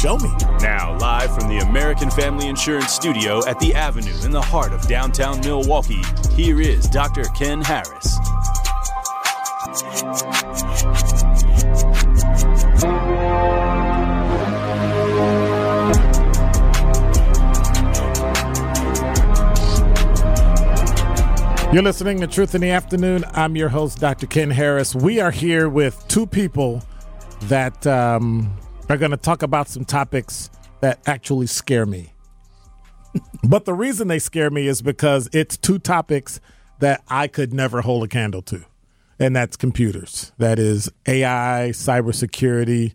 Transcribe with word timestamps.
show 0.00 0.16
me. 0.16 0.30
Now, 0.62 0.96
live 0.96 1.34
from 1.34 1.50
the 1.50 1.58
American 1.58 2.10
Family 2.10 2.48
Insurance 2.48 2.90
Studio 2.90 3.46
at 3.46 3.60
the 3.60 3.74
Avenue 3.74 4.14
in 4.24 4.30
the 4.30 4.40
heart 4.40 4.72
of 4.72 4.86
downtown 4.88 5.40
Milwaukee, 5.40 6.02
here 6.34 6.58
is 6.58 6.88
Dr. 6.88 7.24
Ken 7.36 7.60
Harris. 7.60 8.16
You're 21.74 21.82
listening 21.82 22.20
to 22.20 22.26
Truth 22.26 22.54
in 22.54 22.62
the 22.62 22.70
Afternoon. 22.70 23.24
I'm 23.34 23.54
your 23.54 23.68
host, 23.68 24.00
Dr. 24.00 24.26
Ken 24.26 24.50
Harris. 24.50 24.94
We 24.94 25.20
are 25.20 25.30
here 25.30 25.68
with 25.68 26.02
two 26.08 26.26
people 26.26 26.82
that 27.42 27.86
um, 27.86 28.50
are 28.90 28.96
going 28.96 29.12
to 29.12 29.16
talk 29.16 29.42
about 29.42 29.68
some 29.68 29.84
topics 29.84 30.50
that 30.80 30.98
actually 31.06 31.46
scare 31.46 31.86
me. 31.86 32.12
but 33.44 33.64
the 33.64 33.72
reason 33.72 34.08
they 34.08 34.18
scare 34.18 34.50
me 34.50 34.66
is 34.66 34.82
because 34.82 35.28
it's 35.32 35.56
two 35.56 35.78
topics 35.78 36.40
that 36.80 37.02
I 37.08 37.28
could 37.28 37.54
never 37.54 37.82
hold 37.82 38.02
a 38.04 38.08
candle 38.08 38.42
to, 38.42 38.64
and 39.18 39.34
that's 39.34 39.56
computers. 39.56 40.32
That 40.38 40.58
is 40.58 40.90
AI, 41.06 41.70
cybersecurity, 41.72 42.92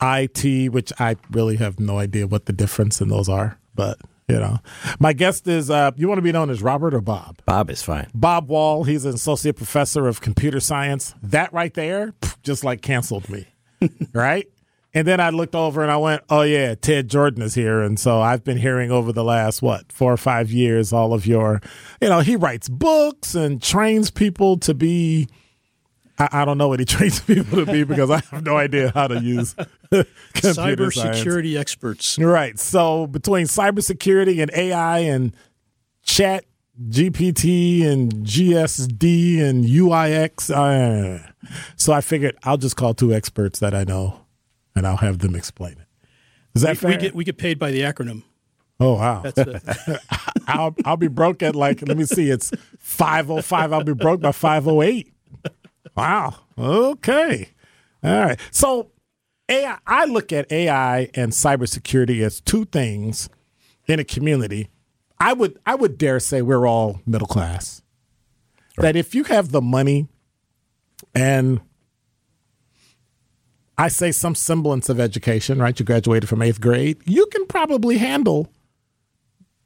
IT, 0.00 0.72
which 0.72 0.92
I 0.98 1.16
really 1.30 1.56
have 1.56 1.78
no 1.78 1.98
idea 1.98 2.26
what 2.26 2.46
the 2.46 2.52
difference 2.52 3.00
in 3.00 3.08
those 3.08 3.28
are, 3.28 3.58
but 3.74 3.98
you 4.28 4.38
know. 4.38 4.58
My 4.98 5.12
guest 5.12 5.46
is 5.46 5.68
uh 5.68 5.90
you 5.96 6.08
want 6.08 6.18
to 6.18 6.22
be 6.22 6.32
known 6.32 6.48
as 6.48 6.62
Robert 6.62 6.94
or 6.94 7.00
Bob? 7.00 7.38
Bob 7.44 7.70
is 7.70 7.82
fine. 7.82 8.08
Bob 8.14 8.48
Wahl, 8.48 8.84
he's 8.84 9.04
an 9.04 9.14
associate 9.14 9.56
professor 9.56 10.06
of 10.06 10.20
computer 10.20 10.60
science. 10.60 11.14
That 11.22 11.52
right 11.52 11.74
there 11.74 12.14
just 12.42 12.64
like 12.64 12.80
canceled 12.80 13.28
me. 13.28 13.48
right? 14.12 14.46
And 14.94 15.06
then 15.06 15.20
I 15.20 15.30
looked 15.30 15.54
over 15.54 15.82
and 15.82 15.90
I 15.90 15.96
went, 15.98 16.22
"Oh 16.30 16.42
yeah, 16.42 16.74
Ted 16.74 17.08
Jordan 17.08 17.42
is 17.42 17.54
here." 17.54 17.82
And 17.82 18.00
so 18.00 18.20
I've 18.20 18.42
been 18.42 18.56
hearing 18.56 18.90
over 18.90 19.12
the 19.12 19.24
last 19.24 19.60
what, 19.60 19.92
4 19.92 20.14
or 20.14 20.16
5 20.16 20.50
years 20.50 20.92
all 20.92 21.12
of 21.12 21.26
your, 21.26 21.60
you 22.00 22.08
know, 22.08 22.20
he 22.20 22.36
writes 22.36 22.68
books 22.68 23.34
and 23.34 23.62
trains 23.62 24.10
people 24.10 24.56
to 24.58 24.72
be 24.74 25.28
I, 26.18 26.28
I 26.32 26.44
don't 26.44 26.58
know 26.58 26.68
what 26.68 26.80
he 26.80 26.84
trains 26.86 27.20
people 27.20 27.64
to 27.64 27.70
be 27.70 27.84
because 27.84 28.10
I 28.10 28.20
have 28.30 28.44
no 28.44 28.56
idea 28.56 28.90
how 28.94 29.08
to 29.08 29.20
use 29.20 29.54
computer 30.34 30.90
science. 30.90 31.20
cybersecurity 31.20 31.58
experts. 31.58 32.18
Right. 32.18 32.58
So 32.58 33.06
between 33.06 33.46
cybersecurity 33.46 34.42
and 34.42 34.50
AI 34.54 34.98
and 35.00 35.34
chat 36.02 36.44
GPT 36.88 37.84
and 37.84 38.12
GSD 38.24 39.40
and 39.42 39.64
UIX, 39.64 40.50
uh, 40.50 41.32
so 41.76 41.92
I 41.92 42.00
figured 42.00 42.36
I'll 42.44 42.56
just 42.56 42.76
call 42.76 42.94
two 42.94 43.12
experts 43.12 43.58
that 43.60 43.74
I 43.74 43.84
know, 43.84 44.20
and 44.78 44.86
I'll 44.86 44.96
have 44.96 45.18
them 45.18 45.34
explain 45.34 45.72
it. 45.72 45.86
Is 46.54 46.62
that 46.62 46.70
We, 46.70 46.74
fair? 46.76 46.90
we 46.92 46.96
get 46.96 47.14
we 47.14 47.24
get 47.24 47.36
paid 47.36 47.58
by 47.58 47.70
the 47.70 47.80
acronym. 47.82 48.22
oh 48.80 48.94
wow! 48.94 49.22
That's 49.22 49.38
it. 49.38 50.00
I'll 50.48 50.74
I'll 50.84 50.96
be 50.96 51.08
broke 51.08 51.42
at 51.42 51.54
like 51.54 51.86
let 51.86 51.96
me 51.98 52.04
see, 52.04 52.30
it's 52.30 52.50
five 52.78 53.30
oh 53.30 53.42
five. 53.42 53.72
I'll 53.72 53.84
be 53.84 53.92
broke 53.94 54.20
by 54.22 54.32
five 54.32 54.66
oh 54.66 54.80
eight. 54.82 55.12
Wow. 55.96 56.34
Okay. 56.56 57.50
All 58.02 58.12
right. 58.18 58.40
So 58.50 58.92
AI, 59.48 59.78
I 59.86 60.04
look 60.04 60.32
at 60.32 60.50
AI 60.52 61.10
and 61.14 61.32
cybersecurity 61.32 62.22
as 62.24 62.40
two 62.40 62.64
things 62.66 63.28
in 63.86 63.98
a 63.98 64.04
community. 64.04 64.68
I 65.18 65.32
would 65.32 65.58
I 65.66 65.74
would 65.74 65.98
dare 65.98 66.20
say 66.20 66.42
we're 66.42 66.66
all 66.66 67.00
middle 67.04 67.26
class. 67.28 67.82
That 68.76 68.94
if 68.94 69.12
you 69.14 69.24
have 69.24 69.50
the 69.50 69.60
money 69.60 70.06
and 71.14 71.60
I 73.78 73.86
say 73.88 74.10
some 74.10 74.34
semblance 74.34 74.88
of 74.88 74.98
education, 74.98 75.60
right? 75.60 75.78
You 75.78 75.86
graduated 75.86 76.28
from 76.28 76.42
eighth 76.42 76.60
grade, 76.60 76.98
you 77.06 77.26
can 77.26 77.46
probably 77.46 77.98
handle 77.98 78.52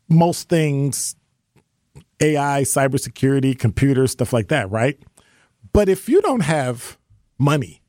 most 0.08 0.50
things 0.50 1.16
AI, 2.20 2.62
cybersecurity, 2.62 3.58
computers, 3.58 4.12
stuff 4.12 4.32
like 4.32 4.48
that, 4.48 4.70
right? 4.70 4.98
But 5.72 5.88
if 5.88 6.08
you 6.08 6.20
don't 6.20 6.42
have 6.42 6.98
money 7.38 7.82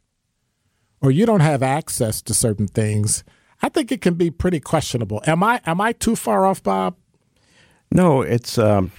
or 1.02 1.12
you 1.12 1.26
don't 1.26 1.42
have 1.42 1.62
access 1.62 2.22
to 2.24 2.34
certain 2.34 2.68
things, 2.68 3.26
I 3.62 3.70
think 3.70 3.92
it 3.92 4.02
can 4.02 4.16
be 4.16 4.32
pretty 4.32 4.62
questionable. 4.62 5.22
Am 5.28 5.44
I 5.44 5.62
am 5.66 5.82
I 5.82 5.92
too 5.92 6.16
far 6.16 6.46
off, 6.46 6.64
Bob? 6.64 6.96
No, 7.92 8.22
it's 8.22 8.58
um, 8.58 8.92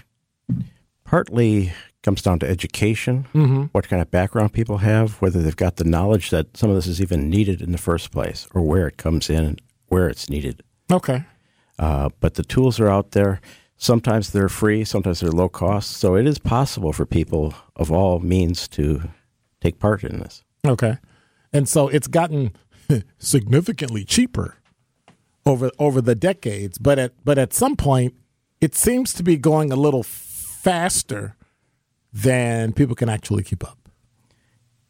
partly 1.05 1.73
comes 2.05 2.23
down 2.23 2.39
to 2.39 2.49
education, 2.49 3.27
what 3.73 3.89
kind 3.89 4.01
of 4.03 4.11
background 4.11 4.53
people 4.53 4.79
have, 4.79 5.21
whether 5.23 5.43
they've 5.43 5.57
got 5.57 5.77
the 5.77 5.85
knowledge 5.85 6.31
that 6.31 6.57
some 6.57 6.69
of 6.69 6.77
this 6.77 6.87
is 6.87 7.01
even 7.01 7.31
needed 7.31 7.63
in 7.63 7.73
the 7.73 7.79
first 7.79 8.13
place, 8.13 8.47
or 8.55 8.63
where 8.63 8.87
it 8.87 8.99
comes 8.99 9.31
in 9.31 9.45
and 9.45 9.63
where 9.89 10.09
it's 10.09 10.29
needed. 10.29 10.63
Okay. 10.93 11.25
Uh, 11.79 12.11
but 12.21 12.35
the 12.35 12.45
tools 12.45 12.79
are 12.79 12.89
out 12.89 13.13
there. 13.13 13.41
Sometimes 13.77 14.31
they're 14.31 14.49
free, 14.49 14.85
sometimes 14.85 15.21
they're 15.21 15.31
low 15.33 15.49
cost. 15.49 15.93
So 15.93 16.15
it 16.15 16.27
is 16.27 16.39
possible 16.39 16.93
for 16.93 17.07
people 17.07 17.55
of 17.75 17.91
all 17.91 18.21
means 18.21 18.69
to 18.69 19.09
take 19.61 19.79
part 19.79 20.05
in 20.05 20.21
this. 20.21 20.45
Okay. 20.67 20.99
And 21.53 21.69
so 21.69 21.89
it's 21.89 22.07
gotten 22.07 22.53
significantly 23.19 24.05
cheaper 24.05 24.59
over 25.47 25.71
over 25.79 26.01
the 26.01 26.15
decades, 26.15 26.79
but 26.79 26.99
at 26.99 27.13
but 27.25 27.39
at 27.39 27.53
some 27.53 27.77
point 27.77 28.15
it 28.61 28.75
seems 28.75 29.13
to 29.15 29.23
be 29.23 29.37
going 29.37 29.73
a 29.73 29.77
little 29.77 30.03
faster 30.03 31.37
than 32.15 32.73
people 32.73 32.95
can 32.95 33.09
actually 33.11 33.43
keep 33.43 33.63
up. 33.65 33.77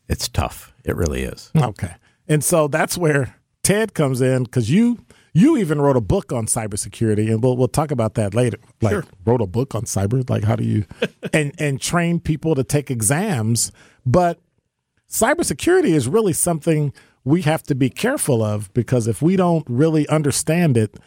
It's 0.08 0.28
tough. 0.28 0.72
It 0.84 0.94
really 0.94 1.22
is. 1.22 1.50
Okay. 1.56 1.94
And 2.28 2.44
so 2.44 2.68
that's 2.68 2.96
where 2.98 3.36
Ted 3.62 3.94
comes 3.94 4.20
in 4.20 4.44
because 4.44 4.70
you 4.70 4.98
you 5.32 5.56
even 5.56 5.80
wrote 5.80 5.96
a 5.96 6.00
book 6.00 6.32
on 6.32 6.46
cybersecurity, 6.46 7.28
and 7.30 7.42
we'll 7.42 7.56
we'll 7.56 7.66
talk 7.66 7.90
about 7.90 8.14
that 8.14 8.34
later. 8.34 8.58
Like 8.82 8.92
Sure. 8.92 9.04
wrote 9.24 9.40
a 9.40 9.46
book 9.46 9.74
on 9.74 9.82
cyber, 9.84 10.28
like 10.28 10.44
how 10.44 10.54
do 10.54 10.64
you 10.64 10.84
and 11.32 11.52
and 11.58 11.80
train 11.80 12.20
people 12.20 12.54
to 12.54 12.62
take 12.62 12.90
exams. 12.90 13.72
But 14.04 14.38
cybersecurity 15.10 15.94
is 15.94 16.06
really 16.06 16.34
something 16.34 16.92
we 17.24 17.40
have 17.42 17.62
to 17.64 17.74
be 17.74 17.88
careful 17.88 18.42
of 18.42 18.72
because 18.74 19.08
if 19.08 19.22
we 19.22 19.34
don't 19.36 19.64
really 19.68 20.06
understand 20.08 20.76
it, 20.76 20.98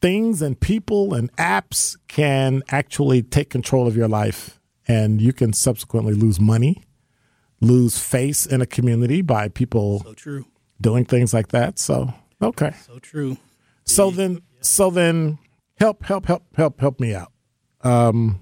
things 0.00 0.40
and 0.40 0.58
people 0.60 1.14
and 1.14 1.34
apps 1.36 1.96
can 2.06 2.62
actually 2.70 3.22
take 3.22 3.50
control 3.50 3.88
of 3.88 3.96
your 3.96 4.06
life, 4.08 4.57
and 4.88 5.20
you 5.20 5.32
can 5.32 5.52
subsequently 5.52 6.14
lose 6.14 6.40
money 6.40 6.82
lose 7.60 7.98
face 7.98 8.46
in 8.46 8.60
a 8.60 8.66
community 8.66 9.22
by 9.22 9.48
people 9.48 10.00
So 10.00 10.14
true. 10.14 10.46
doing 10.80 11.04
things 11.04 11.34
like 11.34 11.48
that. 11.48 11.78
So 11.78 12.12
okay. 12.40 12.72
So 12.86 12.98
true. 12.98 13.36
So 13.84 14.10
then 14.10 14.42
so 14.60 14.90
then 14.90 15.38
help, 15.78 16.04
help, 16.04 16.26
help, 16.26 16.44
help, 16.56 16.80
help 16.80 17.00
me 17.00 17.14
out. 17.14 17.32
Um, 17.82 18.40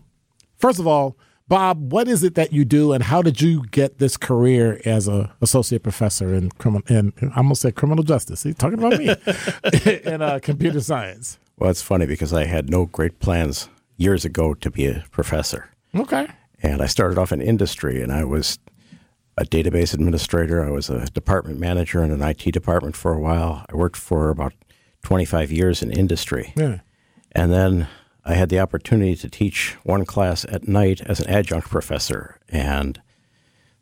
first 0.59 0.79
of 0.79 0.87
all, 0.87 1.17
Bob, 1.49 1.93
what 1.93 2.09
is 2.09 2.25
it 2.25 2.35
that 2.35 2.53
you 2.53 2.65
do, 2.65 2.93
and 2.93 3.05
how 3.05 3.23
did 3.23 3.41
you 3.41 3.63
get 3.71 3.99
this 3.99 4.17
career 4.17 4.81
as 4.85 5.07
a 5.07 5.33
associate 5.41 5.85
professor 5.85 6.35
in 6.35 6.51
criminal? 6.51 6.83
In 6.89 7.13
I 7.33 7.37
almost 7.37 7.63
said 7.63 7.77
criminal 7.77 8.03
justice. 8.03 8.43
He's 8.43 8.57
talking 8.57 8.81
about 8.81 8.99
me 8.99 9.15
in 10.13 10.23
uh, 10.23 10.41
computer 10.43 10.81
science. 10.81 11.39
Well, 11.57 11.71
it's 11.71 11.83
funny 11.83 12.05
because 12.05 12.33
I 12.33 12.47
had 12.47 12.69
no 12.69 12.87
great 12.87 13.21
plans 13.21 13.69
years 13.97 14.25
ago 14.25 14.55
to 14.55 14.71
be 14.71 14.87
a 14.87 15.05
professor. 15.13 15.71
Okay. 15.95 16.27
And 16.63 16.81
I 16.83 16.87
started 16.87 17.19
off 17.19 17.33
in 17.33 17.41
industry, 17.41 18.03
and 18.03 18.13
I 18.13 18.25
was 18.25 18.59
a 19.37 19.45
database 19.45 19.93
administrator. 19.93 20.65
I 20.65 20.71
was 20.71 20.89
a 20.89 21.07
department 21.07 21.59
manager 21.59 22.03
in 22.03 22.11
an 22.11 22.23
IT 22.23 22.51
department 22.53 22.97
for 22.97 23.13
a 23.13 23.21
while. 23.21 23.65
I 23.71 23.77
worked 23.77 23.97
for 23.99 24.31
about 24.31 24.55
25 25.03 25.53
years 25.53 25.83
in 25.83 25.91
industry. 25.93 26.53
Yeah. 26.57 26.81
And 27.33 27.53
then 27.53 27.89
I 28.25 28.35
had 28.35 28.49
the 28.49 28.59
opportunity 28.61 29.15
to 29.17 29.29
teach 29.29 29.77
one 29.85 30.07
class 30.07 30.47
at 30.49 30.67
night 30.67 31.03
as 31.03 31.21
an 31.21 31.29
adjunct 31.29 31.69
professor. 31.69 32.41
And 32.49 33.01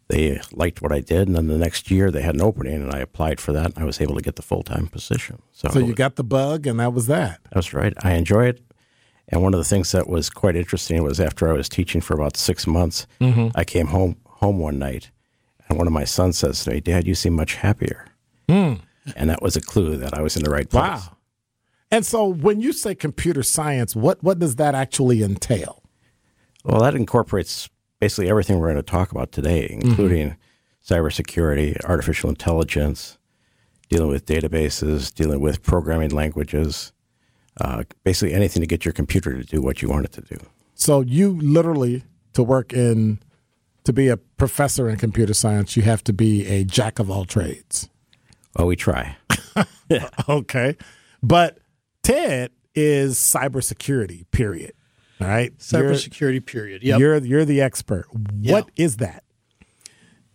they 0.08 0.40
liked 0.52 0.82
what 0.82 0.92
I 0.92 1.00
did. 1.00 1.28
And 1.28 1.36
then 1.36 1.46
the 1.46 1.56
next 1.56 1.90
year 1.90 2.10
they 2.10 2.22
had 2.22 2.34
an 2.34 2.42
opening, 2.42 2.74
and 2.82 2.92
I 2.92 2.98
applied 2.98 3.40
for 3.40 3.52
that. 3.52 3.66
And 3.74 3.78
I 3.78 3.84
was 3.84 4.00
able 4.00 4.16
to 4.16 4.20
get 4.22 4.34
the 4.36 4.42
full 4.42 4.64
time 4.64 4.88
position. 4.88 5.40
So, 5.52 5.68
So 5.68 5.78
you 5.78 5.94
got 5.94 6.16
the 6.16 6.24
bug, 6.24 6.66
and 6.66 6.80
that 6.80 6.92
was 6.92 7.06
that. 7.06 7.40
that's 7.52 7.72
right. 7.72 7.94
I 8.02 8.14
enjoy 8.14 8.46
it. 8.46 8.60
And 9.28 9.42
one 9.42 9.54
of 9.54 9.58
the 9.58 9.64
things 9.64 9.92
that 9.92 10.08
was 10.08 10.28
quite 10.28 10.56
interesting 10.56 11.02
was 11.02 11.18
after 11.18 11.48
I 11.48 11.52
was 11.52 11.68
teaching 11.68 12.00
for 12.00 12.14
about 12.14 12.36
six 12.36 12.66
months, 12.66 13.06
mm-hmm. 13.20 13.48
I 13.54 13.64
came 13.64 13.86
home 13.86 14.16
home 14.26 14.58
one 14.58 14.78
night, 14.78 15.10
and 15.68 15.78
one 15.78 15.86
of 15.86 15.92
my 15.92 16.04
sons 16.04 16.38
says 16.38 16.64
to 16.64 16.70
me, 16.70 16.80
"Dad, 16.80 17.06
you 17.06 17.14
seem 17.14 17.34
much 17.34 17.54
happier." 17.54 18.06
Hmm. 18.48 18.74
And 19.16 19.30
that 19.30 19.42
was 19.42 19.56
a 19.56 19.60
clue 19.60 19.96
that 19.96 20.14
I 20.14 20.22
was 20.22 20.36
in 20.36 20.42
the 20.42 20.50
right 20.50 20.68
place. 20.68 20.82
Wow. 20.82 21.16
And 21.90 22.04
so 22.04 22.26
when 22.26 22.60
you 22.60 22.72
say 22.72 22.94
computer 22.94 23.42
science, 23.42 23.94
what 23.94 24.22
what 24.22 24.38
does 24.38 24.56
that 24.56 24.74
actually 24.74 25.22
entail? 25.22 25.82
Well, 26.64 26.80
that 26.80 26.94
incorporates 26.94 27.68
basically 28.00 28.28
everything 28.28 28.58
we're 28.58 28.72
going 28.72 28.76
to 28.76 28.82
talk 28.82 29.10
about 29.12 29.32
today, 29.32 29.68
mm-hmm. 29.68 29.88
including 29.88 30.36
cybersecurity, 30.84 31.82
artificial 31.84 32.28
intelligence, 32.30 33.18
dealing 33.88 34.08
with 34.08 34.26
databases, 34.26 35.14
dealing 35.14 35.40
with 35.40 35.62
programming 35.62 36.10
languages, 36.10 36.92
uh, 37.60 37.84
basically 38.04 38.34
anything 38.34 38.60
to 38.60 38.66
get 38.66 38.84
your 38.84 38.92
computer 38.92 39.34
to 39.36 39.44
do 39.44 39.60
what 39.62 39.80
you 39.82 39.88
want 39.88 40.04
it 40.04 40.12
to 40.12 40.20
do. 40.22 40.36
So 40.74 41.00
you 41.02 41.38
literally 41.40 42.04
to 42.32 42.42
work 42.42 42.72
in 42.72 43.20
to 43.84 43.92
be 43.92 44.08
a 44.08 44.16
professor 44.16 44.88
in 44.88 44.96
computer 44.96 45.34
science, 45.34 45.76
you 45.76 45.82
have 45.82 46.02
to 46.04 46.12
be 46.12 46.46
a 46.46 46.64
jack 46.64 46.98
of 46.98 47.10
all 47.10 47.24
trades. 47.24 47.88
Well, 48.56 48.66
we 48.66 48.76
try. 48.76 49.16
Okay. 50.28 50.76
But 51.22 51.58
Ted 52.02 52.50
is 52.74 53.16
cybersecurity, 53.18 54.24
period. 54.32 54.72
All 55.20 55.28
right. 55.28 55.52
You're- 55.72 55.92
Cybersecurity, 55.94 56.44
period. 56.44 56.82
Yep. 56.82 56.98
You're 56.98 57.16
you're 57.18 57.44
the 57.44 57.60
expert. 57.60 58.06
What 58.42 58.70
is 58.76 58.96
that? 58.96 59.22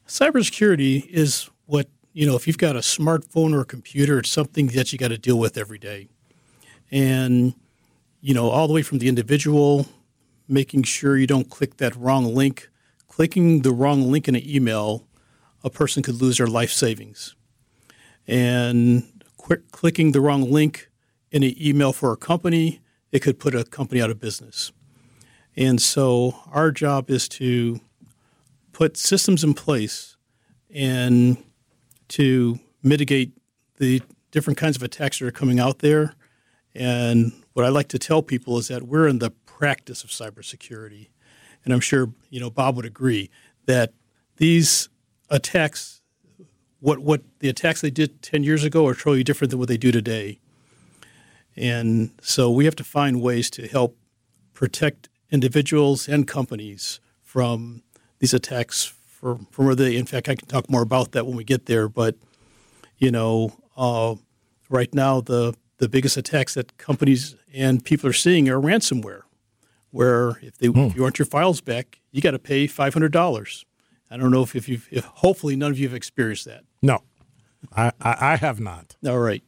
Cybersecurity 0.07 1.06
is 1.07 1.50
what, 1.65 1.89
you 2.13 2.25
know, 2.25 2.36
if 2.36 2.48
you've 2.48 2.57
got 2.57 2.75
a 2.75 2.80
smartphone 2.80 3.54
or 3.54 3.62
a 3.62 3.65
computer, 3.65 4.19
it's 4.19 4.31
something 4.31 4.68
that 4.68 4.92
you 4.92 4.98
got 5.00 5.10
to 5.10 5.18
deal 5.18 5.38
with 5.38 5.57
every 5.57 5.77
day. 5.77 6.07
And, 6.91 7.53
you 8.21 8.33
know, 8.33 8.50
all 8.50 8.68
the 8.68 8.74
way 8.74 8.81
from 8.81 9.00
the 9.00 9.07
individual, 9.07 9.88
making 10.47 10.83
sure 10.83 11.18
you 11.18 11.27
don't 11.27 11.50
click 11.50 11.77
that 11.77 11.95
wrong 11.95 12.33
link. 12.33 12.69
Clicking 13.07 13.62
the 13.62 13.71
wrong 13.71 14.12
link 14.12 14.27
in 14.27 14.36
an 14.36 14.47
email, 14.47 15.06
a 15.63 15.69
person 15.69 16.01
could 16.01 16.21
lose 16.21 16.38
their 16.38 16.47
life 16.47 16.71
savings. 16.71 17.36
And 18.27 19.24
quick 19.38 19.71
clicking 19.71 20.12
the 20.12 20.21
wrong 20.21 20.50
link 20.50 20.89
in 21.31 21.44
an 21.44 21.53
email 21.62 21.94
for 21.94 22.12
a 22.12 22.18
company, 22.18 22.81
it 23.12 23.19
could 23.19 23.39
put 23.39 23.56
a 23.56 23.63
company 23.63 24.01
out 24.01 24.09
of 24.09 24.19
business. 24.19 24.71
And 25.56 25.81
so 25.81 26.39
our 26.51 26.71
job 26.71 27.09
is 27.09 27.27
to 27.30 27.81
put 28.71 28.95
systems 28.95 29.44
in 29.44 29.53
place 29.53 30.15
and 30.74 31.38
to 32.09 32.59
mitigate 32.83 33.33
the 33.77 34.01
different 34.31 34.57
kinds 34.57 34.77
of 34.77 34.83
attacks 34.83 35.19
that 35.19 35.25
are 35.25 35.31
coming 35.31 35.59
out 35.59 35.80
there. 35.80 36.13
And 36.79 37.33
what 37.53 37.65
I 37.65 37.69
like 37.69 37.89
to 37.89 37.99
tell 37.99 38.23
people 38.23 38.57
is 38.57 38.69
that 38.69 38.83
we're 38.83 39.07
in 39.07 39.19
the 39.19 39.31
practice 39.31 40.05
of 40.05 40.09
cybersecurity. 40.09 41.09
And 41.65 41.73
I'm 41.73 41.81
sure 41.81 42.13
you 42.29 42.39
know 42.39 42.49
Bob 42.49 42.77
would 42.77 42.85
agree 42.85 43.29
that 43.65 43.93
these 44.37 44.87
attacks, 45.29 46.01
what 46.79 46.99
what 46.99 47.21
the 47.39 47.49
attacks 47.49 47.81
they 47.81 47.91
did 47.91 48.21
10 48.21 48.43
years 48.43 48.63
ago 48.63 48.87
are 48.87 48.95
totally 48.95 49.25
different 49.25 49.51
than 49.51 49.59
what 49.59 49.67
they 49.67 49.77
do 49.77 49.91
today. 49.91 50.39
And 51.57 52.11
so 52.21 52.49
we 52.49 52.63
have 52.63 52.75
to 52.77 52.85
find 52.85 53.21
ways 53.21 53.49
to 53.51 53.67
help 53.67 53.97
protect 54.53 55.09
individuals 55.29 56.07
and 56.07 56.25
companies 56.25 57.01
from 57.21 57.83
these 58.19 58.33
attacks 58.33 58.93
from, 59.05 59.47
from 59.51 59.65
where 59.65 59.75
they, 59.75 59.97
in 59.97 60.05
fact, 60.05 60.29
I 60.29 60.35
can 60.35 60.47
talk 60.47 60.69
more 60.69 60.81
about 60.81 61.11
that 61.11 61.27
when 61.27 61.35
we 61.35 61.43
get 61.43 61.65
there. 61.65 61.89
But, 61.89 62.15
you 62.97 63.11
know, 63.11 63.53
uh, 63.75 64.15
right 64.69 64.93
now, 64.93 65.19
the, 65.19 65.53
the 65.79 65.89
biggest 65.89 66.17
attacks 66.17 66.53
that 66.53 66.77
companies 66.77 67.35
and 67.53 67.83
people 67.83 68.09
are 68.09 68.13
seeing 68.13 68.47
are 68.47 68.59
ransomware, 68.59 69.21
where 69.91 70.37
if, 70.41 70.57
they, 70.57 70.67
if 70.67 70.95
you 70.95 71.01
want 71.01 71.17
your 71.17 71.25
files 71.25 71.61
back, 71.61 71.99
you 72.11 72.21
got 72.21 72.31
to 72.31 72.39
pay 72.39 72.67
$500. 72.67 73.65
I 74.11 74.17
don't 74.17 74.31
know 74.31 74.43
if, 74.43 74.55
if 74.55 74.69
you've, 74.69 74.87
if, 74.91 75.05
hopefully 75.05 75.55
none 75.55 75.71
of 75.71 75.79
you 75.79 75.87
have 75.87 75.95
experienced 75.95 76.45
that. 76.45 76.63
No. 76.81 77.03
I, 77.75 77.91
I, 78.01 78.33
I 78.33 78.35
have 78.35 78.59
not. 78.59 78.95
All 79.05 79.19
right. 79.19 79.43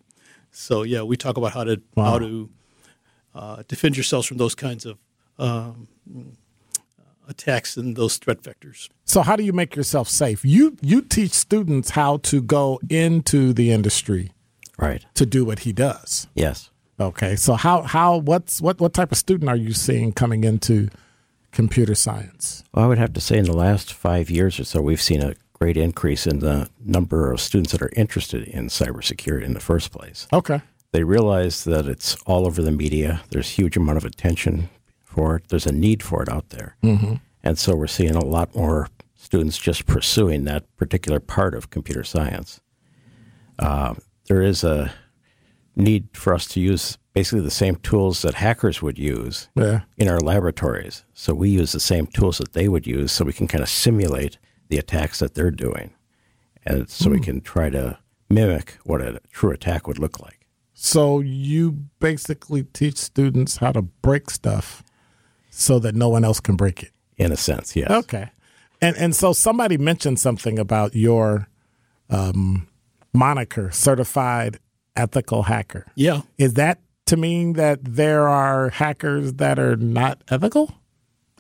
So 0.52 0.84
yeah, 0.84 1.02
we 1.04 1.16
talk 1.16 1.38
about 1.38 1.54
how 1.54 1.64
to 1.64 1.82
how 1.96 2.20
to 2.20 2.50
uh, 3.34 3.64
defend 3.68 3.96
yourselves 3.96 4.28
from 4.28 4.36
those 4.36 4.54
kinds 4.54 4.86
of 4.86 4.98
um, 5.40 5.88
attacks 7.28 7.78
and 7.78 7.96
those 7.96 8.18
threat 8.18 8.42
vectors. 8.42 8.90
So 9.06 9.22
how 9.22 9.38
do 9.38 9.44
you 9.44 9.54
make 9.54 9.78
yourself 9.78 10.10
safe? 10.10 10.44
You 10.44 10.76
you 10.82 11.02
teach 11.02 11.32
students 11.32 11.92
how 11.92 12.18
to 12.18 12.42
go 12.42 12.82
into 12.90 13.54
the 13.54 13.72
industry 13.72 14.34
Right. 14.82 15.06
to 15.14 15.26
do 15.26 15.46
what 15.46 15.60
he 15.60 15.72
does. 15.72 16.28
Yes. 16.34 16.70
Okay. 17.00 17.36
So 17.36 17.54
how 17.54 17.84
how 17.84 18.18
what's 18.18 18.62
what 18.62 18.80
what 18.80 18.94
type 18.94 19.12
of 19.12 19.18
student 19.18 19.50
are 19.50 19.56
you 19.56 19.74
seeing 19.74 20.12
coming 20.12 20.44
into 20.44 20.90
computer 21.52 21.96
science? 21.96 22.64
Well, 22.74 22.86
I 22.86 22.88
would 22.88 22.98
have 22.98 23.14
to 23.14 23.22
say 23.22 23.38
in 23.38 23.46
the 23.46 23.56
last 23.56 23.94
five 23.94 24.30
years 24.30 24.60
or 24.60 24.64
so, 24.64 24.82
we've 24.82 25.02
seen 25.02 25.22
a 25.22 25.36
great 25.54 25.78
increase 25.78 26.26
in 26.26 26.40
the 26.40 26.70
number 26.84 27.32
of 27.32 27.40
students 27.40 27.72
that 27.72 27.82
are 27.82 27.92
interested 27.96 28.48
in 28.48 28.68
cybersecurity 28.68 29.44
in 29.44 29.54
the 29.54 29.60
first 29.60 29.92
place. 29.92 30.28
Okay. 30.34 30.62
They 30.92 31.04
realize 31.04 31.64
that 31.66 31.86
it's 31.88 32.18
all 32.26 32.46
over 32.46 32.62
the 32.62 32.72
media. 32.72 33.22
There's 33.30 33.48
a 33.48 33.54
huge 33.54 33.78
amount 33.78 33.98
of 33.98 34.06
attention 34.06 34.70
for 35.06 35.38
it. 35.38 35.48
There's 35.50 35.66
a 35.68 35.72
need 35.72 36.04
for 36.04 36.22
it 36.24 36.30
out 36.30 36.50
there. 36.50 36.76
Mm-hmm. 36.84 37.16
And 37.44 37.58
so 37.58 37.76
we're 37.76 37.88
seeing 37.88 38.16
a 38.16 38.26
lot 38.26 38.56
more 38.56 38.88
students 39.16 39.58
just 39.58 39.86
pursuing 39.86 40.44
that 40.46 40.64
particular 40.78 41.20
part 41.20 41.54
of 41.54 41.70
computer 41.70 42.04
science. 42.04 42.60
Uh, 43.60 43.94
there 44.32 44.42
is 44.42 44.64
a 44.64 44.94
need 45.76 46.08
for 46.14 46.34
us 46.34 46.48
to 46.48 46.62
use 46.62 46.98
basically 47.14 47.42
the 47.42 47.52
same 47.52 47.76
tools 47.76 48.22
that 48.22 48.36
hackers 48.36 48.82
would 48.82 48.98
use 48.98 49.50
Yeah. 49.56 49.82
in 49.98 50.08
our 50.08 50.22
laboratories. 50.22 51.04
So 51.14 51.34
we 51.34 51.50
use 51.50 51.74
the 51.74 51.82
same 51.82 52.08
tools 52.08 52.38
that 52.38 52.54
they 52.54 52.70
would 52.70 52.88
use 52.88 53.12
so 53.12 53.26
we 53.26 53.34
can 53.34 53.48
kind 53.48 53.62
of 53.62 53.68
simulate 53.68 54.38
the 54.70 54.78
attacks 54.78 55.20
that 55.20 55.34
they're 55.34 55.52
doing. 55.52 55.92
And 56.66 56.90
so 56.90 57.10
we 57.10 57.20
can 57.20 57.42
try 57.42 57.70
to 57.72 57.98
mimic 58.30 58.78
what 58.86 59.02
a 59.02 59.20
true 59.34 59.52
attack 59.52 59.86
would 59.86 60.00
look 60.00 60.22
like. 60.22 60.48
So 60.74 61.20
you 61.20 61.72
basically 62.00 62.64
teach 62.64 62.96
students 62.98 63.58
how 63.58 63.74
to 63.74 63.82
break 63.82 64.30
stuff 64.30 64.82
so 65.50 65.78
that 65.80 65.94
no 65.94 66.08
one 66.08 66.24
else 66.24 66.40
can 66.40 66.56
break 66.56 66.84
it. 66.84 66.92
In 67.18 67.34
a 67.34 67.38
sense, 67.38 67.76
yes. 67.76 67.92
Okay. 67.92 68.30
And 68.82 68.96
and 68.96 69.14
so 69.14 69.34
somebody 69.34 69.78
mentioned 69.78 70.20
something 70.20 70.58
about 70.58 70.96
your 70.96 71.50
um, 72.10 72.68
moniker, 73.14 73.72
certified 73.72 74.60
ethical 74.96 75.44
hacker. 75.44 75.86
Yeah, 75.96 76.22
Is 76.38 76.54
that 76.56 76.80
to 77.08 77.18
mean 77.18 77.54
that 77.54 77.80
there 77.84 78.28
are 78.28 78.70
hackers 78.70 79.34
that 79.34 79.60
are 79.60 79.76
not 79.76 80.24
ethical? 80.30 80.76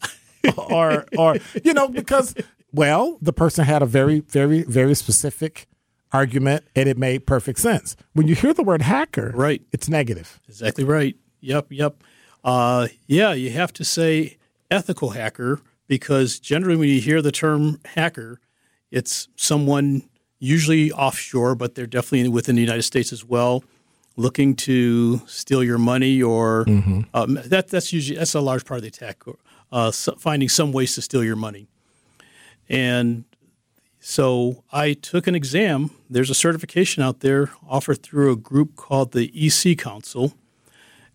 or 0.57 1.05
or 1.17 1.37
you 1.63 1.73
know 1.73 1.87
because 1.87 2.33
well, 2.73 3.17
the 3.21 3.33
person 3.33 3.63
had 3.65 3.81
a 3.81 3.85
very 3.85 4.21
very 4.21 4.63
very 4.63 4.95
specific 4.95 5.67
argument 6.11 6.63
and 6.75 6.89
it 6.89 6.97
made 6.97 7.25
perfect 7.27 7.59
sense. 7.59 7.95
When 8.13 8.27
you 8.27 8.35
hear 8.35 8.53
the 8.53 8.63
word 8.63 8.81
hacker, 8.81 9.31
Right. 9.35 9.61
it's 9.71 9.87
negative. 9.87 10.39
exactly 10.47 10.83
right. 10.83 11.15
Yep, 11.41 11.67
yep. 11.69 12.03
Uh, 12.43 12.87
yeah, 13.07 13.33
you 13.33 13.51
have 13.51 13.71
to 13.73 13.85
say 13.85 14.37
ethical 14.69 15.11
hacker 15.11 15.59
because 15.87 16.39
generally 16.39 16.75
when 16.75 16.89
you 16.89 16.99
hear 16.99 17.21
the 17.21 17.31
term 17.31 17.79
hacker, 17.85 18.39
it's 18.89 19.27
someone 19.35 20.03
usually 20.41 20.91
offshore, 20.91 21.55
but 21.55 21.75
they're 21.75 21.87
definitely 21.87 22.27
within 22.27 22.55
the 22.55 22.61
United 22.61 22.81
States 22.81 23.13
as 23.13 23.23
well, 23.23 23.63
looking 24.17 24.55
to 24.55 25.21
steal 25.27 25.63
your 25.63 25.77
money 25.77 26.21
or 26.21 26.65
um, 27.13 27.39
that 27.45 27.69
that's 27.69 27.93
usually 27.93 28.17
that's 28.17 28.33
a 28.33 28.41
large 28.41 28.65
part 28.65 28.79
of 28.79 28.81
the 28.81 28.89
attack. 28.89 29.21
Uh, 29.71 29.91
so 29.91 30.15
finding 30.15 30.49
some 30.49 30.73
ways 30.73 30.95
to 30.95 31.01
steal 31.01 31.23
your 31.23 31.37
money, 31.37 31.67
and 32.67 33.23
so 33.99 34.63
I 34.73 34.93
took 34.93 35.27
an 35.27 35.35
exam. 35.35 35.91
There's 36.09 36.31
a 36.31 36.35
certification 36.35 37.03
out 37.03 37.19
there 37.19 37.51
offered 37.69 38.01
through 38.01 38.31
a 38.31 38.35
group 38.35 38.75
called 38.75 39.11
the 39.11 39.31
EC 39.33 39.77
Council, 39.77 40.33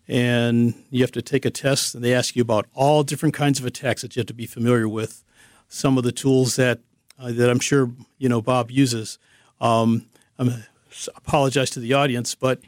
and 0.07 0.73
you 0.89 1.01
have 1.01 1.11
to 1.11 1.21
take 1.21 1.45
a 1.45 1.51
test, 1.51 1.93
and 1.93 2.03
they 2.03 2.13
ask 2.13 2.35
you 2.35 2.41
about 2.41 2.65
all 2.73 3.03
different 3.03 3.35
kinds 3.35 3.59
of 3.59 3.65
attacks 3.65 4.01
that 4.01 4.15
you 4.15 4.21
have 4.21 4.27
to 4.27 4.33
be 4.33 4.45
familiar 4.45 4.87
with. 4.87 5.23
Some 5.67 5.97
of 5.97 6.05
the 6.05 6.13
tools 6.13 6.55
that 6.55 6.79
uh, 7.19 7.31
that 7.31 7.49
I'm 7.49 7.59
sure 7.59 7.91
you 8.17 8.29
know 8.29 8.41
Bob 8.41 8.71
uses. 8.71 9.19
Um, 9.59 10.05
I 10.39 10.63
apologize 11.15 11.69
to 11.71 11.79
the 11.79 11.93
audience, 11.93 12.35
but 12.35 12.61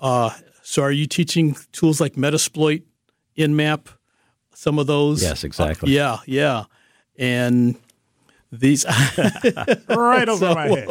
uh, 0.00 0.30
so 0.62 0.82
are 0.82 0.92
you 0.92 1.06
teaching 1.06 1.56
tools 1.72 2.00
like 2.00 2.14
Metasploit, 2.14 2.82
Nmap, 3.36 3.88
some 4.54 4.78
of 4.78 4.86
those? 4.86 5.22
Yes, 5.22 5.44
exactly. 5.44 5.98
Uh, 5.98 6.18
yeah, 6.26 6.28
yeah, 6.38 6.64
and 7.18 7.76
these 8.52 8.84
right 9.88 10.28
over 10.28 10.36
so, 10.36 10.54
my 10.54 10.68
head. 10.68 10.88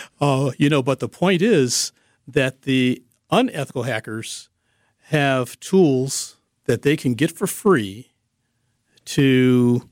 uh, 0.20 0.50
you 0.58 0.68
know, 0.68 0.82
but 0.82 1.00
the 1.00 1.08
point 1.08 1.42
is 1.42 1.92
that 2.26 2.62
the 2.62 3.02
unethical 3.30 3.84
hackers 3.84 4.48
have 5.08 5.60
tools 5.60 6.38
that 6.64 6.82
they 6.82 6.96
can 6.96 7.14
get 7.14 7.30
for 7.30 7.46
free 7.46 8.10
to 9.04 9.88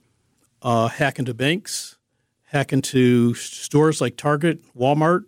uh, 0.64 0.88
hack 0.88 1.18
into 1.18 1.35
banks, 1.35 1.99
hack 2.44 2.73
into 2.73 3.35
stores 3.35 4.00
like 4.00 4.16
Target, 4.16 4.61
Walmart, 4.75 5.25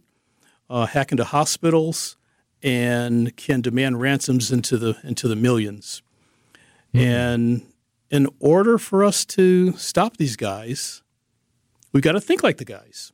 uh, 0.68 0.86
hack 0.86 1.12
into 1.12 1.24
hospitals, 1.24 2.16
and 2.62 3.36
can 3.36 3.60
demand 3.60 4.00
ransoms 4.00 4.50
into 4.50 4.78
the 4.78 4.98
into 5.04 5.28
the 5.28 5.34
1000000s 5.34 5.76
mm-hmm. 5.78 6.98
And 6.98 7.66
in 8.10 8.28
order 8.40 8.78
for 8.78 9.04
us 9.04 9.24
to 9.26 9.72
stop 9.72 10.16
these 10.16 10.36
guys, 10.36 11.02
we've 11.92 12.02
got 12.02 12.12
to 12.12 12.20
think 12.20 12.42
like 12.42 12.56
the 12.56 12.64
guys. 12.64 13.12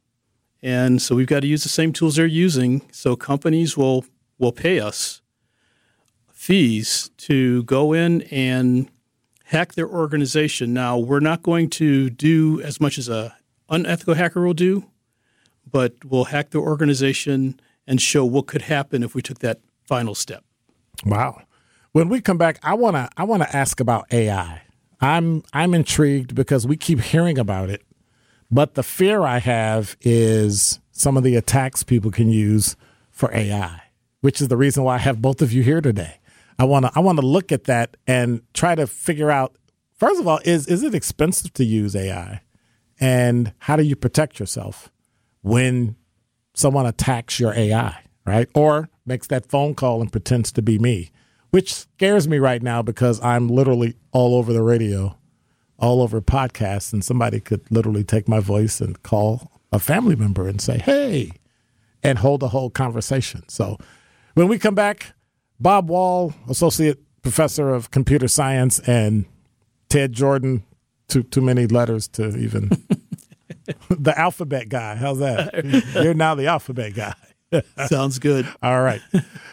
And 0.62 1.02
so 1.02 1.16
we've 1.16 1.26
got 1.26 1.40
to 1.40 1.48
use 1.48 1.64
the 1.64 1.68
same 1.68 1.92
tools 1.92 2.16
they're 2.16 2.26
using. 2.26 2.82
So 2.92 3.16
companies 3.16 3.76
will 3.76 4.04
will 4.38 4.52
pay 4.52 4.78
us 4.78 5.22
fees 6.30 7.10
to 7.16 7.62
go 7.64 7.92
in 7.92 8.22
and 8.22 8.88
hack 9.52 9.74
their 9.74 9.88
organization. 9.88 10.72
Now, 10.72 10.98
we're 10.98 11.20
not 11.20 11.42
going 11.42 11.68
to 11.70 12.08
do 12.08 12.60
as 12.62 12.80
much 12.80 12.96
as 12.96 13.08
a 13.08 13.36
unethical 13.68 14.14
hacker 14.14 14.40
will 14.40 14.54
do, 14.54 14.90
but 15.70 15.94
we'll 16.04 16.24
hack 16.24 16.50
their 16.50 16.62
organization 16.62 17.60
and 17.86 18.00
show 18.00 18.24
what 18.24 18.46
could 18.46 18.62
happen 18.62 19.02
if 19.02 19.14
we 19.14 19.20
took 19.20 19.40
that 19.40 19.60
final 19.86 20.14
step. 20.14 20.42
Wow. 21.04 21.42
When 21.92 22.08
we 22.08 22.22
come 22.22 22.38
back, 22.38 22.58
I 22.62 22.72
want 22.74 22.96
to 22.96 23.10
I 23.16 23.24
want 23.24 23.42
to 23.42 23.56
ask 23.56 23.78
about 23.78 24.10
AI. 24.10 24.62
I'm 25.02 25.42
I'm 25.52 25.74
intrigued 25.74 26.34
because 26.34 26.66
we 26.66 26.76
keep 26.76 27.00
hearing 27.00 27.38
about 27.38 27.68
it, 27.68 27.82
but 28.50 28.74
the 28.74 28.82
fear 28.82 29.22
I 29.22 29.38
have 29.38 29.96
is 30.00 30.80
some 30.92 31.18
of 31.18 31.24
the 31.24 31.36
attacks 31.36 31.82
people 31.82 32.10
can 32.10 32.30
use 32.30 32.74
for 33.10 33.30
AI, 33.34 33.82
which 34.22 34.40
is 34.40 34.48
the 34.48 34.56
reason 34.56 34.84
why 34.84 34.94
I 34.94 34.98
have 34.98 35.20
both 35.20 35.42
of 35.42 35.52
you 35.52 35.62
here 35.62 35.82
today. 35.82 36.16
I 36.62 36.64
want 36.64 36.86
to 36.86 36.92
I 36.94 37.00
want 37.00 37.18
to 37.18 37.26
look 37.26 37.50
at 37.50 37.64
that 37.64 37.96
and 38.06 38.40
try 38.54 38.76
to 38.76 38.86
figure 38.86 39.32
out 39.32 39.56
first 39.96 40.20
of 40.20 40.28
all 40.28 40.38
is 40.44 40.68
is 40.68 40.84
it 40.84 40.94
expensive 40.94 41.52
to 41.54 41.64
use 41.64 41.96
AI? 41.96 42.40
And 43.00 43.52
how 43.58 43.74
do 43.74 43.82
you 43.82 43.96
protect 43.96 44.38
yourself 44.38 44.88
when 45.40 45.96
someone 46.54 46.86
attacks 46.86 47.40
your 47.40 47.52
AI, 47.52 48.04
right? 48.24 48.48
Or 48.54 48.88
makes 49.04 49.26
that 49.26 49.50
phone 49.50 49.74
call 49.74 50.00
and 50.00 50.12
pretends 50.12 50.52
to 50.52 50.62
be 50.62 50.78
me, 50.78 51.10
which 51.50 51.74
scares 51.74 52.28
me 52.28 52.38
right 52.38 52.62
now 52.62 52.80
because 52.80 53.20
I'm 53.24 53.48
literally 53.48 53.96
all 54.12 54.36
over 54.36 54.52
the 54.52 54.62
radio, 54.62 55.18
all 55.80 56.00
over 56.00 56.20
podcasts, 56.20 56.92
and 56.92 57.04
somebody 57.04 57.40
could 57.40 57.68
literally 57.72 58.04
take 58.04 58.28
my 58.28 58.38
voice 58.38 58.80
and 58.80 59.02
call 59.02 59.50
a 59.72 59.80
family 59.80 60.14
member 60.14 60.46
and 60.46 60.60
say, 60.60 60.78
hey, 60.78 61.32
and 62.04 62.18
hold 62.18 62.40
a 62.44 62.48
whole 62.48 62.70
conversation. 62.70 63.48
So 63.48 63.78
when 64.34 64.46
we 64.46 64.60
come 64.60 64.76
back, 64.76 65.12
Bob 65.60 65.88
Wahl, 65.88 66.34
Associate 66.48 66.98
Professor 67.22 67.70
of 67.70 67.90
Computer 67.90 68.28
Science, 68.28 68.80
and 68.80 69.26
Ted 69.88 70.12
Jordan, 70.12 70.64
too, 71.08 71.22
too 71.22 71.40
many 71.40 71.66
letters 71.66 72.08
to 72.08 72.36
even. 72.36 72.68
the 73.90 74.18
alphabet 74.18 74.68
guy. 74.68 74.96
How's 74.96 75.18
that? 75.18 75.64
You're 76.02 76.14
now 76.14 76.34
the 76.34 76.46
alphabet 76.46 76.94
guy. 76.94 77.14
Sounds 77.86 78.18
good. 78.18 78.48
All 78.62 78.82
right. 78.82 79.00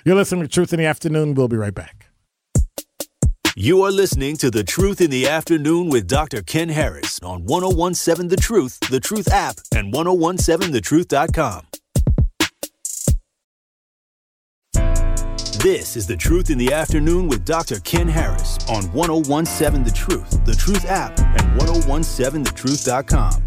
You're 0.05 0.15
listening 0.15 0.41
to 0.43 0.47
Truth 0.47 0.73
in 0.73 0.79
the 0.79 0.85
Afternoon. 0.85 1.35
We'll 1.35 1.47
be 1.47 1.57
right 1.57 1.73
back. 1.73 2.07
You 3.55 3.83
are 3.83 3.91
listening 3.91 4.37
to 4.37 4.49
The 4.49 4.63
Truth 4.63 5.01
in 5.01 5.09
the 5.09 5.27
Afternoon 5.27 5.89
with 5.89 6.07
Dr. 6.07 6.41
Ken 6.41 6.69
Harris 6.69 7.19
on 7.21 7.43
1017 7.43 8.29
The 8.29 8.37
Truth, 8.37 8.79
The 8.89 9.01
Truth 9.01 9.29
app, 9.33 9.57
and 9.75 9.93
1017thetruth.com. 9.93 11.67
This 15.63 15.97
is 15.97 16.07
The 16.07 16.15
Truth 16.15 16.51
in 16.51 16.57
the 16.57 16.71
Afternoon 16.71 17.27
with 17.27 17.43
Dr. 17.43 17.81
Ken 17.81 18.07
Harris 18.07 18.57
on 18.69 18.85
1017 18.93 19.83
The 19.83 19.91
Truth, 19.91 20.45
The 20.45 20.53
Truth 20.53 20.85
app, 20.85 21.19
and 21.19 21.59
1017thetruth.com. 21.59 23.43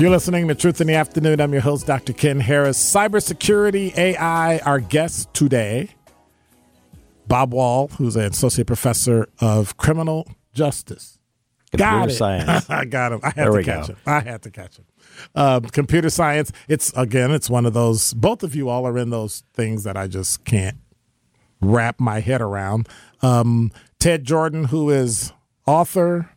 You're 0.00 0.10
listening 0.10 0.48
to 0.48 0.54
Truth 0.54 0.80
in 0.80 0.86
the 0.86 0.94
Afternoon. 0.94 1.38
I'm 1.42 1.52
your 1.52 1.60
host, 1.60 1.86
Dr. 1.86 2.14
Ken 2.14 2.40
Harris. 2.40 2.78
Cybersecurity 2.78 3.94
AI, 3.94 4.56
our 4.60 4.80
guest 4.80 5.34
today, 5.34 5.90
Bob 7.26 7.52
Wahl, 7.52 7.88
who's 7.88 8.16
an 8.16 8.24
associate 8.24 8.66
professor 8.66 9.28
of 9.38 9.76
criminal 9.76 10.26
justice. 10.54 11.18
Computer 11.72 11.90
got 11.98 12.08
it. 12.10 12.14
science. 12.14 12.70
I 12.70 12.84
got 12.84 13.12
him. 13.12 13.20
I 13.22 13.26
had 13.28 13.34
There 13.36 13.46
to 13.46 13.52
we 13.52 13.64
catch 13.64 13.86
go. 13.88 13.92
him. 13.94 13.98
I 14.06 14.20
had 14.20 14.42
to 14.42 14.50
catch 14.50 14.76
him. 14.78 14.84
Um, 15.34 15.62
computer 15.64 16.10
science. 16.10 16.52
It's 16.68 16.92
again. 16.96 17.30
It's 17.30 17.48
one 17.50 17.66
of 17.66 17.72
those. 17.74 18.14
Both 18.14 18.42
of 18.42 18.54
you 18.54 18.68
all 18.68 18.86
are 18.86 18.96
in 18.98 19.10
those 19.10 19.42
things 19.54 19.84
that 19.84 19.96
I 19.96 20.06
just 20.06 20.44
can't 20.44 20.76
wrap 21.60 21.98
my 22.00 22.20
head 22.20 22.40
around. 22.40 22.88
Um, 23.22 23.72
Ted 23.98 24.24
Jordan, 24.24 24.64
who 24.64 24.90
is 24.90 25.32
author 25.66 26.30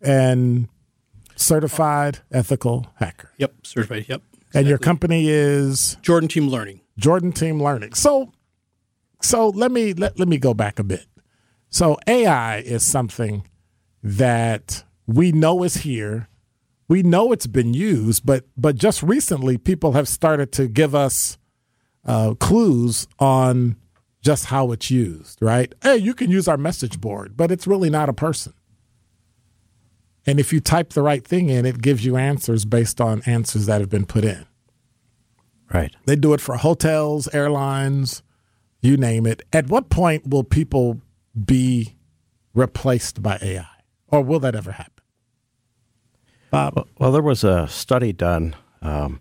and 0.00 0.68
certified 1.36 2.20
ethical 2.30 2.86
hacker, 2.96 3.30
Yep, 3.38 3.54
certified. 3.66 4.06
Yep. 4.08 4.22
and 4.54 4.66
your 4.66 4.78
company 4.78 5.28
is 5.28 5.96
Jordan 6.02 6.28
Team 6.28 6.48
Learning. 6.48 6.80
Jordan 6.98 7.32
Team 7.32 7.62
Learning. 7.62 7.92
So, 7.94 8.32
so 9.22 9.48
let 9.48 9.70
me 9.70 9.92
let, 9.94 10.18
let 10.18 10.28
me 10.28 10.38
go 10.38 10.54
back 10.54 10.78
a 10.78 10.84
bit. 10.84 11.06
So 11.68 11.98
AI 12.06 12.58
is 12.58 12.82
something 12.82 13.46
that 14.02 14.84
we 15.06 15.32
know 15.32 15.62
is 15.62 15.78
here. 15.78 16.28
We 16.88 17.02
know 17.02 17.32
it's 17.32 17.46
been 17.46 17.74
used, 17.74 18.26
but 18.26 18.44
but 18.56 18.76
just 18.76 19.02
recently, 19.02 19.58
people 19.58 19.92
have 19.92 20.08
started 20.08 20.52
to 20.52 20.66
give 20.66 20.94
us 20.94 21.38
uh, 22.04 22.34
clues 22.34 23.06
on 23.18 23.76
just 24.22 24.46
how 24.46 24.72
it's 24.72 24.90
used. 24.90 25.38
Right? 25.40 25.72
Hey, 25.82 25.96
you 25.96 26.14
can 26.14 26.30
use 26.30 26.48
our 26.48 26.56
message 26.56 27.00
board, 27.00 27.36
but 27.36 27.50
it's 27.52 27.66
really 27.66 27.90
not 27.90 28.08
a 28.08 28.12
person. 28.14 28.54
And 30.26 30.38
if 30.38 30.52
you 30.52 30.60
type 30.60 30.92
the 30.92 31.02
right 31.02 31.26
thing 31.26 31.48
in, 31.48 31.64
it 31.64 31.80
gives 31.80 32.04
you 32.04 32.16
answers 32.16 32.64
based 32.64 33.00
on 33.00 33.22
answers 33.24 33.66
that 33.66 33.80
have 33.80 33.90
been 33.90 34.06
put 34.06 34.24
in. 34.24 34.46
Right. 35.72 35.94
They 36.04 36.16
do 36.16 36.34
it 36.34 36.40
for 36.40 36.56
hotels, 36.56 37.28
airlines, 37.32 38.22
you 38.80 38.96
name 38.96 39.26
it. 39.26 39.42
At 39.52 39.68
what 39.68 39.88
point 39.88 40.28
will 40.28 40.44
people 40.44 41.00
be 41.44 41.96
replaced 42.54 43.22
by 43.22 43.38
AI? 43.40 43.69
Or 44.10 44.22
will 44.22 44.40
that 44.40 44.54
ever 44.54 44.72
happen? 44.72 44.92
Well, 46.52 46.86
well, 46.98 47.12
there 47.12 47.22
was 47.22 47.44
a 47.44 47.68
study 47.68 48.12
done 48.12 48.56
um, 48.82 49.20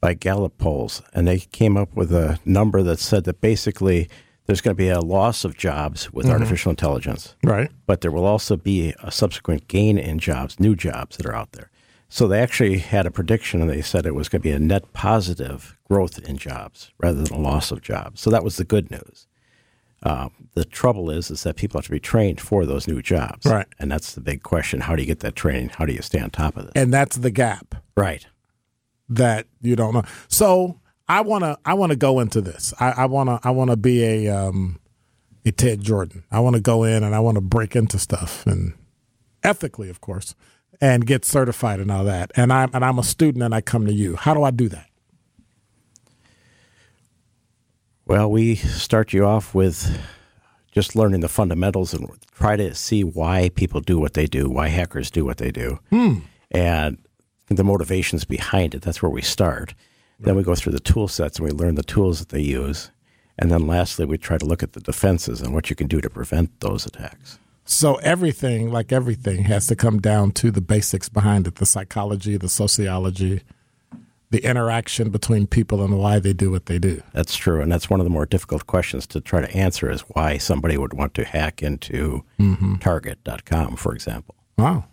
by 0.00 0.14
Gallup 0.14 0.58
polls, 0.58 1.00
and 1.14 1.26
they 1.26 1.38
came 1.38 1.76
up 1.76 1.94
with 1.94 2.12
a 2.12 2.38
number 2.44 2.82
that 2.82 2.98
said 2.98 3.24
that 3.24 3.40
basically 3.40 4.08
there's 4.46 4.60
going 4.60 4.74
to 4.76 4.78
be 4.78 4.88
a 4.88 5.00
loss 5.00 5.44
of 5.44 5.56
jobs 5.56 6.12
with 6.12 6.26
artificial 6.28 6.70
intelligence, 6.70 7.36
Right. 7.42 7.70
but 7.86 8.00
there 8.02 8.10
will 8.10 8.26
also 8.26 8.56
be 8.56 8.92
a 9.02 9.10
subsequent 9.10 9.68
gain 9.68 9.96
in 9.98 10.18
jobs, 10.18 10.60
new 10.60 10.74
jobs 10.76 11.16
that 11.16 11.24
are 11.26 11.34
out 11.34 11.52
there. 11.52 11.70
So 12.08 12.28
they 12.28 12.40
actually 12.40 12.78
had 12.78 13.06
a 13.06 13.10
prediction, 13.10 13.62
and 13.62 13.70
they 13.70 13.80
said 13.80 14.04
it 14.04 14.14
was 14.14 14.28
going 14.28 14.42
to 14.42 14.48
be 14.48 14.52
a 14.54 14.58
net 14.58 14.92
positive 14.92 15.78
growth 15.88 16.18
in 16.18 16.36
jobs 16.36 16.90
rather 16.98 17.22
than 17.22 17.32
a 17.34 17.40
loss 17.40 17.70
of 17.70 17.80
jobs. 17.80 18.20
So 18.20 18.28
that 18.30 18.44
was 18.44 18.56
the 18.58 18.64
good 18.64 18.90
news. 18.90 19.26
Uh, 20.02 20.28
the 20.54 20.64
trouble 20.64 21.10
is, 21.10 21.30
is 21.30 21.44
that 21.44 21.56
people 21.56 21.78
have 21.78 21.84
to 21.86 21.90
be 21.92 22.00
trained 22.00 22.40
for 22.40 22.66
those 22.66 22.88
new 22.88 23.00
jobs, 23.00 23.46
Right. 23.46 23.66
And 23.78 23.90
that's 23.90 24.14
the 24.14 24.20
big 24.20 24.42
question: 24.42 24.80
How 24.80 24.96
do 24.96 25.02
you 25.02 25.06
get 25.06 25.20
that 25.20 25.36
training? 25.36 25.70
How 25.70 25.86
do 25.86 25.92
you 25.92 26.02
stay 26.02 26.18
on 26.20 26.30
top 26.30 26.56
of 26.56 26.66
it? 26.66 26.72
And 26.74 26.92
that's 26.92 27.16
the 27.16 27.30
gap 27.30 27.74
Right. 27.96 28.26
that 29.08 29.46
you 29.60 29.76
don't 29.76 29.94
know. 29.94 30.02
So 30.28 30.80
I 31.08 31.20
wanna 31.20 31.56
I 31.64 31.74
wanna 31.74 31.96
go 31.96 32.20
into 32.20 32.40
this. 32.40 32.74
I, 32.80 32.90
I 32.90 33.04
wanna 33.06 33.38
I 33.44 33.50
wanna 33.50 33.76
be 33.76 34.02
a 34.04 34.28
um 34.28 34.78
a 35.44 35.52
Ted 35.52 35.80
Jordan. 35.82 36.24
I 36.30 36.40
wanna 36.40 36.60
go 36.60 36.84
in 36.84 37.02
and 37.04 37.14
I 37.14 37.20
wanna 37.20 37.40
break 37.40 37.76
into 37.76 37.98
stuff 37.98 38.46
and 38.46 38.74
ethically, 39.42 39.88
of 39.90 40.00
course, 40.00 40.34
and 40.80 41.06
get 41.06 41.24
certified 41.24 41.80
and 41.80 41.90
all 41.90 42.04
that. 42.04 42.30
And 42.36 42.52
I'm 42.52 42.70
and 42.72 42.84
I'm 42.84 42.98
a 42.98 43.02
student 43.04 43.42
and 43.44 43.54
I 43.54 43.60
come 43.60 43.86
to 43.86 43.92
you. 43.92 44.16
How 44.16 44.34
do 44.34 44.42
I 44.42 44.50
do 44.50 44.68
that? 44.70 44.86
Well, 48.06 48.30
we 48.30 48.56
start 48.56 49.12
you 49.12 49.24
off 49.24 49.54
with 49.54 49.98
just 50.72 50.96
learning 50.96 51.20
the 51.20 51.28
fundamentals 51.28 51.94
and 51.94 52.08
try 52.34 52.56
to 52.56 52.74
see 52.74 53.04
why 53.04 53.50
people 53.50 53.80
do 53.80 53.98
what 53.98 54.14
they 54.14 54.26
do, 54.26 54.48
why 54.48 54.68
hackers 54.68 55.10
do 55.10 55.24
what 55.24 55.36
they 55.36 55.50
do. 55.50 55.78
Hmm. 55.90 56.18
and 56.50 56.98
the 57.48 57.64
motivations 57.64 58.24
behind 58.24 58.74
it. 58.74 58.82
That's 58.82 59.02
where 59.02 59.10
we 59.10 59.20
start. 59.22 59.74
Then 60.18 60.36
we 60.36 60.42
go 60.42 60.54
through 60.54 60.72
the 60.72 60.80
tool 60.80 61.08
sets 61.08 61.38
and 61.38 61.46
we 61.46 61.52
learn 61.52 61.74
the 61.74 61.82
tools 61.82 62.20
that 62.20 62.30
they 62.30 62.40
use. 62.40 62.90
And 63.38 63.50
then 63.50 63.66
lastly, 63.66 64.04
we 64.06 64.18
try 64.18 64.38
to 64.38 64.46
look 64.46 64.62
at 64.62 64.72
the 64.72 64.80
defenses 64.80 65.40
and 65.40 65.52
what 65.52 65.68
you 65.68 65.76
can 65.76 65.86
do 65.86 66.00
to 66.00 66.08
prevent 66.08 66.60
those 66.60 66.86
attacks. 66.86 67.38
So 67.64 67.96
everything, 67.96 68.70
like 68.70 68.92
everything, 68.92 69.44
has 69.44 69.66
to 69.66 69.76
come 69.76 70.00
down 70.00 70.32
to 70.32 70.50
the 70.50 70.60
basics 70.60 71.08
behind 71.08 71.46
it: 71.46 71.56
the 71.56 71.66
psychology, 71.66 72.36
the 72.36 72.48
sociology, 72.48 73.42
the 74.32 74.44
interaction 74.44 75.10
between 75.10 75.46
people, 75.46 75.84
and 75.84 75.98
why 75.98 76.18
they 76.18 76.32
do 76.32 76.50
what 76.50 76.66
they 76.66 76.78
do. 76.78 77.02
That's 77.12 77.36
true, 77.36 77.60
and 77.60 77.70
that's 77.70 77.88
one 77.88 78.00
of 78.00 78.04
the 78.04 78.10
more 78.10 78.26
difficult 78.26 78.66
questions 78.66 79.06
to 79.08 79.20
try 79.20 79.42
to 79.42 79.54
answer: 79.54 79.90
is 79.90 80.00
why 80.08 80.38
somebody 80.38 80.76
would 80.76 80.94
want 80.94 81.14
to 81.14 81.24
hack 81.24 81.62
into 81.62 82.24
Target.com, 82.80 83.76
for 83.76 83.94
example. 83.94 84.34
Wow. 84.56 84.86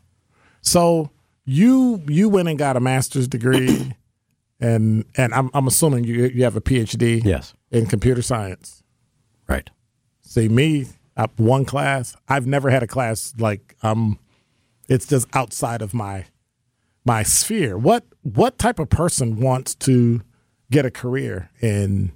So 0.61 1.09
you 1.45 2.03
you 2.07 2.27
went 2.29 2.49
and 2.49 2.59
got 2.59 2.75
a 2.75 2.81
master's 2.81 3.27
degree, 3.27 3.93
and 4.59 5.05
and 5.15 5.33
I'm 5.33 5.49
I'm 5.53 5.67
assuming 5.67 6.03
you 6.03 6.25
you 6.25 6.43
have 6.43 6.57
a 6.57 6.61
PhD. 6.61 7.23
Yes. 7.23 7.53
In 7.71 7.85
computer 7.85 8.21
science. 8.21 8.83
Right. 9.47 9.69
See 10.21 10.49
me, 10.49 10.87
I, 11.15 11.27
one 11.37 11.65
class. 11.65 12.15
I've 12.27 12.45
never 12.45 12.69
had 12.69 12.83
a 12.83 12.87
class 12.87 13.33
like 13.37 13.75
um, 13.83 14.19
it's 14.89 15.05
just 15.05 15.27
outside 15.33 15.81
of 15.81 15.93
my 15.93 16.25
my 17.05 17.23
sphere. 17.23 17.77
What 17.77 18.03
what 18.35 18.57
type 18.57 18.79
of 18.79 18.89
person 18.89 19.39
wants 19.39 19.75
to 19.75 20.21
get 20.71 20.85
a 20.85 20.91
career 20.91 21.49
in 21.61 22.11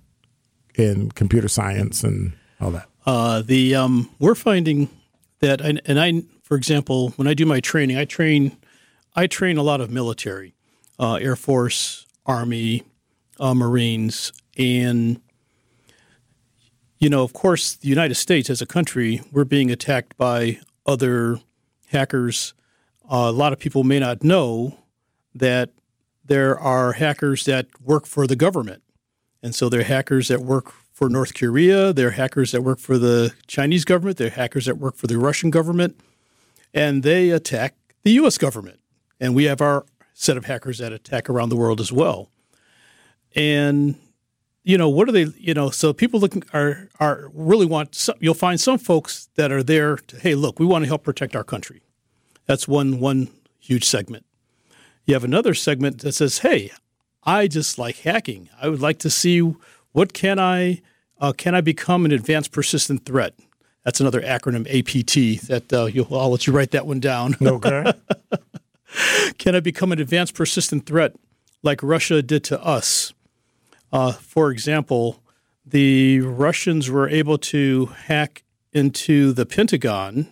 in 0.75 1.12
computer 1.12 1.48
science 1.48 2.03
and 2.03 2.34
all 2.60 2.72
that? 2.72 2.88
Uh, 3.05 3.41
the 3.41 3.75
um, 3.75 4.10
we're 4.20 4.36
finding 4.36 4.89
that, 5.39 5.62
and, 5.62 5.82
and 5.86 6.00
I, 6.00 6.24
for 6.41 6.55
example, 6.55 7.10
when 7.12 7.27
I 7.27 7.34
do 7.34 7.46
my 7.46 7.60
training, 7.60 7.98
I 7.98 8.05
train, 8.05 8.58
I 9.15 9.27
train 9.27 9.58
a 9.58 9.63
lot 9.63 9.82
of 9.82 9.91
military, 9.91 10.55
uh, 11.00 11.15
Air 11.15 11.36
Force, 11.36 12.05
Army, 12.25 12.84
uh, 13.39 13.53
Marines, 13.53 14.32
and 14.58 15.20
you 17.00 17.10
know, 17.10 17.24
of 17.24 17.34
course, 17.34 17.75
the 17.75 17.89
United 17.89 18.15
States 18.15 18.50
as 18.50 18.62
a 18.62 18.65
country, 18.65 19.22
we're 19.34 19.43
being 19.43 19.70
attacked 19.70 20.15
by 20.15 20.60
other 20.86 21.41
hackers. 21.88 22.53
Uh, 23.03 23.27
a 23.27 23.32
lot 23.32 23.51
of 23.51 23.60
people 23.60 23.84
may 23.84 24.00
not 24.00 24.24
know 24.24 24.77
that 25.36 25.72
there 26.25 26.58
are 26.60 26.94
hackers 26.94 27.46
that 27.46 27.68
work 27.82 28.06
for 28.06 28.27
the 28.27 28.36
government. 28.36 28.84
And 29.42 29.53
so 29.53 29.70
they're 29.70 29.84
hackers 29.84 30.30
that 30.30 30.42
work 30.42 30.72
for 30.94 31.10
North 31.10 31.34
Korea, 31.34 31.92
they're 31.92 32.12
hackers 32.12 32.51
that 32.51 32.62
work 32.62 32.80
for 32.80 32.98
the 32.98 33.34
Chinese 33.48 33.84
government, 33.84 34.18
they're 34.18 34.30
hackers 34.30 34.65
that 34.68 34.77
work 34.77 34.96
for 34.96 35.08
the 35.08 35.18
Russian 35.18 35.50
government, 35.50 36.00
and 36.74 37.03
they 37.03 37.32
attack 37.32 37.75
the 38.03 38.12
US 38.12 38.38
government. 38.38 38.80
And 39.20 39.36
we 39.36 39.46
have 39.46 39.60
our 39.60 39.86
set 40.13 40.38
of 40.38 40.46
hackers 40.46 40.77
that 40.77 40.94
attack 40.94 41.30
around 41.30 41.50
the 41.50 41.56
world 41.56 41.82
as 41.82 41.92
well. 41.92 42.30
And 43.36 43.96
you 44.63 44.77
know, 44.77 44.88
what 44.88 45.10
are 45.10 45.12
they, 45.12 45.27
you 45.38 45.53
know, 45.53 45.70
so 45.70 45.92
people 45.92 46.20
looking 46.20 46.44
are 46.53 46.89
are 47.00 47.30
really 47.34 47.65
want 47.65 47.96
some, 47.96 48.15
you'll 48.20 48.34
find 48.34 48.60
some 48.60 48.77
folks 48.77 49.27
that 49.36 49.51
are 49.51 49.63
there 49.63 49.98
to, 49.98 50.18
hey, 50.18 50.36
look, 50.36 50.60
we 50.60 50.65
want 50.65 50.84
to 50.84 50.88
help 50.88 51.03
protect 51.03 51.36
our 51.36 51.44
country. 51.44 51.82
That's 52.46 52.68
one 52.68 53.00
one 53.00 53.30
huge 53.60 53.84
segment. 53.84 54.25
You 55.05 55.13
have 55.13 55.24
another 55.24 55.53
segment 55.53 56.00
that 56.00 56.13
says, 56.13 56.39
"Hey, 56.39 56.72
I 57.24 57.48
just 57.48 57.77
like 57.77 57.98
hacking. 58.00 58.50
I 58.62 58.69
would 58.69 58.81
like 58.81 59.00
to 59.00 59.10
see 59.10 59.39
what 59.91 60.13
can 60.13 60.39
I 60.39 60.81
uh, 61.19 61.33
can 61.33 61.55
I 61.55 61.62
become 61.62 62.05
an 62.05 62.12
advanced 62.12 62.51
persistent 62.51 63.05
threat." 63.05 63.33
That's 63.83 64.00
another 64.00 64.22
acronym 64.22 64.65
APT. 64.67 65.48
That 65.48 65.74
uh, 65.74 65.86
you'll, 65.86 66.07
I'll 66.17 66.31
let 66.31 66.48
you 66.48 66.53
write 66.53 66.72
that 66.72 66.86
one 66.88 67.00
down. 67.00 67.36
Okay. 67.41 67.93
can 69.39 69.56
I 69.56 69.60
become 69.60 69.91
an 69.91 69.99
advanced 69.99 70.36
persistent 70.36 70.86
threat 70.86 71.15
like 71.63 71.82
Russia 71.82 72.21
did 72.21 72.43
to 72.45 72.63
us? 72.63 73.13
Uh, 73.91 74.12
for 74.12 74.51
example, 74.51 75.21
the 75.65 76.19
Russians 76.21 76.89
were 76.89 77.10
able 77.10 77.38
to 77.39 77.88
hack 77.88 78.43
into 78.71 79.34
the 79.34 79.45
Pentagon. 79.45 80.30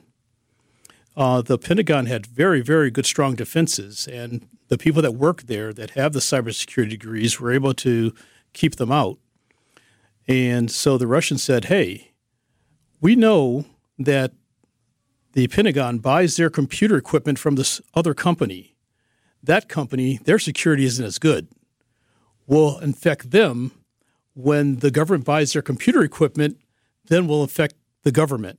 Uh, 1.15 1.41
the 1.41 1.58
Pentagon 1.58 2.06
had 2.06 2.26
very, 2.26 2.62
very 2.62 2.89
good, 2.89 3.06
strong 3.06 3.36
defenses, 3.36 4.08
and 4.08 4.48
the 4.72 4.78
people 4.78 5.02
that 5.02 5.12
work 5.12 5.44
there 5.44 5.74
that 5.74 5.92
have 5.92 6.14
the 6.14 6.22
cybersecurity 6.22 6.92
degrees 6.92 7.42
were 7.42 7.52
able 7.52 7.74
to 7.74 8.14
keep 8.54 8.78
them 8.78 8.90
out. 8.90 9.18
And 10.30 10.72
so 10.72 10.98
the 10.98 11.08
Russians 11.08 11.44
said, 11.44 11.66
hey, 11.66 12.14
we 13.02 13.18
know 13.18 13.66
that 14.00 14.32
the 15.34 15.50
Pentagon 15.50 16.00
buys 16.00 16.38
their 16.38 16.50
computer 16.50 16.96
equipment 16.96 17.38
from 17.38 17.56
this 17.56 17.82
other 17.94 18.14
company. 18.14 18.78
That 19.44 19.68
company, 19.68 20.22
their 20.24 20.40
security 20.40 20.86
isn't 20.86 21.04
as 21.06 21.20
good. 21.20 21.50
We'll 22.48 22.80
infect 22.80 23.32
them 23.32 23.74
when 24.36 24.78
the 24.78 24.90
government 24.90 25.26
buys 25.26 25.52
their 25.52 25.62
computer 25.62 26.02
equipment, 26.02 26.58
then 27.08 27.28
we'll 27.28 27.44
infect 27.44 27.76
the 28.04 28.12
government. 28.14 28.58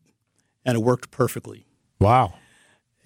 And 0.62 0.76
it 0.76 0.80
worked 0.80 1.10
perfectly. 1.10 1.64
Wow. 2.00 2.34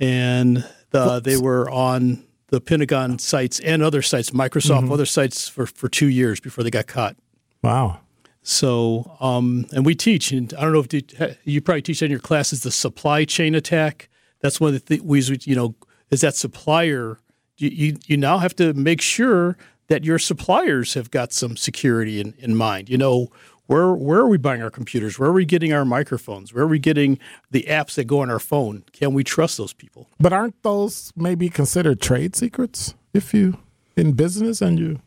And 0.00 0.68
the, 0.90 1.20
they 1.20 1.36
were 1.36 1.70
on 1.70 2.24
the 2.48 2.60
Pentagon 2.60 3.18
sites 3.18 3.58
and 3.60 3.82
other 3.82 4.02
sites, 4.02 4.30
Microsoft, 4.30 4.92
other 4.92 5.06
sites 5.06 5.48
for, 5.48 5.66
for 5.66 5.88
two 5.88 6.08
years 6.08 6.40
before 6.40 6.62
they 6.62 6.70
got 6.70 6.86
caught. 6.86 7.16
Wow. 7.62 8.00
So, 8.42 9.16
um, 9.20 9.66
and 9.72 9.84
we 9.84 9.96
teach, 9.96 10.30
and 10.30 10.54
I 10.54 10.62
don't 10.62 10.72
know 10.72 10.78
if 10.78 10.92
you, 10.92 11.02
you 11.42 11.60
probably 11.60 11.82
teach 11.82 12.00
in 12.02 12.10
your 12.10 12.20
classes 12.20 12.62
the 12.62 12.70
supply 12.70 13.24
chain 13.24 13.56
attack. 13.56 14.08
That's 14.40 14.60
one 14.60 14.74
of 14.74 14.84
the 14.84 15.00
ways 15.00 15.28
we, 15.28 15.38
you 15.42 15.56
know, 15.56 15.74
is 16.10 16.20
that 16.20 16.36
supplier. 16.36 17.18
You, 17.56 17.70
you, 17.70 17.96
you 18.06 18.16
now 18.16 18.38
have 18.38 18.54
to 18.56 18.72
make 18.74 19.00
sure 19.00 19.56
that 19.88 20.04
your 20.04 20.20
suppliers 20.20 20.94
have 20.94 21.10
got 21.10 21.32
some 21.32 21.56
security 21.56 22.20
in, 22.20 22.34
in 22.38 22.54
mind. 22.54 22.88
You 22.88 22.98
know, 22.98 23.28
where 23.66 23.92
where 23.92 24.20
are 24.20 24.28
we 24.28 24.38
buying 24.38 24.62
our 24.62 24.70
computers? 24.70 25.18
Where 25.18 25.30
are 25.30 25.32
we 25.32 25.44
getting 25.44 25.72
our 25.72 25.84
microphones? 25.84 26.52
Where 26.52 26.64
are 26.64 26.68
we 26.68 26.78
getting 26.78 27.18
the 27.50 27.64
apps 27.68 27.94
that 27.94 28.04
go 28.04 28.20
on 28.20 28.30
our 28.30 28.38
phone? 28.38 28.84
Can 28.92 29.12
we 29.14 29.24
trust 29.24 29.56
those 29.56 29.72
people? 29.72 30.08
But 30.18 30.32
aren't 30.32 30.62
those 30.62 31.12
maybe 31.16 31.48
considered 31.48 32.00
trade 32.00 32.36
secrets 32.36 32.94
if 33.12 33.34
you 33.34 33.58
in 33.96 34.12
business 34.12 34.60
and 34.60 34.78
you 34.78 35.00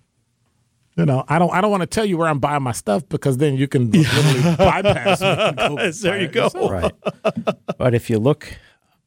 you 0.96 1.06
know, 1.06 1.24
I 1.30 1.40
don't 1.40 1.54
I 1.54 1.62
don't 1.62 1.72
want 1.72 1.82
to 1.82 1.88
tell 1.88 2.04
you 2.04 2.18
where 2.18 2.28
I'm 2.28 2.40
buying 2.40 2.62
my 2.62 2.74
stuff 2.74 3.08
because 3.08 3.38
then 3.38 3.56
you 3.56 3.70
can 3.70 3.90
literally 3.92 4.56
bypass 4.58 5.22
me. 5.22 5.92
There 5.92 6.20
you 6.20 6.28
go. 6.28 6.50
Right. 6.54 6.92
but 7.78 7.94
if 7.94 8.10
you 8.10 8.20
look 8.20 8.58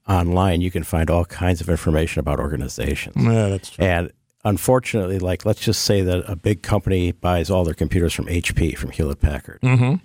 online, 0.09 0.62
you 0.62 0.71
can 0.71 0.85
find 0.85 1.11
all 1.11 1.27
kinds 1.27 1.61
of 1.61 1.69
information 1.69 2.21
about 2.21 2.41
organizations. 2.41 3.15
Yeah, 3.19 3.49
that's 3.49 3.71
true. 3.71 3.85
And 3.85 4.12
unfortunately, 4.45 5.19
like 5.19 5.45
let's 5.45 5.61
just 5.61 5.83
say 5.83 6.03
that 6.03 6.25
a 6.27 6.37
big 6.37 6.63
company 6.63 7.13
buys 7.13 7.51
all 7.51 7.65
their 7.65 7.75
computers 7.75 8.13
from 8.13 8.27
HP, 8.27 8.77
from 8.77 8.91
Hewlett 8.91 9.21
Packard. 9.21 9.61
Mm-hmm. 9.63 9.97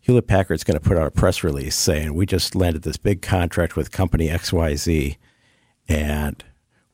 Hewlett 0.00 0.28
Packard's 0.28 0.62
going 0.62 0.78
to 0.78 0.88
put 0.88 0.96
out 0.96 1.06
a 1.06 1.10
press 1.10 1.42
release 1.42 1.74
saying 1.74 2.14
we 2.14 2.26
just 2.26 2.54
landed 2.54 2.82
this 2.82 2.96
big 2.96 3.22
contract 3.22 3.74
with 3.74 3.90
company 3.90 4.28
XYZ, 4.28 5.16
and 5.88 6.44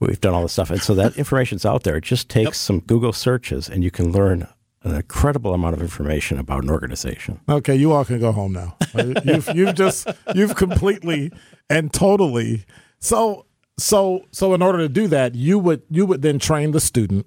we've 0.00 0.20
done 0.20 0.32
all 0.32 0.42
this 0.42 0.52
stuff. 0.52 0.70
And 0.70 0.80
so 0.80 0.94
that 0.94 1.16
information's 1.16 1.66
out 1.66 1.82
there. 1.82 1.96
It 1.96 2.04
just 2.04 2.30
takes 2.30 2.58
some 2.58 2.80
Google 2.80 3.12
searches, 3.12 3.68
and 3.68 3.84
you 3.84 3.90
can 3.90 4.12
learn 4.12 4.48
an 4.84 4.94
incredible 4.94 5.52
amount 5.54 5.74
of 5.74 5.82
information 5.82 6.38
about 6.38 6.64
an 6.64 6.70
organization. 6.70 7.40
Okay, 7.48 7.76
you 7.76 7.92
all 7.92 8.04
can 8.04 8.18
go 8.18 8.32
home 8.32 8.52
now. 8.52 8.76
You've 9.24 9.48
you've 9.54 9.74
just 9.74 10.08
you've 10.34 10.56
completely 10.56 11.30
and 11.70 11.92
totally 11.92 12.64
so 12.98 13.46
so 13.78 14.24
so 14.32 14.54
in 14.54 14.62
order 14.62 14.78
to 14.78 14.88
do 14.88 15.06
that, 15.08 15.34
you 15.34 15.58
would 15.58 15.82
you 15.90 16.06
would 16.06 16.22
then 16.22 16.38
train 16.38 16.72
the 16.72 16.80
student 16.80 17.26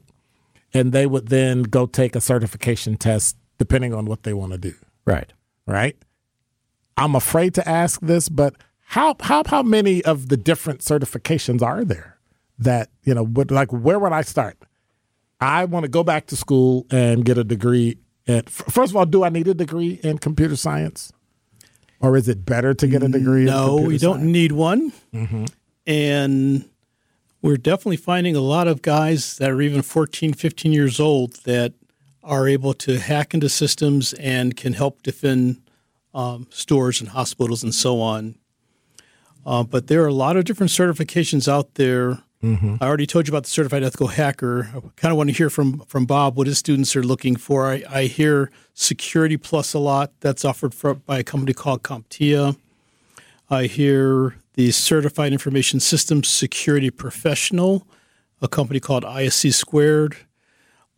and 0.74 0.92
they 0.92 1.06
would 1.06 1.28
then 1.30 1.64
go 1.64 1.86
take 1.86 2.16
a 2.16 2.22
certification 2.22 2.98
test 2.98 3.38
depending 3.58 3.94
on 3.94 4.06
what 4.06 4.24
they 4.24 4.34
want 4.34 4.52
to 4.52 4.58
do, 4.58 4.74
Right. 5.06 5.32
right? 5.66 5.96
I'm 6.98 7.16
afraid 7.16 7.54
to 7.56 7.68
ask 7.68 8.00
this, 8.02 8.30
but 8.30 8.56
how 8.88 9.16
how 9.22 9.44
how 9.46 9.64
many 9.64 10.04
of 10.06 10.30
the 10.30 10.38
different 10.38 10.82
certifications 10.82 11.62
are 11.62 11.84
there 11.84 12.18
that, 12.60 12.90
you 13.04 13.14
know, 13.14 13.24
would 13.24 13.52
like 13.52 13.72
where 13.72 14.00
would 14.00 14.14
I 14.14 14.22
start? 14.22 14.58
I 15.42 15.66
want 15.66 15.84
to 15.84 15.90
go 15.90 16.04
back 16.04 16.28
to 16.28 16.36
school 16.38 16.86
and 16.90 17.26
get 17.26 17.38
a 17.38 17.44
degree. 17.44 17.98
At, 18.28 18.50
first 18.50 18.92
of 18.92 18.96
all, 18.96 19.06
do 19.06 19.24
I 19.24 19.30
need 19.30 19.48
a 19.48 19.54
degree 19.54 20.00
in 20.04 20.18
computer 20.18 20.56
science, 20.56 21.12
or 22.00 22.16
is 22.18 22.28
it 22.30 22.46
better 22.46 22.74
to 22.74 22.88
get 22.88 23.04
a 23.04 23.08
degree? 23.10 23.42
in 23.42 23.48
No, 23.48 23.76
we 23.76 23.98
don't 23.98 24.18
science? 24.20 24.32
need 24.32 24.52
one. 24.54 24.92
Mm-hmm. 25.14 25.46
And 25.88 26.70
we're 27.42 27.58
definitely 27.58 27.98
finding 27.98 28.36
a 28.36 28.42
lot 28.42 28.68
of 28.68 28.82
guys 28.82 29.38
that 29.38 29.52
are 29.52 29.62
even 29.62 29.82
14, 29.82 30.34
15 30.34 30.74
years 30.74 31.00
old 31.00 31.34
that 31.44 31.74
are 32.24 32.48
able 32.48 32.74
to 32.74 33.00
hack 33.00 33.34
into 33.34 33.50
systems 33.50 34.14
and 34.14 34.58
can 34.58 34.74
help 34.74 35.04
defend 35.04 35.62
um, 36.14 36.48
stores 36.50 37.00
and 37.00 37.10
hospitals 37.10 37.62
and 37.62 37.74
so 37.74 38.02
on. 38.02 38.36
Uh, 39.46 39.64
but 39.64 39.88
there 39.88 40.04
are 40.04 40.08
a 40.08 40.14
lot 40.14 40.38
of 40.38 40.46
different 40.46 40.72
certifications 40.72 41.48
out 41.48 41.76
there. 41.76 42.24
I 42.82 42.88
already 42.88 43.06
told 43.06 43.28
you 43.28 43.32
about 43.32 43.44
the 43.44 43.50
certified 43.50 43.84
ethical 43.84 44.08
hacker. 44.08 44.70
I 44.76 44.80
kind 44.96 45.12
of 45.12 45.18
want 45.18 45.30
to 45.30 45.36
hear 45.36 45.50
from 45.50 45.80
from 45.82 46.06
Bob 46.06 46.36
what 46.38 46.48
his 46.48 46.58
students 46.58 46.96
are 46.96 47.04
looking 47.04 47.36
for. 47.36 47.68
I, 47.68 47.84
I 47.90 48.04
hear 48.06 48.52
Security 48.74 49.38
Plus 49.38 49.74
a 49.74 49.80
lot. 49.80 50.12
That's 50.20 50.46
offered 50.46 50.74
for, 50.74 50.94
by 50.96 51.20
a 51.20 51.24
company 51.24 51.54
called 51.54 51.84
CompTIA. 51.84 52.56
I 53.50 53.66
hear 53.66 54.36
the 54.56 54.72
Certified 54.72 55.32
Information 55.34 55.80
Systems 55.80 56.28
Security 56.28 56.90
Professional. 56.90 57.88
a 58.42 58.48
company 58.50 58.80
called 58.82 59.04
ISC 59.06 59.54
Squared. 59.54 60.18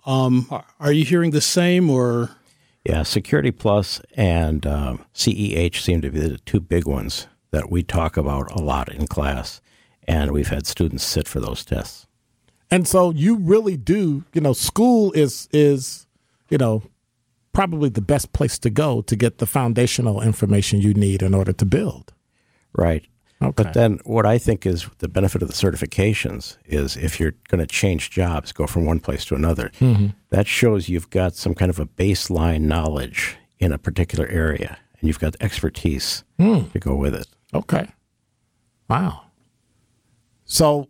Um, 0.05 0.47
are- 0.49 0.65
are 0.79 0.91
you 0.91 1.05
hearing 1.05 1.31
the 1.31 1.39
same 1.41 1.89
or? 1.89 2.31
Yeah, 2.83 3.03
Security 3.03 3.51
Plus 3.51 4.01
and 4.15 4.65
um, 4.65 5.05
CEH 5.13 5.81
seem 5.81 6.01
to 6.01 6.09
be 6.09 6.19
the 6.19 6.37
two 6.39 6.59
big 6.59 6.87
ones 6.87 7.27
that 7.51 7.69
we 7.69 7.83
talk 7.83 8.17
about 8.17 8.51
a 8.51 8.61
lot 8.61 8.91
in 8.91 9.05
class, 9.07 9.61
and 10.07 10.31
we've 10.31 10.47
had 10.49 10.65
students 10.65 11.03
sit 11.03 11.27
for 11.27 11.39
those 11.39 11.63
tests. 11.63 12.07
And 12.71 12.87
so 12.87 13.11
you 13.11 13.37
really 13.37 13.77
do, 13.77 14.23
you 14.33 14.41
know, 14.41 14.53
school 14.53 15.11
is 15.13 15.47
is, 15.53 16.07
you 16.49 16.57
know, 16.57 16.81
probably 17.53 17.89
the 17.89 18.01
best 18.01 18.33
place 18.33 18.57
to 18.59 18.69
go 18.69 19.01
to 19.03 19.15
get 19.15 19.37
the 19.37 19.45
foundational 19.45 20.21
information 20.21 20.81
you 20.81 20.93
need 20.93 21.21
in 21.21 21.33
order 21.33 21.53
to 21.53 21.65
build. 21.65 22.13
Right. 22.73 23.05
Okay. 23.41 23.63
But 23.63 23.73
then 23.73 23.99
what 24.03 24.25
I 24.25 24.39
think 24.39 24.65
is 24.65 24.87
the 24.97 25.07
benefit 25.07 25.43
of 25.43 25.47
the 25.47 25.53
certifications 25.53 26.57
is 26.65 26.97
if 26.97 27.19
you're 27.19 27.35
going 27.49 27.59
to 27.59 27.67
change 27.67 28.09
jobs, 28.09 28.51
go 28.51 28.65
from 28.65 28.85
one 28.85 28.99
place 28.99 29.25
to 29.25 29.35
another, 29.35 29.71
that 30.29 30.47
shows 30.47 30.89
you've 30.89 31.09
got 31.11 31.35
some 31.35 31.53
kind 31.53 31.69
of 31.69 31.79
a 31.79 31.85
baseline 31.85 32.61
knowledge 32.61 33.37
in 33.59 33.71
a 33.71 33.77
particular 33.77 34.27
area 34.27 34.77
and 34.99 35.07
you've 35.07 35.19
got 35.19 35.35
expertise 35.39 36.23
to 36.39 36.79
go 36.79 36.95
with 36.95 37.13
it. 37.13 37.27
Okay. 37.53 37.87
Wow. 38.89 39.21
So 40.45 40.89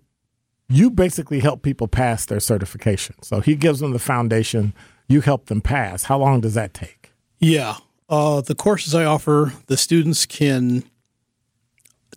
you 0.70 0.90
basically 0.90 1.40
help 1.40 1.64
people 1.64 1.88
pass 1.88 2.26
their 2.26 2.40
certification. 2.40 3.16
So 3.24 3.42
he 3.42 3.56
gives 3.56 3.80
them 3.80 3.92
the 3.92 4.00
foundation, 4.00 4.74
you 5.10 5.22
help 5.22 5.48
them 5.48 5.62
pass. 5.62 6.04
How 6.04 6.18
long 6.18 6.42
does 6.42 6.54
that 6.54 6.74
take? 6.74 7.12
Yeah. 7.40 7.76
Uh, 8.10 8.40
the 8.40 8.56
courses 8.56 8.96
I 8.96 9.04
offer, 9.04 9.54
the 9.68 9.76
students 9.78 10.26
can 10.26 10.84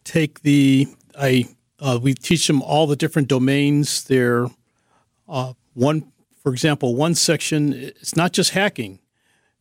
take 0.05 0.43
the 0.43 0.89
I 1.19 1.47
uh, 1.79 1.99
we 2.01 2.15
teach 2.15 2.47
them 2.47 2.63
all 2.63 2.87
the 2.87 2.97
different 2.97 3.29
domains. 3.29 4.05
They're 4.05 4.49
uh, 5.29 5.55
one, 5.75 6.13
for 6.43 6.53
example, 6.53 6.95
one 6.95 7.15
section. 7.15 7.73
It's 7.73 8.17
not 8.17 8.33
just 8.33 8.51
hacking. 8.51 8.99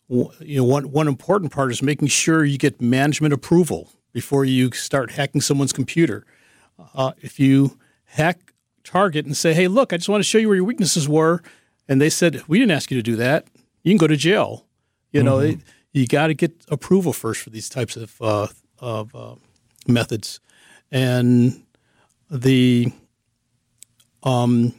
You 0.10 0.32
know, 0.40 0.64
one 0.64 0.92
one 0.92 1.08
important 1.08 1.52
part 1.52 1.72
is 1.72 1.82
making 1.82 2.08
sure 2.08 2.44
you 2.44 2.58
get 2.58 2.82
management 2.82 3.34
approval 3.34 3.92
before 4.12 4.44
you 4.44 4.72
start 4.72 5.12
hacking 5.12 5.42
someone's 5.42 5.74
computer. 5.74 6.26
Uh, 6.96 7.12
if 7.22 7.40
you 7.40 7.78
hack 8.06 8.54
Target 8.84 9.26
and 9.26 9.38
say, 9.38 9.54
"Hey, 9.54 9.68
look, 9.68 9.94
I 9.94 9.98
just 9.98 10.10
want 10.10 10.22
to 10.22 10.28
show 10.28 10.40
you 10.40 10.48
where 10.48 10.56
your 10.56 10.66
weaknesses 10.66 11.08
were," 11.08 11.44
and 11.88 12.02
they 12.02 12.10
said, 12.10 12.42
"We 12.48 12.58
didn't 12.58 12.72
ask 12.72 12.90
you 12.90 12.98
to 12.98 13.04
do 13.04 13.16
that," 13.18 13.48
you 13.84 13.92
can 13.92 13.98
go 13.98 14.08
to 14.08 14.18
jail. 14.18 14.66
You 15.12 15.24
know, 15.24 15.40
it, 15.40 15.60
you 15.92 16.08
got 16.08 16.28
to 16.28 16.34
get 16.34 16.54
approval 16.70 17.14
first 17.14 17.42
for 17.42 17.50
these 17.52 17.70
types 17.70 17.96
of 17.96 18.16
uh, 18.22 18.48
of 18.80 19.14
uh, 19.14 19.36
methods, 19.88 20.40
and 20.92 21.64
the 22.30 22.92
um, 24.24 24.74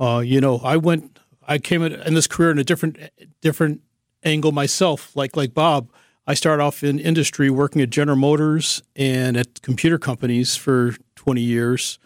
uh, 0.00 0.18
you 0.18 0.40
know, 0.40 0.60
I 0.64 0.76
went, 0.76 1.18
I 1.46 1.58
came 1.58 1.82
in, 1.82 2.14
this 2.14 2.26
career 2.26 2.50
in 2.50 2.58
a 2.58 2.64
different 2.64 2.98
different 3.40 3.82
angle 4.24 4.52
myself. 4.52 5.14
Like 5.14 5.36
like 5.36 5.54
Bob, 5.54 5.90
I 6.26 6.34
started 6.34 6.62
off 6.62 6.82
in 6.82 6.98
industry 6.98 7.50
working 7.50 7.82
at 7.82 7.90
General 7.90 8.16
Motors 8.16 8.82
and 8.96 9.36
at 9.36 9.62
computer 9.62 9.98
companies 9.98 10.56
for 10.56 10.96
twenty 11.14 11.42
years, 11.42 11.98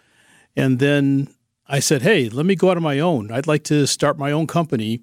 and 0.55 0.79
then 0.79 1.29
I 1.67 1.79
said, 1.79 2.01
hey, 2.01 2.29
let 2.29 2.45
me 2.45 2.55
go 2.55 2.71
out 2.71 2.77
on 2.77 2.83
my 2.83 2.99
own. 2.99 3.31
I'd 3.31 3.47
like 3.47 3.63
to 3.65 3.85
start 3.85 4.17
my 4.17 4.31
own 4.31 4.47
company 4.47 5.01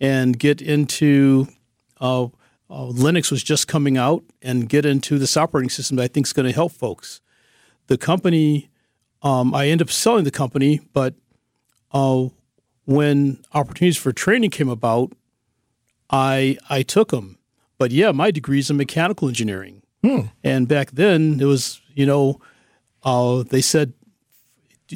and 0.00 0.38
get 0.38 0.60
into 0.60 1.46
uh, 2.00 2.26
uh, 2.72 2.86
Linux 2.86 3.30
was 3.30 3.42
just 3.42 3.68
coming 3.68 3.98
out 3.98 4.24
and 4.40 4.66
get 4.68 4.86
into 4.86 5.18
this 5.18 5.36
operating 5.36 5.68
system 5.68 5.98
that 5.98 6.04
I 6.04 6.08
think 6.08 6.26
is 6.26 6.32
going 6.32 6.46
to 6.46 6.54
help 6.54 6.72
folks. 6.72 7.20
The 7.88 7.98
company, 7.98 8.70
um, 9.20 9.54
I 9.54 9.68
ended 9.68 9.88
up 9.88 9.92
selling 9.92 10.24
the 10.24 10.30
company, 10.30 10.80
but 10.94 11.14
uh, 11.92 12.28
when 12.86 13.44
opportunities 13.52 13.98
for 13.98 14.10
training 14.12 14.50
came 14.50 14.70
about, 14.70 15.12
I 16.08 16.56
I 16.70 16.82
took 16.82 17.10
them. 17.10 17.38
But 17.76 17.90
yeah, 17.90 18.10
my 18.12 18.30
degree 18.30 18.60
is 18.60 18.70
in 18.70 18.78
mechanical 18.78 19.28
engineering, 19.28 19.82
and 20.42 20.66
back 20.66 20.92
then 20.92 21.40
it 21.40 21.44
was 21.44 21.80
you 21.94 22.06
know 22.06 22.40
uh, 23.02 23.42
they 23.42 23.60
said 23.60 23.92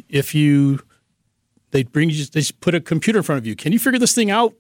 if 0.09 0.35
you 0.35 0.81
they 1.73 1.83
bring 1.83 2.09
you 2.09 2.25
they 2.25 2.43
put 2.61 2.75
a 2.75 2.81
computer 2.81 3.19
in 3.19 3.23
front 3.23 3.39
of 3.39 3.47
you. 3.47 3.55
Can 3.55 3.73
you 3.73 3.79
figure 3.79 3.99
this 3.99 4.15
thing 4.15 4.31
out? 4.31 4.55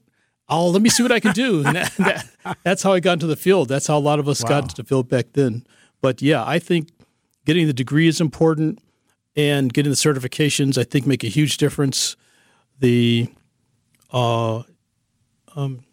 Oh, 0.48 0.68
let 0.68 0.80
me 0.82 0.88
see 0.88 1.02
what 1.02 1.12
I 1.12 1.20
can 1.20 1.32
do. 1.32 1.62
That, 1.72 1.92
that, 1.98 2.58
that's 2.62 2.82
how 2.82 2.92
I 2.92 3.00
got 3.00 3.14
into 3.14 3.26
the 3.26 3.36
field. 3.36 3.68
That's 3.68 3.86
how 3.88 3.98
a 3.98 4.00
lot 4.00 4.18
of 4.18 4.28
us 4.28 4.42
got 4.44 4.62
into 4.64 4.76
the 4.76 4.84
field 4.84 5.08
back 5.08 5.26
then. 5.32 5.66
But 6.00 6.22
yeah, 6.22 6.44
I 6.46 6.58
think 6.60 6.88
getting 7.44 7.66
the 7.66 7.72
degree 7.72 8.06
is 8.06 8.20
important, 8.20 8.78
and 9.34 9.72
getting 9.72 9.90
the 9.90 9.96
certifications 9.96 10.78
I 10.78 10.84
think 10.84 11.06
make 11.06 11.24
a 11.24 11.28
huge 11.28 11.56
difference. 11.56 12.16
The 12.78 13.28
uh, 14.12 14.62
um, 15.56 15.84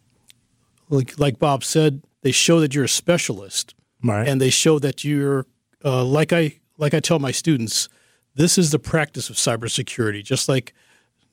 like 0.88 1.18
like 1.18 1.38
Bob 1.38 1.64
said, 1.64 2.02
they 2.22 2.30
show 2.32 2.60
that 2.60 2.74
you're 2.74 2.84
a 2.84 2.88
specialist 2.88 3.74
Right. 4.02 4.28
and 4.28 4.40
they 4.40 4.50
show 4.50 4.78
that 4.80 5.02
you're 5.02 5.46
uh, 5.84 6.04
like 6.04 6.32
I 6.32 6.60
like 6.78 6.94
I 6.94 7.00
tell 7.00 7.18
my 7.18 7.30
students, 7.32 7.88
this 8.34 8.58
is 8.58 8.70
the 8.70 8.78
practice 8.78 9.30
of 9.30 9.36
cybersecurity. 9.36 10.22
Just 10.22 10.48
like 10.48 10.74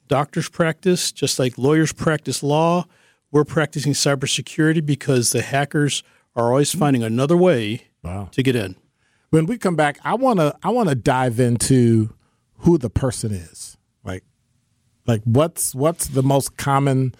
doctors 0.08 0.50
practice, 0.50 1.12
just 1.12 1.38
like 1.38 1.58
lawyers 1.58 1.92
practice 1.94 2.42
law, 2.42 2.86
we're 3.32 3.46
practicing 3.46 3.94
cybersecurity 3.94 4.86
because 4.86 5.32
the 5.32 5.42
hackers 5.42 6.04
are 6.36 6.50
always 6.50 6.74
finding 6.74 7.04
another 7.04 7.38
way 7.38 7.88
Wow. 8.04 8.30
to 8.32 8.44
get 8.44 8.56
in. 8.56 8.76
when 9.30 9.46
we 9.46 9.58
come 9.58 9.76
back, 9.76 9.98
I 10.04 10.16
wanna 10.16 10.54
I 10.64 10.70
wanna 10.70 10.96
dive 10.96 11.40
into 11.40 12.14
who 12.60 12.78
the 12.78 12.90
person 12.90 13.32
is. 13.32 13.78
Like 14.04 14.24
like 15.08 15.22
what's 15.24 15.74
what's 15.76 16.08
the 16.08 16.24
most 16.24 16.58
common 16.58 17.16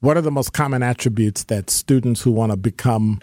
what 0.00 0.16
are 0.18 0.20
the 0.22 0.30
most 0.30 0.52
common 0.52 0.82
attributes 0.82 1.44
that 1.44 1.70
students 1.70 2.20
who 2.22 2.30
want 2.30 2.52
to 2.52 2.56
become, 2.58 3.20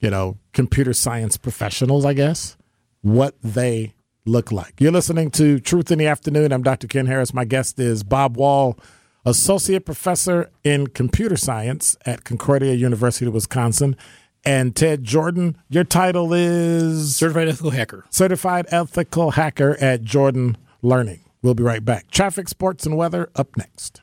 you 0.00 0.08
know, 0.08 0.38
computer 0.54 0.94
science 0.94 1.36
professionals, 1.36 2.06
I 2.06 2.14
guess, 2.14 2.56
what 3.02 3.34
they 3.42 3.92
look 4.24 4.50
like. 4.50 4.74
You're 4.80 4.92
listening 4.92 5.30
to 5.32 5.60
Truth 5.60 5.90
in 5.90 5.98
the 5.98 6.06
Afternoon. 6.06 6.50
I'm 6.52 6.62
Dr. 6.62 6.86
Ken 6.86 7.04
Harris. 7.04 7.34
My 7.34 7.44
guest 7.44 7.78
is 7.78 8.02
Bob 8.04 8.36
Wahl, 8.38 8.78
Associate 9.24 9.84
Professor 9.84 10.50
in 10.64 10.88
Computer 10.88 11.36
Science 11.36 11.96
at 12.06 12.24
Concordia 12.24 12.74
University 12.74 13.26
of 13.26 13.34
Wisconsin. 13.34 13.96
And 14.44 14.74
Ted 14.74 15.04
Jordan, 15.04 15.56
your 15.68 15.84
title 15.84 16.32
is 16.32 17.16
Certified 17.16 17.48
ethical 17.48 17.70
hacker. 17.70 18.04
Certified 18.08 18.66
Ethical 18.70 19.32
Hacker 19.32 19.76
at 19.80 20.02
Jordan 20.02 20.56
Learning. 20.80 21.20
We'll 21.42 21.54
be 21.54 21.62
right 21.62 21.84
back. 21.84 22.10
Traffic, 22.10 22.48
sports, 22.48 22.86
and 22.86 22.96
weather 22.96 23.30
up 23.36 23.56
next. 23.56 24.02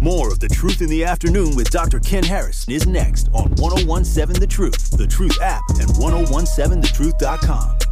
More 0.00 0.32
of 0.32 0.40
The 0.40 0.48
Truth 0.48 0.80
in 0.80 0.88
the 0.88 1.04
Afternoon 1.04 1.56
with 1.56 1.70
Dr. 1.70 2.00
Ken 2.00 2.24
Harris 2.24 2.66
is 2.68 2.86
next 2.86 3.28
on 3.34 3.50
1017 3.56 4.40
The 4.40 4.46
Truth, 4.46 4.96
The 4.96 5.06
Truth 5.06 5.40
app, 5.42 5.62
and 5.70 5.88
1017thetruth.com. 5.88 7.89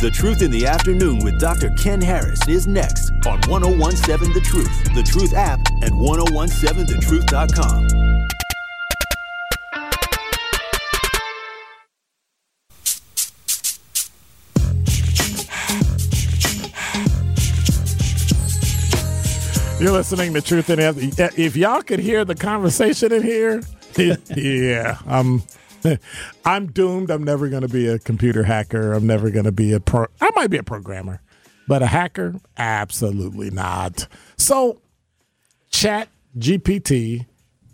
The 0.00 0.10
Truth 0.10 0.40
in 0.40 0.50
the 0.50 0.64
Afternoon 0.64 1.22
with 1.22 1.38
Dr. 1.38 1.68
Ken 1.76 2.00
Harris 2.00 2.40
is 2.48 2.66
next 2.66 3.10
on 3.26 3.38
1017 3.50 4.32
The 4.32 4.40
Truth, 4.40 4.94
The 4.94 5.02
Truth 5.02 5.34
app, 5.34 5.58
and 5.82 5.92
1017thetruth.com. 5.92 7.88
You're 19.78 19.92
listening 19.92 20.32
to 20.32 20.40
Truth 20.40 20.70
in 20.70 20.78
the. 20.78 21.32
If 21.36 21.56
y'all 21.56 21.82
could 21.82 22.00
hear 22.00 22.24
the 22.24 22.34
conversation 22.34 23.12
in 23.12 23.22
here, 23.22 23.62
yeah, 24.34 24.96
I'm, 25.06 25.42
I'm 26.44 26.66
doomed. 26.72 27.10
I'm 27.10 27.24
never 27.24 27.48
going 27.48 27.62
to 27.62 27.68
be 27.68 27.86
a 27.88 27.98
computer 27.98 28.44
hacker. 28.44 28.92
I'm 28.92 29.06
never 29.06 29.30
going 29.30 29.44
to 29.44 29.52
be 29.52 29.72
a 29.72 29.80
pro. 29.80 30.06
I 30.20 30.30
might 30.34 30.50
be 30.50 30.58
a 30.58 30.62
programmer, 30.62 31.20
but 31.68 31.82
a 31.82 31.86
hacker, 31.86 32.34
absolutely 32.56 33.50
not. 33.50 34.06
So, 34.36 34.80
Chat 35.70 36.08
GPT, 36.38 37.26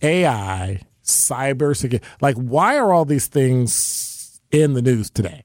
AI, 0.03 0.83
cybersecurity. 1.03 2.03
Like, 2.21 2.37
why 2.37 2.77
are 2.77 2.93
all 2.93 3.05
these 3.05 3.27
things 3.27 4.41
in 4.51 4.75
the 4.75 4.83
news 4.83 5.11
today? 5.11 5.45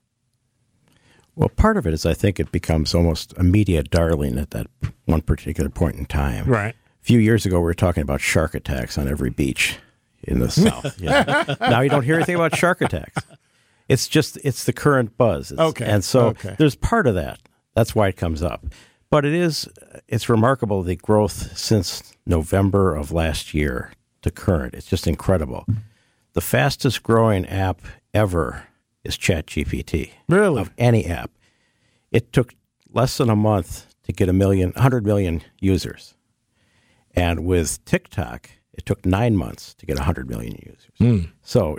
Well, 1.35 1.49
part 1.49 1.77
of 1.77 1.87
it 1.87 1.93
is 1.93 2.05
I 2.05 2.13
think 2.13 2.39
it 2.39 2.51
becomes 2.51 2.93
almost 2.93 3.33
a 3.37 3.43
media 3.43 3.83
darling 3.83 4.37
at 4.37 4.51
that 4.51 4.67
one 5.05 5.21
particular 5.21 5.69
point 5.69 5.95
in 5.95 6.05
time. 6.05 6.45
Right. 6.45 6.75
A 6.75 7.03
few 7.03 7.19
years 7.19 7.45
ago, 7.45 7.59
we 7.59 7.63
were 7.63 7.73
talking 7.73 8.03
about 8.03 8.21
shark 8.21 8.53
attacks 8.53 8.97
on 8.97 9.07
every 9.07 9.29
beach 9.29 9.79
in 10.23 10.39
the 10.39 10.49
South. 10.49 10.99
Yeah. 10.99 11.55
now 11.61 11.81
you 11.81 11.89
don't 11.89 12.03
hear 12.03 12.15
anything 12.15 12.35
about 12.35 12.55
shark 12.55 12.81
attacks. 12.81 13.23
It's 13.87 14.07
just 14.07 14.37
it's 14.43 14.63
the 14.65 14.73
current 14.73 15.17
buzz. 15.17 15.51
It's- 15.51 15.67
Okay, 15.69 15.85
and 15.85 16.03
so 16.03 16.27
okay. 16.27 16.55
there's 16.57 16.75
part 16.75 17.07
of 17.07 17.15
that. 17.15 17.39
That's 17.75 17.93
why 17.95 18.07
it 18.09 18.17
comes 18.17 18.41
up. 18.41 18.65
But 19.09 19.25
it 19.25 19.33
is 19.33 19.67
it's 20.07 20.29
remarkable 20.29 20.83
the 20.83 20.95
growth 20.95 21.57
since 21.57 22.13
November 22.25 22.95
of 22.95 23.11
last 23.11 23.53
year 23.53 23.91
to 24.21 24.31
current. 24.31 24.73
It's 24.73 24.87
just 24.87 25.07
incredible. 25.07 25.65
The 26.33 26.41
fastest 26.41 27.03
growing 27.03 27.45
app 27.47 27.81
ever 28.13 28.67
is 29.03 29.17
ChatGPT. 29.17 30.11
Really? 30.29 30.61
Of 30.61 30.71
any 30.77 31.05
app. 31.05 31.31
It 32.11 32.31
took 32.31 32.53
less 32.93 33.17
than 33.17 33.29
a 33.29 33.35
month 33.35 33.93
to 34.03 34.13
get 34.13 34.29
a 34.29 34.33
million, 34.33 34.71
100 34.71 35.05
million 35.05 35.41
users. 35.59 36.15
And 37.13 37.45
with 37.45 37.83
TikTok, 37.83 38.49
it 38.73 38.85
took 38.85 39.05
nine 39.05 39.35
months 39.35 39.73
to 39.75 39.85
get 39.85 39.97
100 39.97 40.29
million 40.29 40.55
users. 40.65 41.27
So 41.43 41.77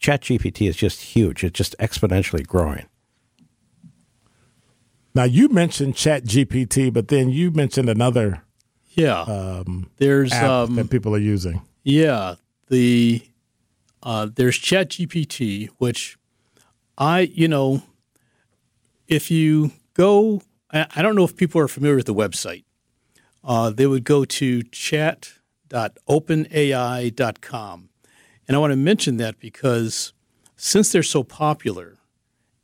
ChatGPT 0.00 0.68
is 0.68 0.76
just 0.76 1.00
huge. 1.00 1.42
It's 1.44 1.56
just 1.56 1.74
exponentially 1.78 2.46
growing. 2.46 2.86
Now 5.14 5.24
you 5.24 5.48
mentioned 5.48 5.94
ChatGPT, 5.94 6.92
but 6.92 7.08
then 7.08 7.30
you 7.30 7.50
mentioned 7.50 7.88
another 7.88 8.42
Yeah. 8.90 9.62
there's 9.98 10.32
app 10.32 10.68
um, 10.68 10.76
that 10.76 10.90
people 10.90 11.14
are 11.14 11.18
using. 11.18 11.62
Yeah, 11.84 12.34
the 12.68 13.22
uh, 14.02 14.28
there's 14.34 14.58
ChatGPT, 14.58 15.68
which 15.78 16.18
I 16.98 17.20
you 17.20 17.48
know, 17.48 17.82
if 19.06 19.30
you 19.30 19.70
go, 19.94 20.42
I, 20.72 20.86
I 20.96 21.02
don't 21.02 21.14
know 21.14 21.24
if 21.24 21.36
people 21.36 21.60
are 21.60 21.68
familiar 21.68 21.96
with 21.96 22.06
the 22.06 22.14
website. 22.14 22.64
Uh, 23.42 23.70
they 23.70 23.86
would 23.86 24.04
go 24.04 24.24
to 24.24 24.62
chat.openai.com, 25.74 27.88
and 28.46 28.56
I 28.56 28.60
want 28.60 28.72
to 28.72 28.76
mention 28.76 29.16
that 29.18 29.40
because 29.40 30.12
since 30.56 30.92
they're 30.92 31.02
so 31.02 31.24
popular, 31.24 31.98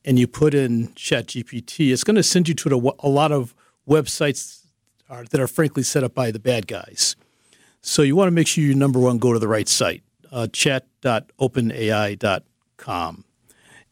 and 0.04 0.18
you 0.18 0.26
put 0.26 0.52
in 0.54 0.88
ChatGPT, 0.88 1.92
it's 1.92 2.04
going 2.04 2.16
to 2.16 2.22
send 2.22 2.48
you 2.48 2.54
to 2.54 2.94
a, 3.00 3.08
lot 3.08 3.32
of 3.32 3.54
websites 3.86 4.64
that 5.08 5.38
are 5.38 5.46
frankly 5.46 5.82
set 5.82 6.02
up 6.02 6.14
by 6.14 6.30
the 6.30 6.38
bad 6.38 6.66
guys. 6.66 7.16
So 7.82 8.00
you 8.02 8.16
want 8.16 8.28
to 8.28 8.32
make 8.32 8.46
sure 8.46 8.64
you 8.64 8.74
number 8.74 8.98
one 8.98 9.18
go 9.18 9.34
to 9.34 9.38
the 9.38 9.48
right 9.48 9.68
site, 9.68 10.02
uh, 10.32 10.46
chat.openai.com. 10.46 13.24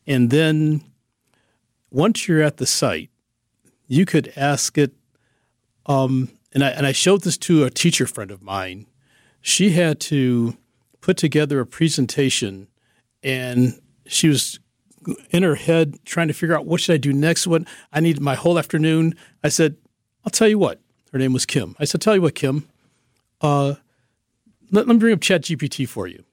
And 0.07 0.31
then 0.31 0.83
once 1.91 2.27
you're 2.27 2.43
at 2.43 2.57
the 2.57 2.65
site, 2.67 3.11
you 3.87 4.07
could 4.07 4.33
ask 4.37 4.79
it. 4.79 4.95
Um, 5.85 6.31
and 6.53 6.65
I 6.65 6.71
and 6.71 6.87
I 6.87 6.93
showed 6.93 7.21
this 7.23 7.37
to 7.39 7.65
a 7.65 7.71
teacher 7.71 8.07
friend 8.07 8.31
of 8.31 8.41
mine. 8.43 8.87
She 9.40 9.70
had 9.70 10.01
to 10.01 10.57
put 11.01 11.16
together 11.16 11.61
a 11.61 11.66
presentation, 11.66 12.68
and 13.22 13.81
she 14.07 14.29
was 14.29 14.59
in 15.31 15.42
her 15.42 15.55
head 15.55 15.98
trying 16.05 16.29
to 16.29 16.35
figure 16.35 16.57
out 16.57 16.66
what 16.66 16.81
should 16.81 16.94
I 16.94 16.98
do 16.98 17.12
next. 17.12 17.46
What 17.46 17.62
I 17.92 18.01
need 18.01 18.20
my 18.20 18.35
whole 18.35 18.59
afternoon. 18.59 19.14
I 19.42 19.48
said, 19.48 19.77
"I'll 20.24 20.31
tell 20.31 20.48
you 20.48 20.59
what." 20.59 20.81
Her 21.12 21.18
name 21.18 21.33
was 21.33 21.46
Kim. 21.46 21.74
I 21.79 21.85
said, 21.85 22.01
"Tell 22.01 22.14
you 22.14 22.22
what, 22.22 22.35
Kim. 22.35 22.68
Uh, 23.40 23.74
let, 24.70 24.87
let 24.87 24.94
me 24.94 24.98
bring 24.98 25.14
up 25.14 25.20
Chat 25.20 25.42
GPT 25.42 25.88
for 25.88 26.07
you. 26.07 26.24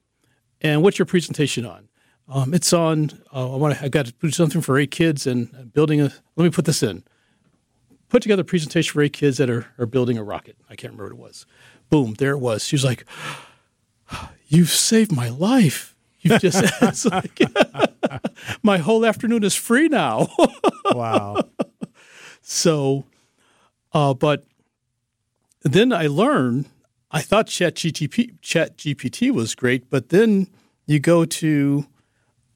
And 0.60 0.82
what's 0.82 0.98
your 0.98 1.06
presentation 1.06 1.64
on? 1.64 1.88
Um, 2.28 2.54
it's 2.54 2.72
on. 2.72 3.10
Uh, 3.32 3.54
I 3.54 3.56
want. 3.56 3.82
I 3.82 3.88
got 3.88 4.06
to 4.06 4.12
do 4.20 4.30
something 4.30 4.60
for 4.60 4.78
eight 4.78 4.90
kids 4.90 5.26
and 5.26 5.72
building 5.72 6.00
a. 6.00 6.12
Let 6.34 6.44
me 6.44 6.50
put 6.50 6.64
this 6.64 6.82
in. 6.82 7.04
Put 8.08 8.22
together 8.22 8.42
a 8.42 8.44
presentation 8.44 8.92
for 8.92 9.02
eight 9.02 9.12
kids 9.12 9.36
that 9.38 9.50
are, 9.50 9.66
are 9.78 9.86
building 9.86 10.16
a 10.16 10.24
rocket. 10.24 10.56
I 10.70 10.76
can't 10.76 10.92
remember 10.92 11.14
what 11.14 11.20
it 11.20 11.28
was. 11.28 11.46
Boom, 11.90 12.14
there 12.14 12.32
it 12.32 12.38
was. 12.38 12.64
She 12.64 12.74
was 12.76 12.84
like, 12.84 13.04
"You've 14.48 14.70
saved 14.70 15.12
my 15.12 15.28
life. 15.28 15.94
You've 16.20 16.40
just 16.40 17.04
like, 17.12 17.40
my 18.62 18.78
whole 18.78 19.04
afternoon 19.06 19.44
is 19.44 19.54
free 19.54 19.88
now." 19.88 20.28
Wow. 20.94 21.42
So, 22.42 23.06
uh, 23.92 24.14
but 24.14 24.44
then 25.62 25.92
I 25.92 26.06
learned. 26.06 26.66
I 27.10 27.22
thought 27.22 27.48
ChatGPT 27.48 28.40
Chat 28.40 28.76
GPT 28.78 29.32
was 29.32 29.56
great, 29.56 29.90
but 29.90 30.10
then 30.10 30.46
you 30.86 31.00
go 31.00 31.24
to 31.24 31.86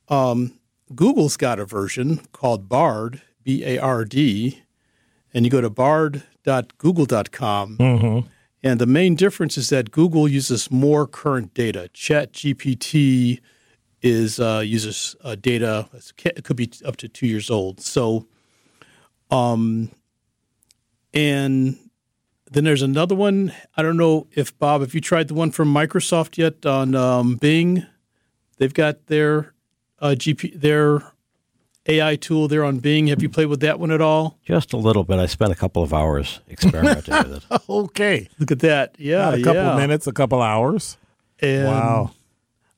um, 0.09 0.55
Google's 0.95 1.37
got 1.37 1.59
a 1.59 1.65
version 1.65 2.21
called 2.31 2.69
Bard, 2.69 3.21
B 3.43 3.65
A 3.65 3.79
R 3.79 4.05
D, 4.05 4.63
and 5.35 5.45
you 5.45 5.51
go 5.51 5.61
to 5.61 5.71
bard.google.com. 5.71 8.29
And 8.63 8.79
the 8.79 8.87
main 8.87 9.15
difference 9.15 9.57
is 9.57 9.71
that 9.71 9.91
Google 9.91 10.29
uses 10.29 10.71
more 10.71 11.07
current 11.07 11.55
data. 11.55 11.89
ChatGPT 11.95 13.41
is 14.03 14.41
uh, 14.41 14.63
uses 14.65 15.17
uh, 15.23 15.35
data. 15.35 15.89
It 16.25 16.45
could 16.45 16.57
be 16.57 16.71
up 16.85 16.97
to 16.97 17.09
two 17.09 17.27
years 17.27 17.51
old. 17.51 17.81
So, 17.81 18.27
um, 19.31 19.91
and 21.15 21.79
then 22.51 22.65
there's 22.65 22.83
another 22.83 23.15
one. 23.15 23.53
I 23.77 23.83
don't 23.83 23.97
know 23.97 24.27
if 24.33 24.57
Bob, 24.59 24.83
if 24.83 24.95
you 24.95 25.01
tried 25.01 25.29
the 25.29 25.35
one 25.35 25.51
from 25.51 25.73
Microsoft 25.73 26.37
yet 26.37 26.67
on 26.67 26.95
um, 26.95 27.37
Bing, 27.37 27.87
they've 28.59 28.75
got 28.75 29.07
their 29.07 29.55
uh, 30.01 30.15
GP 30.19 30.61
their 30.61 31.13
AI 31.87 32.17
tool 32.17 32.49
there 32.49 32.65
on 32.65 32.79
Bing. 32.79 33.07
Have 33.09 33.23
you 33.23 33.29
played 33.29 33.47
with 33.47 33.61
that 33.61 33.81
one 33.81 33.91
at 33.91 34.01
all? 34.01 34.39
Just 34.45 34.73
a 34.73 34.77
little 34.77 35.05
bit. 35.05 35.19
I 35.19 35.27
spent 35.27 35.51
a 35.51 35.55
couple 35.55 35.83
of 35.83 35.95
hours 35.95 36.41
experimenting 36.51 37.15
with 37.15 37.45
it. 37.51 37.61
okay. 37.69 38.29
Look 38.39 38.51
at 38.51 38.61
that. 38.61 38.97
Yeah, 38.99 39.31
a 39.31 39.43
couple 39.43 39.63
yeah. 39.63 39.77
minutes, 39.77 40.07
a 40.07 40.13
couple 40.13 40.43
hours. 40.43 40.99
And, 41.41 41.67
wow. 41.69 42.11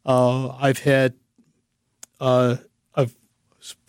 Uh, 0.05 0.49
I've 0.57 0.79
had, 0.79 1.15
uh, 2.21 2.57
I've 2.95 3.15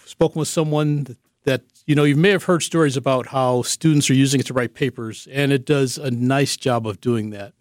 spoken 0.06 0.40
with 0.40 0.48
someone 0.48 1.04
that, 1.06 1.18
that, 1.44 1.62
you 1.86 1.96
know, 1.96 2.04
you 2.04 2.16
may 2.16 2.30
have 2.30 2.44
heard 2.44 2.64
stories 2.64 2.98
about 2.98 3.28
how 3.28 3.62
students 3.64 4.10
are 4.10 4.16
using 4.16 4.40
it 4.40 4.46
to 4.48 4.54
write 4.54 4.74
papers, 4.74 5.28
and 5.32 5.52
it 5.52 5.66
does 5.66 5.98
a 5.98 6.10
nice 6.12 6.56
job 6.56 6.88
of 6.88 7.02
doing 7.02 7.32
that. 7.32 7.54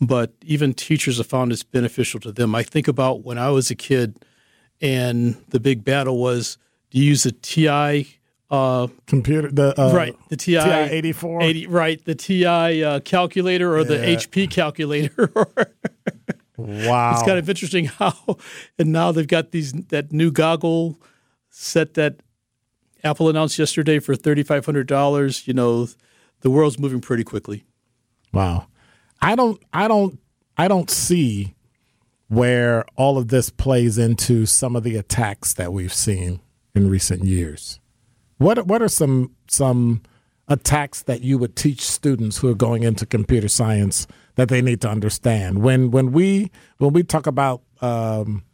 But 0.00 0.32
even 0.42 0.74
teachers 0.74 1.18
have 1.18 1.26
found 1.26 1.52
it's 1.52 1.62
beneficial 1.62 2.20
to 2.20 2.32
them. 2.32 2.54
I 2.54 2.62
think 2.62 2.88
about 2.88 3.22
when 3.22 3.38
I 3.38 3.50
was 3.50 3.70
a 3.70 3.74
kid, 3.74 4.24
and 4.80 5.36
the 5.48 5.60
big 5.60 5.84
battle 5.84 6.18
was 6.18 6.58
do 6.90 6.98
you 6.98 7.04
use 7.04 7.22
the 7.24 7.32
TI 7.32 8.16
uh, 8.50 8.88
Computer 9.06 9.50
the 9.50 9.80
uh, 9.80 9.92
right 9.92 10.14
the 10.28 10.36
TI 10.36 10.54
TI 10.54 10.70
84? 10.90 11.42
80 11.42 11.66
right 11.68 12.04
the 12.04 12.14
TI 12.14 12.82
uh, 12.84 13.00
calculator 13.00 13.76
or 13.76 13.84
the 13.84 13.96
HP 13.96 14.50
calculator 14.50 15.30
Wow. 16.56 17.12
it's 17.12 17.22
kind 17.22 17.38
of 17.38 17.48
interesting 17.48 17.86
how 17.86 18.12
and 18.78 18.92
now 18.92 19.12
they've 19.12 19.26
got 19.28 19.50
these 19.52 19.72
that 19.72 20.12
new 20.12 20.30
goggle 20.30 20.98
set 21.48 21.94
that 21.94 22.16
Apple 23.02 23.28
announced 23.30 23.58
yesterday 23.58 23.98
for 23.98 24.14
$3500 24.14 25.46
you 25.46 25.54
know 25.54 25.88
the 26.40 26.50
world's 26.50 26.78
moving 26.78 27.00
pretty 27.00 27.24
quickly 27.24 27.64
Wow. 28.32 28.66
I 29.22 29.36
don't 29.36 29.62
I 29.72 29.88
don't 29.88 30.18
I 30.56 30.66
don't 30.68 30.90
see 30.90 31.54
where 32.30 32.84
all 32.94 33.18
of 33.18 33.26
this 33.26 33.50
plays 33.50 33.98
into 33.98 34.46
some 34.46 34.76
of 34.76 34.84
the 34.84 34.96
attacks 34.96 35.52
that 35.54 35.72
we've 35.72 35.92
seen 35.92 36.40
in 36.76 36.88
recent 36.88 37.24
years. 37.24 37.80
What 38.38 38.66
what 38.68 38.80
are 38.80 38.88
some 38.88 39.34
some 39.48 40.02
attacks 40.46 41.02
that 41.02 41.22
you 41.22 41.38
would 41.38 41.56
teach 41.56 41.80
students 41.80 42.38
who 42.38 42.48
are 42.48 42.54
going 42.54 42.84
into 42.84 43.04
computer 43.04 43.48
science 43.48 44.06
that 44.36 44.48
they 44.48 44.62
need 44.62 44.80
to 44.82 44.88
understand? 44.88 45.60
When 45.60 45.90
when 45.90 46.12
we 46.12 46.52
when 46.78 46.92
we 46.92 47.02
talk 47.02 47.26
about 47.26 47.62
um, 47.80 48.44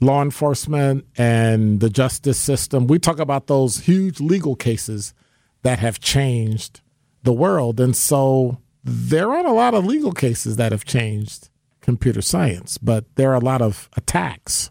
law 0.00 0.22
enforcement 0.22 1.04
and 1.18 1.80
the 1.80 1.90
justice 1.90 2.38
system, 2.38 2.86
we 2.86 3.00
talk 3.00 3.18
about 3.18 3.48
those 3.48 3.80
huge 3.80 4.20
legal 4.20 4.54
cases 4.54 5.12
that 5.62 5.80
have 5.80 5.98
changed 5.98 6.80
the 7.24 7.32
world. 7.32 7.80
And 7.80 7.96
so 7.96 8.58
there 8.84 9.32
aren't 9.32 9.48
a 9.48 9.52
lot 9.52 9.74
of 9.74 9.84
legal 9.84 10.12
cases 10.12 10.54
that 10.54 10.70
have 10.70 10.84
changed 10.84 11.48
computer 11.82 12.22
science, 12.22 12.78
but 12.78 13.04
there 13.16 13.30
are 13.30 13.36
a 13.36 13.44
lot 13.44 13.60
of 13.60 13.90
attacks 13.96 14.70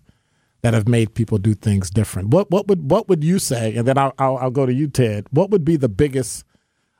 that 0.61 0.73
have 0.73 0.87
made 0.87 1.13
people 1.13 1.37
do 1.37 1.53
things 1.53 1.89
different. 1.89 2.29
What 2.29 2.49
what 2.49 2.67
would 2.67 2.89
what 2.89 3.07
would 3.09 3.23
you 3.23 3.37
say? 3.37 3.75
And 3.75 3.87
then 3.87 3.97
I'll 3.97 4.13
I'll, 4.17 4.37
I'll 4.37 4.51
go 4.51 4.65
to 4.65 4.73
you, 4.73 4.87
Ted. 4.87 5.27
What 5.31 5.49
would 5.51 5.65
be 5.65 5.75
the 5.75 5.89
biggest 5.89 6.43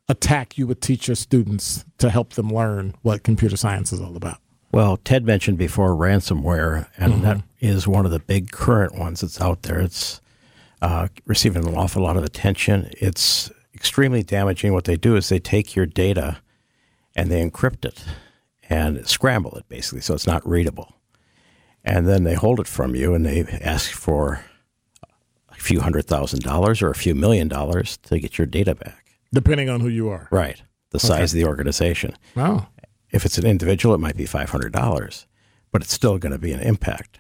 attack 0.10 0.58
you 0.58 0.68
would 0.68 0.82
teach 0.82 1.08
your 1.08 1.16
students 1.16 1.86
to 1.98 2.10
help 2.10 2.34
them 2.34 2.50
learn 2.50 2.94
what 3.02 3.24
computer 3.24 3.58
science 3.58 3.94
is 3.94 4.02
all 4.02 4.16
about? 4.16 4.38
Well, 4.72 4.98
Ted 4.98 5.26
mentioned 5.26 5.58
before 5.58 5.96
ransomware, 5.96 6.88
and 6.98 7.24
that 7.24 7.42
is 7.60 7.88
one 7.88 8.06
of 8.06 8.12
the 8.12 8.20
big 8.20 8.52
current 8.52 8.98
ones 8.98 9.22
that's 9.22 9.42
out 9.42 9.64
there. 9.64 9.80
It's 9.80 10.22
uh, 10.82 11.10
receiving 11.26 11.68
an 11.68 11.76
awful 11.76 12.04
lot 12.04 12.16
of 12.16 12.24
attention. 12.24 12.90
It's 12.98 13.52
extremely 13.76 14.24
damaging. 14.24 14.72
What 14.72 14.86
they 14.86 14.96
do 14.96 15.18
is 15.18 15.28
they 15.28 15.40
take 15.40 15.76
your 15.76 15.86
data 15.86 16.42
and 17.16 17.30
they 17.30 17.46
encrypt 17.46 17.84
it 17.84 18.06
and 18.72 19.06
scramble 19.06 19.54
it 19.58 19.68
basically 19.68 20.00
so 20.00 20.14
it's 20.14 20.26
not 20.26 20.48
readable. 20.48 20.96
And 21.84 22.08
then 22.08 22.24
they 22.24 22.36
hold 22.36 22.60
it 22.60 22.68
from 22.68 22.96
you 22.96 23.14
and 23.14 23.26
they 23.26 23.44
ask 23.62 23.92
for 23.92 24.46
a 25.50 25.56
few 25.56 25.82
hundred 25.82 26.06
thousand 26.06 26.42
dollars 26.42 26.82
or 26.82 26.90
a 26.90 26.96
few 26.96 27.14
million 27.14 27.50
dollars 27.50 27.98
to 28.04 28.18
get 28.18 28.38
your 28.38 28.48
data 28.48 28.74
back. 28.74 29.18
Depending 29.34 29.70
on 29.70 29.82
who 29.82 29.90
you 29.90 30.10
are. 30.10 30.30
Right. 30.32 30.62
The 30.92 31.00
size 31.00 31.34
of 31.34 31.38
the 31.38 31.46
organization. 31.46 32.18
Wow. 32.36 32.68
If 33.10 33.26
it's 33.26 33.38
an 33.38 33.46
individual, 33.46 33.94
it 33.94 34.00
might 34.00 34.16
be 34.16 34.26
$500, 34.26 35.26
but 35.72 35.82
it's 35.82 35.94
still 35.94 36.18
going 36.18 36.32
to 36.32 36.40
be 36.40 36.54
an 36.54 36.62
impact. 36.62 37.20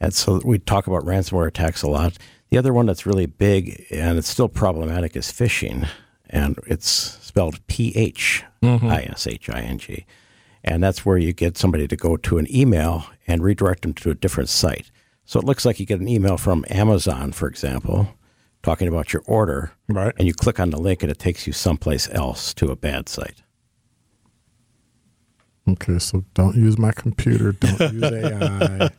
And 0.00 0.12
so 0.12 0.40
we 0.44 0.58
talk 0.58 0.86
about 0.86 1.04
ransomware 1.04 1.48
attacks 1.48 1.82
a 1.82 1.88
lot. 1.88 2.18
The 2.50 2.58
other 2.58 2.74
one 2.74 2.86
that's 2.86 3.06
really 3.06 3.26
big 3.26 3.86
and 3.90 4.18
it's 4.18 4.28
still 4.28 4.48
problematic 4.48 5.16
is 5.16 5.26
phishing, 5.26 5.88
and 6.28 6.58
it's 6.66 6.88
spelled 6.88 7.66
P 7.68 7.92
H 7.94 8.44
I 8.62 9.02
S 9.10 9.26
H 9.26 9.48
I 9.48 9.60
N 9.60 9.78
G. 9.78 10.04
And 10.68 10.82
that's 10.82 11.04
where 11.06 11.16
you 11.18 11.32
get 11.32 11.56
somebody 11.56 11.88
to 11.88 11.96
go 11.96 12.16
to 12.18 12.38
an 12.38 12.46
email 12.54 13.06
and 13.26 13.42
redirect 13.42 13.82
them 13.82 13.94
to 13.94 14.10
a 14.10 14.14
different 14.14 14.48
site. 14.50 14.90
So 15.24 15.38
it 15.38 15.44
looks 15.46 15.64
like 15.64 15.80
you 15.80 15.86
get 15.86 16.00
an 16.00 16.08
email 16.08 16.36
from 16.36 16.64
Amazon, 16.68 17.32
for 17.32 17.48
example, 17.48 18.08
talking 18.62 18.86
about 18.88 19.12
your 19.12 19.22
order, 19.26 19.72
Right. 19.88 20.14
and 20.18 20.26
you 20.26 20.34
click 20.34 20.60
on 20.60 20.70
the 20.70 20.78
link 20.78 21.02
and 21.02 21.10
it 21.10 21.18
takes 21.18 21.46
you 21.46 21.52
someplace 21.52 22.08
else 22.12 22.52
to 22.54 22.70
a 22.70 22.76
bad 22.76 23.08
site. 23.08 23.42
Okay, 25.68 25.98
so 25.98 26.24
don't 26.34 26.56
use 26.56 26.78
my 26.78 26.92
computer. 26.92 27.52
Don't 27.52 27.92
use 27.92 28.02
AI. 28.02 28.90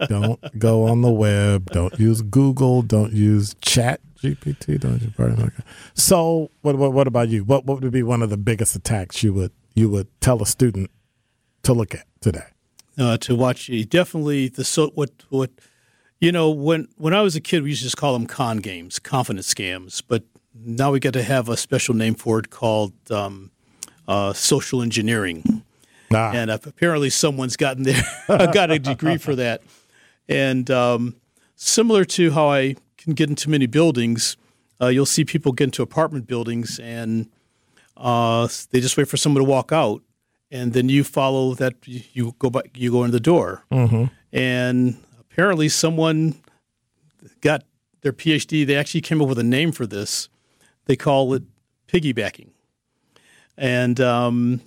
don't 0.08 0.58
go 0.58 0.84
on 0.88 1.02
the 1.02 1.10
web. 1.10 1.70
Don't 1.70 1.98
use 2.00 2.20
Google. 2.22 2.82
Don't 2.82 3.12
use 3.12 3.54
Chat 3.60 4.00
GPT. 4.20 4.80
Don't 4.80 5.00
use. 5.02 5.52
So, 5.94 6.50
what, 6.62 6.76
what 6.78 6.92
what 6.92 7.06
about 7.06 7.28
you? 7.28 7.44
What 7.44 7.64
what 7.64 7.80
would 7.80 7.92
be 7.92 8.02
one 8.02 8.22
of 8.22 8.30
the 8.30 8.36
biggest 8.36 8.74
attacks 8.74 9.22
you 9.22 9.32
would 9.34 9.52
you 9.74 9.88
would 9.88 10.08
tell 10.20 10.42
a 10.42 10.46
student 10.46 10.90
to 11.66 11.72
look 11.74 11.94
at 11.94 12.06
today? 12.20 12.46
uh, 12.98 13.16
to 13.18 13.34
watch. 13.34 13.70
Definitely 13.88 14.48
the 14.48 14.64
so 14.64 14.88
what 14.94 15.10
what 15.28 15.50
you 16.20 16.32
know 16.32 16.50
when 16.50 16.88
when 16.96 17.14
I 17.14 17.22
was 17.22 17.36
a 17.36 17.40
kid 17.40 17.62
we 17.62 17.70
used 17.70 17.82
to 17.82 17.86
just 17.86 17.96
call 17.96 18.12
them 18.12 18.26
con 18.26 18.58
games, 18.58 18.98
confidence 18.98 19.52
scams. 19.52 20.02
But 20.06 20.24
now 20.54 20.92
we 20.92 21.00
got 21.00 21.12
to 21.14 21.22
have 21.22 21.48
a 21.48 21.56
special 21.56 21.94
name 21.94 22.14
for 22.14 22.38
it 22.38 22.50
called 22.50 22.94
um, 23.10 23.50
uh, 24.08 24.32
social 24.32 24.82
engineering. 24.82 25.62
Ah, 26.14 26.32
and 26.32 26.50
apparently 26.50 27.10
someone's 27.10 27.56
gotten 27.56 27.82
there, 27.82 28.02
got 28.28 28.70
a 28.70 28.78
degree 28.78 29.18
for 29.18 29.34
that. 29.34 29.60
And 30.28 30.70
um, 30.70 31.16
similar 31.56 32.04
to 32.04 32.30
how 32.30 32.48
I 32.48 32.76
can 32.96 33.14
get 33.14 33.28
into 33.28 33.50
many 33.50 33.66
buildings, 33.66 34.36
uh, 34.80 34.86
you'll 34.86 35.04
see 35.04 35.24
people 35.24 35.50
get 35.50 35.64
into 35.64 35.82
apartment 35.82 36.28
buildings 36.28 36.78
and 36.78 37.28
uh, 37.96 38.46
they 38.70 38.80
just 38.80 38.96
wait 38.96 39.08
for 39.08 39.16
someone 39.16 39.42
to 39.42 39.50
walk 39.50 39.72
out, 39.72 40.00
and 40.50 40.72
then 40.72 40.88
you 40.88 41.04
follow 41.04 41.54
that. 41.54 41.74
You 41.86 42.34
go 42.38 42.50
by, 42.50 42.62
you 42.74 42.90
go 42.90 43.04
in 43.04 43.10
the 43.10 43.20
door, 43.20 43.64
and 44.32 44.96
apparently 45.20 45.68
someone 45.68 46.34
got 47.40 47.64
their 48.02 48.12
PhD. 48.12 48.66
They 48.66 48.76
actually 48.76 49.00
came 49.00 49.20
up 49.20 49.28
with 49.28 49.38
a 49.38 49.44
name 49.44 49.72
for 49.72 49.86
this. 49.86 50.28
They 50.86 50.96
call 50.96 51.34
it 51.34 51.42
piggybacking, 51.88 52.50
and 53.56 54.00
um, 54.00 54.60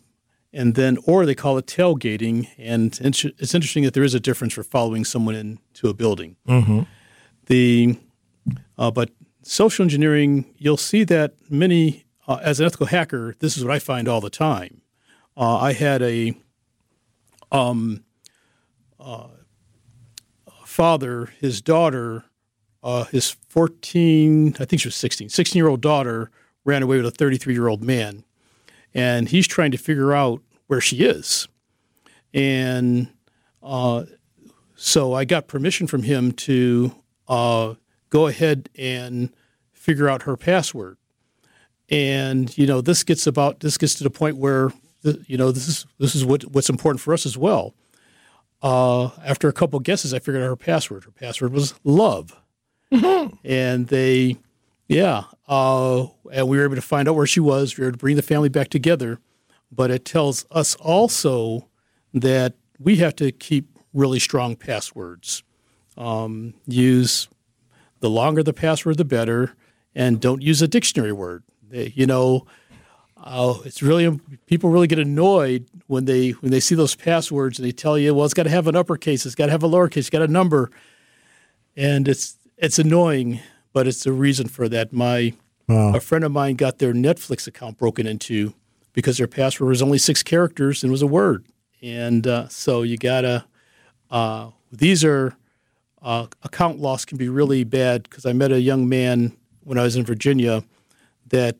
and 0.51 0.75
then 0.75 0.97
or 1.05 1.25
they 1.25 1.35
call 1.35 1.57
it 1.57 1.65
tailgating. 1.65 2.47
And 2.57 2.99
it's 3.01 3.53
interesting 3.55 3.83
that 3.83 3.93
there 3.93 4.03
is 4.03 4.13
a 4.13 4.19
difference 4.19 4.53
for 4.53 4.63
following 4.63 5.05
someone 5.05 5.35
into 5.35 5.87
a 5.89 5.93
building. 5.93 6.35
The 7.45 7.97
uh, 8.77 8.91
but 8.91 9.11
social 9.43 9.83
engineering, 9.83 10.45
you'll 10.57 10.77
see 10.77 11.03
that 11.05 11.33
many 11.49 12.05
uh, 12.27 12.39
as 12.43 12.59
an 12.59 12.65
ethical 12.65 12.87
hacker. 12.87 13.35
This 13.39 13.57
is 13.57 13.63
what 13.63 13.73
I 13.73 13.79
find 13.79 14.07
all 14.07 14.21
the 14.21 14.29
time. 14.29 14.81
Uh, 15.39 15.57
I 15.57 15.73
had 15.73 16.01
a 16.01 16.35
father, 20.65 21.25
his 21.39 21.61
daughter, 21.61 22.25
uh, 22.83 23.05
his 23.05 23.31
14, 23.49 24.55
I 24.59 24.65
think 24.65 24.81
she 24.81 24.87
was 24.87 24.95
16, 24.95 25.29
16 25.29 25.59
year 25.59 25.67
old 25.67 25.81
daughter 25.81 26.29
ran 26.63 26.83
away 26.83 26.97
with 26.97 27.05
a 27.05 27.11
33 27.11 27.53
year 27.53 27.67
old 27.67 27.83
man. 27.83 28.23
And 28.93 29.29
he's 29.29 29.47
trying 29.47 29.71
to 29.71 29.77
figure 29.77 30.13
out 30.13 30.41
where 30.67 30.81
she 30.81 30.97
is. 30.97 31.47
And 32.33 33.09
uh, 33.61 34.03
so 34.75 35.13
I 35.13 35.25
got 35.25 35.47
permission 35.47 35.87
from 35.87 36.03
him 36.03 36.31
to 36.33 36.95
uh, 37.27 37.73
go 38.09 38.27
ahead 38.27 38.69
and 38.77 39.33
figure 39.73 40.09
out 40.09 40.23
her 40.23 40.37
password. 40.37 40.97
And 41.89 42.55
you 42.57 42.67
know, 42.67 42.81
this 42.81 43.03
gets 43.03 43.25
about 43.25 43.61
this 43.61 43.77
gets 43.77 43.95
to 43.95 44.03
the 44.03 44.09
point 44.09 44.37
where 44.37 44.71
you 45.03 45.37
know 45.37 45.51
this 45.51 45.67
is 45.67 45.85
this 45.97 46.15
is 46.15 46.25
what 46.25 46.43
what's 46.43 46.69
important 46.69 47.01
for 47.01 47.13
us 47.13 47.25
as 47.25 47.37
well. 47.37 47.73
Uh, 48.61 49.09
after 49.23 49.47
a 49.47 49.53
couple 49.53 49.79
guesses, 49.79 50.13
I 50.13 50.19
figured 50.19 50.43
out 50.43 50.47
her 50.47 50.55
password. 50.55 51.05
Her 51.05 51.11
password 51.11 51.53
was 51.53 51.73
love, 51.83 52.35
and 52.91 53.87
they, 53.87 54.37
yeah, 54.87 55.23
uh, 55.47 56.07
and 56.31 56.47
we 56.47 56.57
were 56.57 56.65
able 56.65 56.75
to 56.75 56.81
find 56.81 57.07
out 57.07 57.15
where 57.15 57.27
she 57.27 57.39
was. 57.39 57.77
We 57.77 57.83
were 57.83 57.87
able 57.87 57.97
to 57.97 57.99
bring 57.99 58.15
the 58.17 58.21
family 58.21 58.49
back 58.49 58.67
together, 58.69 59.19
but 59.71 59.91
it 59.91 60.03
tells 60.03 60.45
us 60.51 60.75
also 60.75 61.69
that 62.13 62.53
we 62.79 62.97
have 62.97 63.15
to 63.17 63.31
keep 63.31 63.77
really 63.93 64.19
strong 64.19 64.55
passwords. 64.55 65.43
Um, 65.97 66.53
use 66.65 67.27
the 67.99 68.09
longer 68.09 68.43
the 68.43 68.53
password, 68.53 68.97
the 68.97 69.05
better, 69.05 69.53
and 69.95 70.19
don't 70.19 70.41
use 70.41 70.61
a 70.61 70.67
dictionary 70.67 71.11
word. 71.11 71.43
They, 71.69 71.93
you 71.95 72.05
know, 72.05 72.45
uh, 73.23 73.55
it's 73.65 73.81
really 73.81 74.19
people 74.45 74.69
really 74.69 74.87
get 74.87 74.99
annoyed 74.99 75.67
when 75.87 76.05
they 76.05 76.31
when 76.31 76.51
they 76.51 76.59
see 76.59 76.75
those 76.75 76.95
passwords 76.95 77.59
and 77.59 77.67
they 77.67 77.71
tell 77.71 77.97
you, 77.97 78.13
well, 78.13 78.25
it's 78.25 78.33
got 78.33 78.43
to 78.43 78.49
have 78.49 78.67
an 78.67 78.75
uppercase, 78.75 79.25
it's 79.25 79.35
got 79.35 79.47
to 79.47 79.51
have 79.51 79.63
a 79.63 79.67
lowercase, 79.67 79.97
it's 79.97 80.09
got 80.09 80.21
a 80.21 80.27
number, 80.27 80.71
and 81.75 82.07
it's 82.07 82.37
it's 82.57 82.79
annoying, 82.79 83.39
but 83.73 83.87
it's 83.87 84.03
the 84.03 84.11
reason 84.11 84.47
for 84.47 84.69
that. 84.69 84.93
My 84.93 85.33
a 85.95 85.99
friend 85.99 86.23
of 86.23 86.31
mine 86.31 86.55
got 86.55 86.79
their 86.79 86.93
Netflix 86.93 87.47
account 87.47 87.77
broken 87.77 88.07
into 88.07 88.53
because 88.93 89.17
their 89.17 89.27
password 89.27 89.69
was 89.69 89.81
only 89.81 89.97
six 89.97 90.23
characters 90.23 90.83
and 90.83 90.91
was 90.91 91.01
a 91.01 91.07
word, 91.07 91.45
and 91.81 92.25
uh, 92.25 92.47
so 92.47 92.83
you 92.83 92.97
gotta. 92.97 93.45
Uh, 94.09 94.49
these 94.71 95.03
are 95.03 95.35
uh, 96.01 96.27
account 96.43 96.79
loss 96.79 97.05
can 97.05 97.17
be 97.17 97.29
really 97.29 97.63
bad 97.63 98.03
because 98.03 98.25
I 98.25 98.33
met 98.33 98.51
a 98.51 98.61
young 98.61 98.87
man 98.87 99.35
when 99.63 99.77
I 99.77 99.83
was 99.83 99.95
in 99.95 100.05
Virginia 100.05 100.63
that 101.29 101.57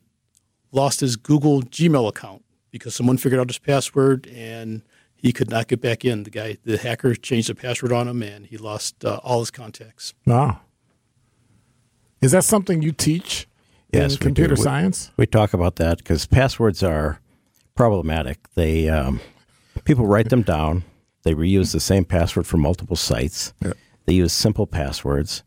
lost 0.72 1.00
his 1.00 1.16
Google 1.16 1.62
Gmail 1.62 2.08
account 2.08 2.44
because 2.70 2.94
someone 2.94 3.16
figured 3.16 3.40
out 3.40 3.48
his 3.48 3.58
password 3.58 4.26
and 4.28 4.82
he 5.16 5.32
could 5.32 5.50
not 5.50 5.68
get 5.68 5.80
back 5.80 6.04
in. 6.04 6.22
The 6.22 6.30
guy, 6.30 6.56
the 6.64 6.78
hacker, 6.78 7.14
changed 7.14 7.48
the 7.48 7.54
password 7.54 7.92
on 7.92 8.08
him 8.08 8.22
and 8.22 8.46
he 8.46 8.56
lost 8.56 9.04
uh, 9.04 9.20
all 9.22 9.40
his 9.40 9.50
contacts. 9.50 10.14
wow. 10.26 10.60
Is 12.20 12.32
that 12.32 12.44
something 12.44 12.82
you 12.82 12.92
teach 12.92 13.48
Yes, 13.92 14.12
in 14.12 14.18
computer. 14.18 14.54
We- 14.54 14.60
science? 14.60 15.10
We 15.16 15.26
talk 15.26 15.52
about 15.54 15.76
that 15.76 15.98
because 15.98 16.26
passwords 16.26 16.82
are 16.82 17.18
problematic. 17.74 18.38
They 18.54 18.88
um, 18.88 19.20
people 19.84 20.06
write 20.06 20.28
them 20.28 20.42
down. 20.42 20.84
They 21.22 21.34
reuse 21.34 21.72
the 21.72 21.80
same 21.80 22.04
password 22.04 22.46
for 22.46 22.56
multiple 22.56 22.96
sites. 22.96 23.52
They 24.06 24.12
use 24.14 24.32
simple 24.32 24.66
passwords. 24.66 25.42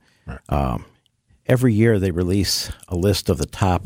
Um, 0.49 0.85
every 1.45 1.73
year 1.73 1.99
they 1.99 2.11
release 2.11 2.71
a 2.87 2.95
list 2.95 3.29
of 3.29 3.37
the 3.37 3.45
top 3.45 3.85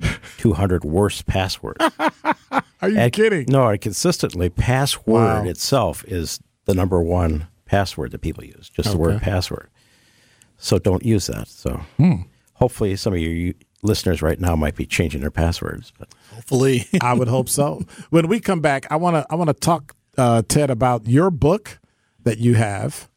200 0.38 0.84
worst 0.84 1.26
passwords. 1.26 1.84
Are 2.80 2.88
you 2.88 2.98
And- 2.98 3.12
kidding? 3.12 3.46
No, 3.48 3.68
and 3.68 3.80
consistently, 3.80 4.48
password 4.50 5.44
Wow. 5.44 5.44
itself 5.44 6.04
is 6.06 6.40
the 6.66 6.74
number 6.74 7.00
one 7.02 7.46
password 7.64 8.10
that 8.12 8.20
people 8.20 8.44
use, 8.44 8.68
just 8.70 8.90
the 8.90 8.98
word 8.98 9.20
password. 9.22 9.68
So 10.58 10.78
don't 10.78 11.04
use 11.04 11.26
that. 11.26 11.48
So 11.48 11.80
Hmm. 11.96 12.22
hopefully, 12.54 12.96
some 12.96 13.12
of 13.12 13.18
your 13.18 13.54
listeners 13.82 14.22
right 14.22 14.40
now 14.40 14.56
might 14.56 14.74
be 14.76 14.86
changing 14.86 15.20
their 15.20 15.30
passwords. 15.30 15.92
But 15.98 16.08
Hopefully. 16.34 16.86
I 17.00 17.12
would 17.14 17.28
hope 17.28 17.48
so. 17.48 17.84
When 18.10 18.28
we 18.28 18.40
come 18.40 18.60
back, 18.60 18.86
I 18.90 18.96
want 18.96 19.16
to 19.16 19.26
I 19.30 19.34
want 19.36 19.48
to 19.48 19.54
talk 19.54 19.94
uh, 20.18 20.42
Ted 20.48 20.70
about 20.70 21.06
your 21.06 21.30
book 21.30 21.78
that 22.24 22.38
you 22.38 22.54
have, 22.54 23.08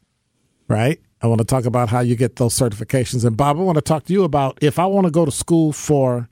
right? 0.68 1.00
I 1.22 1.26
want 1.26 1.38
to 1.40 1.44
talk 1.44 1.64
about 1.66 1.88
how 1.90 2.00
you 2.00 2.16
get 2.16 2.36
those 2.36 2.54
certifications, 2.58 3.24
and 3.26 3.36
Bob, 3.36 3.58
I 3.58 3.60
want 3.62 3.76
to 3.76 3.82
talk 3.82 4.04
to 4.04 4.12
you 4.12 4.24
about 4.24 4.58
if 4.62 4.78
I 4.78 4.86
want 4.86 5.06
to 5.06 5.10
go 5.10 5.24
to 5.26 5.30
school 5.30 5.72
for 5.72 6.28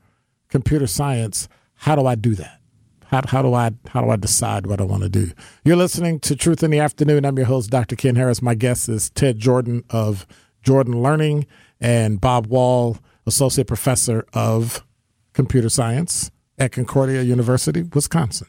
computer 0.48 0.87
science, 0.87 1.48
how 1.74 1.94
do 1.94 2.06
I 2.06 2.14
do 2.14 2.34
that? 2.34 2.61
How, 3.06 3.22
how 3.26 3.42
do 3.42 3.54
I 3.54 3.70
how 3.88 4.02
do 4.02 4.11
I 4.11 4.16
decide 4.16 4.66
what 4.66 4.80
I 4.80 4.84
want 4.84 5.02
to 5.02 5.08
do? 5.08 5.30
You're 5.64 5.76
listening 5.76 6.20
to 6.20 6.37
Truth 6.37 6.62
in 6.62 6.70
the 6.70 6.78
Afternoon. 6.78 7.24
I'm 7.24 7.38
your 7.38 7.46
host, 7.46 7.70
Dr. 7.70 7.96
Ken 7.96 8.16
Harris. 8.16 8.42
My 8.42 8.54
guest 8.54 8.88
is 8.88 9.08
Ted 9.11 9.38
Jordan 9.38 9.82
of 9.88 10.26
Jordan 10.62 11.02
Learning 11.02 11.46
and 11.80 12.20
Bob 12.20 12.46
Wahl, 12.48 12.98
Associate 13.26 13.66
Professor 13.66 14.26
of 14.34 14.84
Computer 15.32 15.70
Science 15.70 16.31
at 16.58 16.73
Concordia 16.73 17.23
University, 17.23 17.83
Wisconsin. 17.83 18.48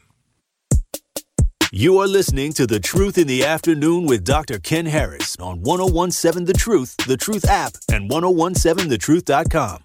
You 1.72 1.98
are 1.98 2.08
listening 2.08 2.52
to 2.54 2.66
The 2.66 2.80
Truth 2.80 3.16
in 3.16 3.28
the 3.28 3.44
Afternoon 3.44 4.04
with 4.04 4.24
Dr. 4.24 4.58
Ken 4.58 4.86
Harris 4.86 5.36
on 5.38 5.62
1017 5.62 6.44
The 6.44 6.52
Truth, 6.52 6.96
The 7.06 7.16
Truth 7.16 7.48
app, 7.48 7.74
and 7.88 8.10
1017thetruth.com. 8.10 9.84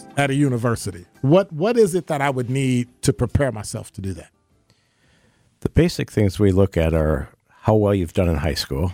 at 0.17 0.29
a 0.29 0.33
university. 0.33 1.05
What, 1.21 1.51
what 1.51 1.77
is 1.77 1.95
it 1.95 2.07
that 2.07 2.21
I 2.21 2.29
would 2.29 2.49
need 2.49 2.89
to 3.03 3.13
prepare 3.13 3.51
myself 3.51 3.91
to 3.93 4.01
do 4.01 4.13
that? 4.13 4.31
the 5.61 5.69
basic 5.69 6.11
things 6.11 6.39
we 6.39 6.51
look 6.51 6.75
at 6.75 6.93
are 6.93 7.29
how 7.47 7.75
well 7.75 7.95
you've 7.95 8.13
done 8.13 8.27
in 8.27 8.35
high 8.35 8.55
school 8.55 8.91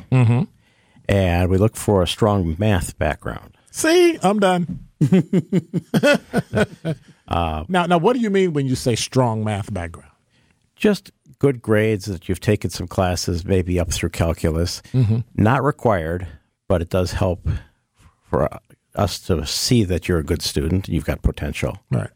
and 1.09 1.49
we 1.49 1.57
look 1.57 1.76
for 1.76 2.03
a 2.03 2.07
strong 2.07 2.55
math 2.59 2.97
background. 2.97 3.57
See, 3.72 4.20
I'm 4.22 4.39
done. 4.39 4.86
uh, 7.28 7.63
now, 7.68 7.86
now, 7.86 7.97
what 7.97 8.13
do 8.13 8.20
you 8.20 8.30
mean 8.30 8.53
when 8.53 8.65
you 8.65 8.76
say 8.76 8.95
strong 8.95 9.43
math 9.43 9.74
background? 9.74 10.11
Just 10.76 11.11
good 11.39 11.61
grades 11.61 12.05
that 12.05 12.28
you've 12.28 12.39
taken 12.39 12.70
some 12.70 12.88
classes, 12.88 13.45
maybe 13.45 13.80
up 13.80 13.91
through 13.91 14.09
calculus. 14.09 14.82
Mm-hmm. 14.93 15.20
Not 15.36 15.63
required, 15.63 16.28
but 16.68 16.82
it 16.82 16.89
does 16.89 17.13
help 17.13 17.47
for 18.30 18.49
us 18.96 19.20
to 19.20 19.46
see 19.46 19.84
that 19.84 20.08
you're 20.08 20.20
a 20.20 20.24
good 20.24 20.42
student. 20.42 20.88
You've 20.88 21.06
got 21.06 21.22
potential. 21.22 21.78
Right. 21.92 22.10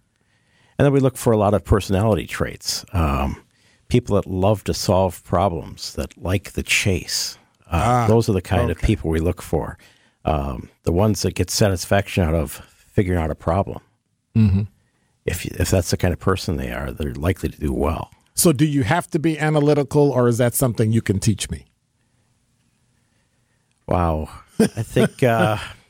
And 0.78 0.86
then 0.86 0.94
we 0.94 1.00
look 1.00 1.18
for 1.18 1.32
a 1.32 1.38
lot 1.38 1.54
of 1.54 1.64
personality 1.64 2.26
traits. 2.26 2.84
Um, 2.94 3.44
people 3.88 4.16
that 4.16 4.28
love 4.28 4.64
to 4.64 4.74
solve 4.74 5.24
problems, 5.24 5.94
that 5.94 6.18
like 6.18 6.54
the 6.54 6.64
chase. 6.64 7.38
Uh, 7.68 7.82
ah, 7.84 8.08
those 8.08 8.30
are 8.30 8.34
the 8.34 8.42
kind 8.42 8.64
okay. 8.64 8.72
of 8.72 8.78
people 8.82 9.10
we 9.10 9.20
look 9.20 9.42
for. 9.42 9.78
Um, 10.26 10.70
the 10.84 10.92
ones 10.92 11.22
that 11.22 11.36
get 11.36 11.50
satisfaction 11.50 12.24
out 12.24 12.34
of 12.34 12.52
figuring 12.92 13.22
out 13.22 13.30
a 13.32 13.36
problem. 13.36 13.82
Mm-hmm. 14.36 14.62
If 15.26 15.46
if 15.46 15.70
that's 15.70 15.92
the 15.92 15.98
kind 15.98 16.14
of 16.14 16.20
person 16.20 16.58
they 16.58 16.72
are, 16.72 16.92
they're 16.92 17.14
likely 17.14 17.50
to 17.50 17.60
do 17.60 17.74
well. 17.74 18.12
So, 18.34 18.52
do 18.52 18.66
you 18.66 18.84
have 18.84 19.08
to 19.12 19.20
be 19.20 19.38
analytical, 19.38 20.10
or 20.10 20.28
is 20.28 20.38
that 20.40 20.56
something 20.56 20.92
you 20.92 21.02
can 21.02 21.20
teach 21.20 21.50
me? 21.50 21.66
Wow, 23.88 24.30
I 24.60 24.84
think 24.84 25.22
uh, 25.22 25.58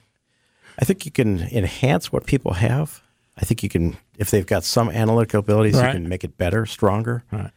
I 0.79 0.85
think 0.85 1.05
you 1.05 1.11
can 1.11 1.41
enhance 1.41 2.11
what 2.11 2.25
people 2.25 2.53
have. 2.53 3.01
I 3.37 3.45
think 3.45 3.63
you 3.63 3.69
can, 3.69 3.97
if 4.17 4.31
they've 4.31 4.45
got 4.45 4.63
some 4.63 4.89
analytical 4.89 5.39
abilities, 5.39 5.75
right. 5.75 5.87
you 5.87 5.93
can 5.93 6.09
make 6.09 6.23
it 6.23 6.37
better, 6.37 6.65
stronger. 6.65 7.23
Right. 7.31 7.51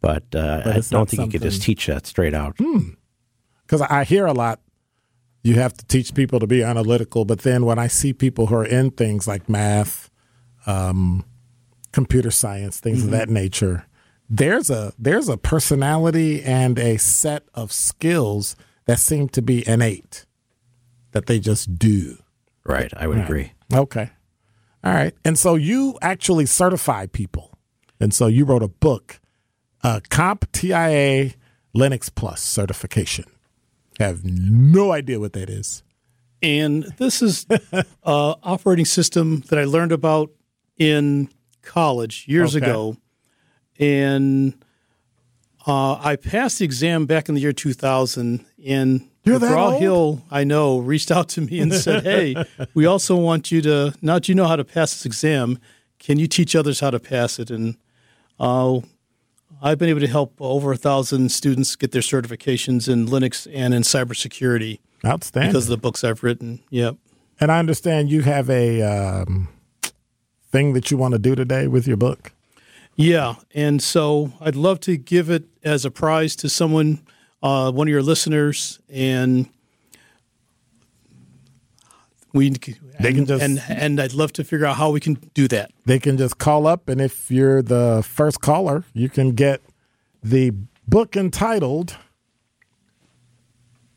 But, 0.00 0.24
uh, 0.34 0.62
but 0.64 0.76
I 0.76 0.80
don't 0.80 1.08
think 1.08 1.24
you 1.24 1.38
could 1.38 1.42
just 1.42 1.62
teach 1.62 1.86
that 1.86 2.06
straight 2.06 2.34
out. 2.34 2.56
Because 2.56 3.80
hmm. 3.80 3.86
I 3.92 4.04
hear 4.04 4.26
a 4.26 4.32
lot, 4.32 4.60
you 5.42 5.54
have 5.54 5.74
to 5.74 5.86
teach 5.86 6.14
people 6.14 6.40
to 6.40 6.46
be 6.46 6.62
analytical. 6.62 7.24
But 7.24 7.40
then 7.40 7.64
when 7.64 7.78
I 7.78 7.86
see 7.86 8.12
people 8.12 8.46
who 8.46 8.56
are 8.56 8.64
in 8.64 8.90
things 8.90 9.26
like 9.26 9.48
math, 9.48 10.10
um, 10.66 11.24
computer 11.92 12.30
science, 12.30 12.80
things 12.80 12.98
mm-hmm. 12.98 13.06
of 13.06 13.18
that 13.18 13.28
nature, 13.28 13.86
there's 14.28 14.70
a 14.70 14.92
there's 14.98 15.28
a 15.28 15.36
personality 15.36 16.42
and 16.42 16.78
a 16.78 16.98
set 16.98 17.44
of 17.54 17.72
skills 17.72 18.56
that 18.86 18.98
seem 18.98 19.28
to 19.30 19.42
be 19.42 19.66
innate 19.68 20.26
that 21.12 21.26
they 21.26 21.38
just 21.38 21.78
do. 21.78 22.18
Right, 22.66 22.92
I 22.96 23.06
would 23.06 23.18
right. 23.18 23.24
agree. 23.24 23.52
Okay. 23.72 24.10
All 24.84 24.92
right. 24.92 25.14
And 25.24 25.38
so 25.38 25.54
you 25.54 25.98
actually 26.00 26.46
certify 26.46 27.06
people. 27.06 27.52
And 27.98 28.12
so 28.12 28.26
you 28.26 28.44
wrote 28.44 28.62
a 28.62 28.68
book, 28.68 29.20
uh, 29.82 30.00
CompTIA 30.10 31.34
Linux 31.76 32.14
Plus 32.14 32.42
certification. 32.42 33.24
I 33.98 34.04
have 34.04 34.24
no 34.24 34.92
idea 34.92 35.18
what 35.18 35.32
that 35.32 35.48
is. 35.50 35.82
And 36.42 36.84
this 36.98 37.22
is 37.22 37.46
uh, 37.72 37.82
operating 38.04 38.84
system 38.84 39.40
that 39.48 39.58
I 39.58 39.64
learned 39.64 39.92
about 39.92 40.30
in 40.78 41.30
college 41.62 42.26
years 42.28 42.54
okay. 42.54 42.64
ago. 42.64 42.96
And 43.78 44.54
uh, 45.66 45.94
I 45.94 46.16
passed 46.16 46.58
the 46.58 46.64
exam 46.64 47.06
back 47.06 47.28
in 47.28 47.34
the 47.34 47.40
year 47.40 47.52
2000. 47.52 48.44
And 48.66 49.10
you're 49.26 49.40
McGraw 49.40 49.78
Hill, 49.78 50.22
I 50.30 50.44
know, 50.44 50.78
reached 50.78 51.10
out 51.10 51.28
to 51.30 51.40
me 51.40 51.60
and 51.60 51.74
said, 51.74 52.04
"Hey, 52.04 52.36
we 52.74 52.86
also 52.86 53.16
want 53.16 53.50
you 53.50 53.60
to 53.62 53.94
now 54.00 54.14
that 54.14 54.28
you 54.28 54.34
know 54.34 54.46
how 54.46 54.56
to 54.56 54.64
pass 54.64 54.92
this 54.92 55.04
exam, 55.04 55.58
can 55.98 56.18
you 56.18 56.26
teach 56.26 56.54
others 56.54 56.80
how 56.80 56.90
to 56.90 57.00
pass 57.00 57.38
it?" 57.38 57.50
And 57.50 57.76
uh, 58.38 58.80
I've 59.60 59.78
been 59.78 59.88
able 59.88 60.00
to 60.00 60.06
help 60.06 60.34
over 60.40 60.72
a 60.72 60.76
thousand 60.76 61.30
students 61.32 61.74
get 61.76 61.92
their 61.92 62.02
certifications 62.02 62.88
in 62.88 63.06
Linux 63.06 63.46
and 63.52 63.74
in 63.74 63.82
cybersecurity. 63.82 64.78
Outstanding, 65.04 65.50
because 65.50 65.64
of 65.64 65.70
the 65.70 65.76
books 65.76 66.04
I've 66.04 66.22
written. 66.22 66.60
Yep. 66.70 66.96
And 67.38 67.52
I 67.52 67.58
understand 67.58 68.10
you 68.10 68.22
have 68.22 68.48
a 68.48 68.82
um, 68.82 69.48
thing 70.50 70.72
that 70.72 70.90
you 70.90 70.96
want 70.96 71.12
to 71.12 71.18
do 71.18 71.34
today 71.34 71.66
with 71.66 71.86
your 71.86 71.96
book. 71.98 72.32
Yeah, 72.94 73.34
and 73.54 73.82
so 73.82 74.32
I'd 74.40 74.56
love 74.56 74.80
to 74.80 74.96
give 74.96 75.28
it 75.28 75.44
as 75.62 75.84
a 75.84 75.90
prize 75.90 76.34
to 76.36 76.48
someone 76.48 77.00
uh, 77.42 77.70
one 77.72 77.88
of 77.88 77.92
your 77.92 78.02
listeners, 78.02 78.78
and 78.88 79.48
we 82.32 82.50
they 83.00 83.12
can 83.12 83.26
just 83.26 83.42
and 83.42 83.62
and 83.68 84.00
I'd 84.00 84.14
love 84.14 84.32
to 84.34 84.44
figure 84.44 84.66
out 84.66 84.76
how 84.76 84.90
we 84.90 85.00
can 85.00 85.14
do 85.34 85.48
that. 85.48 85.70
They 85.84 85.98
can 85.98 86.16
just 86.16 86.38
call 86.38 86.66
up, 86.66 86.88
and 86.88 87.00
if 87.00 87.30
you're 87.30 87.62
the 87.62 88.04
first 88.06 88.40
caller, 88.40 88.84
you 88.92 89.08
can 89.08 89.32
get 89.32 89.62
the 90.22 90.52
book 90.86 91.16
entitled 91.16 91.96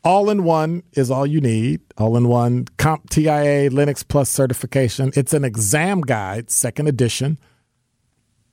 all 0.02 0.30
in 0.30 0.44
one 0.44 0.82
is 0.92 1.10
all 1.10 1.26
you 1.26 1.40
need. 1.40 1.80
All 1.98 2.16
in 2.16 2.28
one 2.28 2.66
Comp 2.78 3.10
CompTIA 3.10 3.70
Linux 3.70 4.06
Plus 4.06 4.30
certification. 4.30 5.12
It's 5.14 5.34
an 5.34 5.44
exam 5.44 6.00
guide, 6.00 6.50
second 6.50 6.88
edition, 6.88 7.38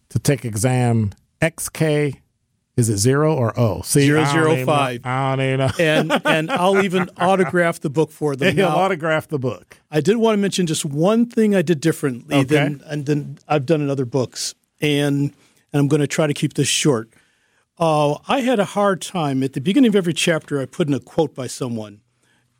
to 0.09 0.19
take 0.19 0.43
exam 0.43 1.11
XK 1.41 2.19
is 2.77 2.89
it 2.89 2.97
zero 2.97 3.35
or 3.35 3.59
O? 3.59 3.81
See, 3.81 4.05
zero 4.05 4.23
zero 4.25 4.63
five. 4.63 5.01
I 5.03 5.35
don't 5.35 5.45
even 5.45 5.59
know. 5.59 5.69
and 5.79 6.21
and 6.25 6.51
I'll 6.51 6.83
even 6.83 7.09
autograph 7.17 7.79
the 7.79 7.89
book 7.89 8.11
for 8.11 8.35
them. 8.35 8.55
He'll 8.55 8.69
now, 8.69 8.77
autograph 8.77 9.27
the 9.27 9.39
book. 9.39 9.77
I 9.89 9.99
did 9.99 10.17
want 10.17 10.37
to 10.37 10.41
mention 10.41 10.67
just 10.67 10.85
one 10.85 11.25
thing 11.25 11.55
I 11.55 11.63
did 11.63 11.81
differently 11.81 12.35
okay. 12.35 12.43
than 12.43 12.83
and 12.85 13.07
then 13.07 13.39
I've 13.47 13.65
done 13.65 13.81
in 13.81 13.89
other 13.89 14.05
books, 14.05 14.53
and 14.79 15.33
and 15.73 15.79
I'm 15.81 15.87
going 15.87 16.01
to 16.01 16.07
try 16.07 16.27
to 16.27 16.35
keep 16.35 16.53
this 16.53 16.67
short. 16.67 17.09
Uh, 17.79 18.17
I 18.27 18.41
had 18.41 18.59
a 18.59 18.65
hard 18.65 19.01
time 19.01 19.41
at 19.41 19.53
the 19.53 19.61
beginning 19.61 19.89
of 19.89 19.95
every 19.95 20.13
chapter. 20.13 20.61
I 20.61 20.65
put 20.67 20.87
in 20.87 20.93
a 20.93 20.99
quote 20.99 21.33
by 21.33 21.47
someone, 21.47 22.01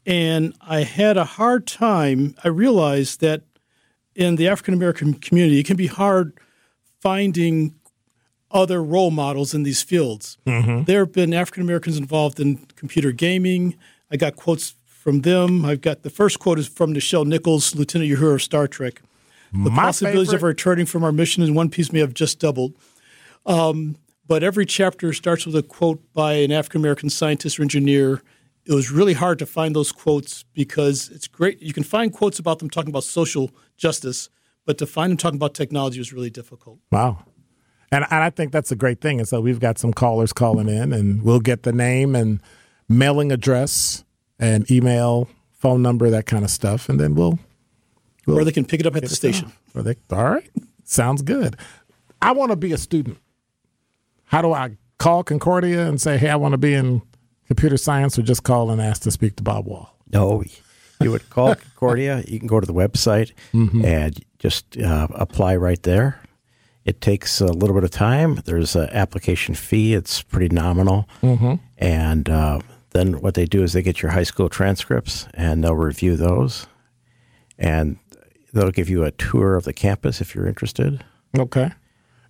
and 0.03 0.55
I 0.61 0.81
had 0.81 1.15
a 1.17 1.25
hard 1.25 1.67
time. 1.67 2.35
I 2.43 2.47
realized 2.47 3.21
that 3.21 3.43
in 4.15 4.35
the 4.35 4.47
African 4.47 4.73
American 4.73 5.13
community, 5.13 5.59
it 5.59 5.67
can 5.67 5.77
be 5.77 5.87
hard 5.87 6.39
finding 7.01 7.75
other 8.51 8.81
role 8.83 9.11
models 9.11 9.53
in 9.53 9.63
these 9.63 9.81
fields. 9.83 10.37
Mm-hmm. 10.45 10.83
There 10.83 10.99
have 10.99 11.11
been 11.11 11.33
African 11.33 11.63
Americans 11.63 11.97
involved 11.97 12.39
in 12.39 12.57
computer 12.75 13.11
gaming. 13.11 13.75
I 14.11 14.17
got 14.17 14.35
quotes 14.35 14.75
from 14.85 15.21
them. 15.21 15.65
I've 15.65 15.81
got 15.81 16.03
the 16.03 16.09
first 16.09 16.39
quote 16.39 16.59
is 16.59 16.67
from 16.67 16.93
Nichelle 16.93 17.25
Nichols, 17.25 17.75
Lieutenant 17.75 18.11
Uhura 18.11 18.35
of 18.35 18.41
Star 18.41 18.67
Trek. 18.67 19.01
The 19.51 19.69
My 19.69 19.83
possibilities 19.83 20.27
favorite. 20.27 20.37
of 20.37 20.43
returning 20.43 20.85
from 20.85 21.03
our 21.03 21.11
mission 21.11 21.43
in 21.43 21.53
one 21.53 21.69
piece 21.69 21.91
may 21.93 21.99
have 21.99 22.13
just 22.13 22.39
doubled. 22.39 22.73
Um, 23.45 23.97
but 24.27 24.43
every 24.43 24.65
chapter 24.65 25.13
starts 25.13 25.45
with 25.45 25.55
a 25.55 25.63
quote 25.63 26.01
by 26.13 26.33
an 26.33 26.51
African 26.51 26.81
American 26.81 27.09
scientist 27.09 27.57
or 27.57 27.61
engineer. 27.63 28.21
It 28.65 28.73
was 28.73 28.91
really 28.91 29.13
hard 29.13 29.39
to 29.39 29.45
find 29.45 29.73
those 29.73 29.93
quotes 29.93 30.43
because 30.53 31.09
it's 31.09 31.27
great. 31.27 31.61
You 31.61 31.71
can 31.71 31.83
find 31.83 32.11
quotes 32.11 32.37
about 32.37 32.59
them 32.59 32.69
talking 32.69 32.89
about 32.89 33.05
social 33.05 33.51
justice, 33.77 34.29
but 34.65 34.77
to 34.79 34.85
find 34.85 35.11
them 35.11 35.17
talking 35.17 35.37
about 35.37 35.53
technology 35.53 35.99
was 35.99 36.11
really 36.11 36.29
difficult. 36.29 36.79
Wow. 36.91 37.23
And, 37.91 38.05
and 38.09 38.23
I 38.23 38.29
think 38.29 38.51
that's 38.51 38.71
a 38.71 38.75
great 38.75 38.99
thing. 39.01 39.19
And 39.19 39.27
so 39.27 39.39
we've 39.39 39.59
got 39.59 39.77
some 39.77 39.93
callers 39.93 40.33
calling 40.33 40.67
in, 40.67 40.91
and 40.91 41.23
we'll 41.23 41.39
get 41.39 41.63
the 41.63 41.71
name 41.71 42.15
and 42.15 42.41
mailing 42.89 43.31
address 43.31 44.03
and 44.39 44.69
email, 44.69 45.29
phone 45.53 45.81
number, 45.81 46.09
that 46.09 46.25
kind 46.25 46.43
of 46.43 46.49
stuff, 46.49 46.89
and 46.89 46.99
then 46.99 47.15
we'll. 47.15 47.39
we'll 48.25 48.39
or 48.39 48.43
they 48.43 48.51
can 48.51 48.65
pick 48.65 48.79
it 48.79 48.85
up 48.85 48.95
at 48.95 49.03
the 49.03 49.09
station. 49.09 49.51
Or 49.73 49.83
they, 49.83 49.95
all 50.11 50.23
right, 50.23 50.49
sounds 50.83 51.21
good. 51.21 51.55
I 52.21 52.31
want 52.31 52.51
to 52.51 52.55
be 52.55 52.73
a 52.73 52.77
student. 52.77 53.17
How 54.25 54.41
do 54.41 54.51
I 54.51 54.77
call 54.97 55.23
Concordia 55.23 55.87
and 55.87 56.01
say, 56.01 56.17
"Hey, 56.17 56.29
I 56.29 56.35
want 56.35 56.53
to 56.53 56.57
be 56.57 56.73
in 56.73 57.01
computer 57.47 57.77
science," 57.77 58.19
or 58.19 58.21
just 58.21 58.43
call 58.43 58.69
and 58.69 58.81
ask 58.81 59.03
to 59.03 59.11
speak 59.11 59.37
to 59.37 59.43
Bob 59.43 59.65
Wahl? 59.65 59.95
No, 60.11 60.43
you 61.01 61.11
would 61.11 61.29
call 61.29 61.55
Concordia. 61.55 62.23
You 62.27 62.39
can 62.39 62.47
go 62.47 62.59
to 62.59 62.65
the 62.65 62.73
website 62.73 63.31
mm-hmm. 63.53 63.85
and 63.85 64.19
just 64.39 64.77
uh, 64.77 65.07
apply 65.11 65.55
right 65.55 65.81
there. 65.83 66.19
It 66.87 67.01
takes 67.01 67.41
a 67.41 67.47
little 67.47 67.75
bit 67.75 67.83
of 67.83 67.91
time. 67.91 68.35
There's 68.45 68.73
an 68.73 68.89
application 68.91 69.55
fee. 69.55 69.93
It's 69.93 70.23
pretty 70.23 70.55
nominal. 70.55 71.07
Mm-hmm. 71.21 71.55
And 71.77 72.29
uh, 72.29 72.61
then 72.91 73.19
what 73.19 73.33
they 73.33 73.45
do 73.45 73.61
is 73.61 73.73
they 73.73 73.81
get 73.81 74.01
your 74.01 74.11
high 74.11 74.23
school 74.23 74.47
transcripts 74.47 75.27
and 75.33 75.63
they'll 75.63 75.75
review 75.75 76.15
those. 76.15 76.65
And 77.59 77.97
they'll 78.53 78.71
give 78.71 78.89
you 78.89 79.03
a 79.03 79.11
tour 79.11 79.57
of 79.57 79.65
the 79.65 79.73
campus 79.73 80.21
if 80.21 80.33
you're 80.33 80.47
interested. 80.47 81.03
Okay. 81.37 81.71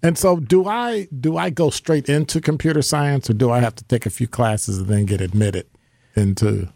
And 0.01 0.18
so 0.18 0.38
do 0.38 0.66
I 0.66 1.08
do 1.20 1.38
I 1.38 1.51
go 1.51 1.70
straight 1.70 2.10
into 2.10 2.41
computer 2.41 2.82
science 2.82 3.30
or 3.30 3.34
do 3.34 3.51
I 3.51 3.60
have 3.60 3.76
to 3.76 3.84
take 3.84 4.08
a 4.08 4.10
few 4.10 4.28
classes 4.28 4.80
and 4.80 4.88
then 4.88 5.05
get 5.05 5.22
admitted 5.22 5.68
into 6.16 6.70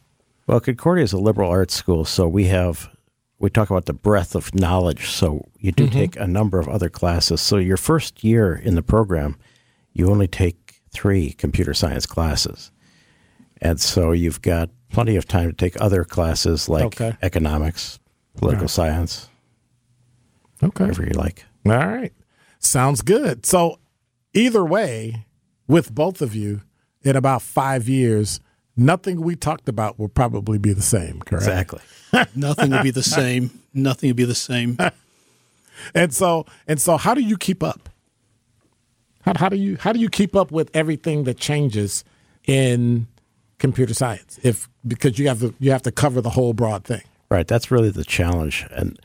Well, 0.45 0.59
Concordia 0.59 1.03
is 1.03 1.13
a 1.13 1.17
liberal 1.17 1.49
arts 1.49 1.73
school, 1.73 2.05
so 2.05 2.27
we 2.27 2.45
have 2.45 2.89
we 3.41 3.49
talk 3.49 3.71
about 3.71 3.85
the 3.85 3.93
breadth 3.93 4.35
of 4.35 4.53
knowledge. 4.53 5.09
So 5.09 5.49
you 5.57 5.71
do 5.71 5.85
mm-hmm. 5.85 5.93
take 5.93 6.15
a 6.15 6.27
number 6.27 6.59
of 6.59 6.69
other 6.69 6.89
classes. 6.89 7.41
So 7.41 7.57
your 7.57 7.75
first 7.75 8.23
year 8.23 8.53
in 8.53 8.75
the 8.75 8.83
program, 8.83 9.35
you 9.93 10.09
only 10.11 10.27
take 10.27 10.81
three 10.91 11.31
computer 11.33 11.73
science 11.73 12.05
classes. 12.05 12.71
And 13.59 13.79
so 13.79 14.11
you've 14.11 14.41
got 14.43 14.69
plenty 14.91 15.15
of 15.15 15.27
time 15.27 15.49
to 15.49 15.55
take 15.55 15.79
other 15.81 16.03
classes 16.03 16.69
like 16.69 16.85
okay. 16.85 17.17
economics, 17.23 17.99
political 18.37 18.67
science. 18.67 19.27
Okay. 20.63 20.83
Whatever 20.83 21.03
you 21.03 21.13
like. 21.13 21.45
All 21.65 21.73
right. 21.73 22.13
Sounds 22.59 23.01
good. 23.01 23.45
So 23.47 23.79
either 24.33 24.63
way, 24.63 25.25
with 25.67 25.93
both 25.95 26.21
of 26.21 26.35
you, 26.35 26.61
in 27.01 27.15
about 27.15 27.41
five 27.41 27.89
years, 27.89 28.39
nothing 28.75 29.21
we 29.21 29.35
talked 29.35 29.69
about 29.69 29.99
will 29.99 30.09
probably 30.09 30.57
be 30.57 30.73
the 30.73 30.81
same. 30.81 31.21
Correct. 31.21 31.43
Exactly. 31.43 31.81
Nothing 32.35 32.71
will 32.71 32.83
be 32.83 32.91
the 32.91 33.03
same. 33.03 33.61
Nothing 33.73 34.09
will 34.09 34.15
be 34.15 34.25
the 34.25 34.35
same. 34.35 34.77
And 35.95 36.13
so 36.13 36.45
and 36.67 36.79
so, 36.79 36.97
how 36.97 37.13
do 37.15 37.21
you 37.21 37.37
keep 37.37 37.63
up? 37.63 37.89
How, 39.23 39.33
how 39.35 39.49
do 39.49 39.55
you 39.55 39.77
how 39.77 39.91
do 39.93 39.99
you 39.99 40.09
keep 40.09 40.35
up 40.35 40.51
with 40.51 40.69
everything 40.73 41.23
that 41.23 41.37
changes 41.37 42.03
in 42.45 43.07
computer 43.57 43.93
science? 43.93 44.39
If 44.43 44.69
because 44.87 45.17
you 45.19 45.27
have 45.27 45.39
to 45.39 45.53
you 45.59 45.71
have 45.71 45.81
to 45.83 45.91
cover 45.91 46.21
the 46.21 46.29
whole 46.29 46.53
broad 46.53 46.83
thing. 46.83 47.01
Right. 47.29 47.47
That's 47.47 47.71
really 47.71 47.89
the 47.89 48.03
challenge. 48.03 48.65
And 48.71 48.99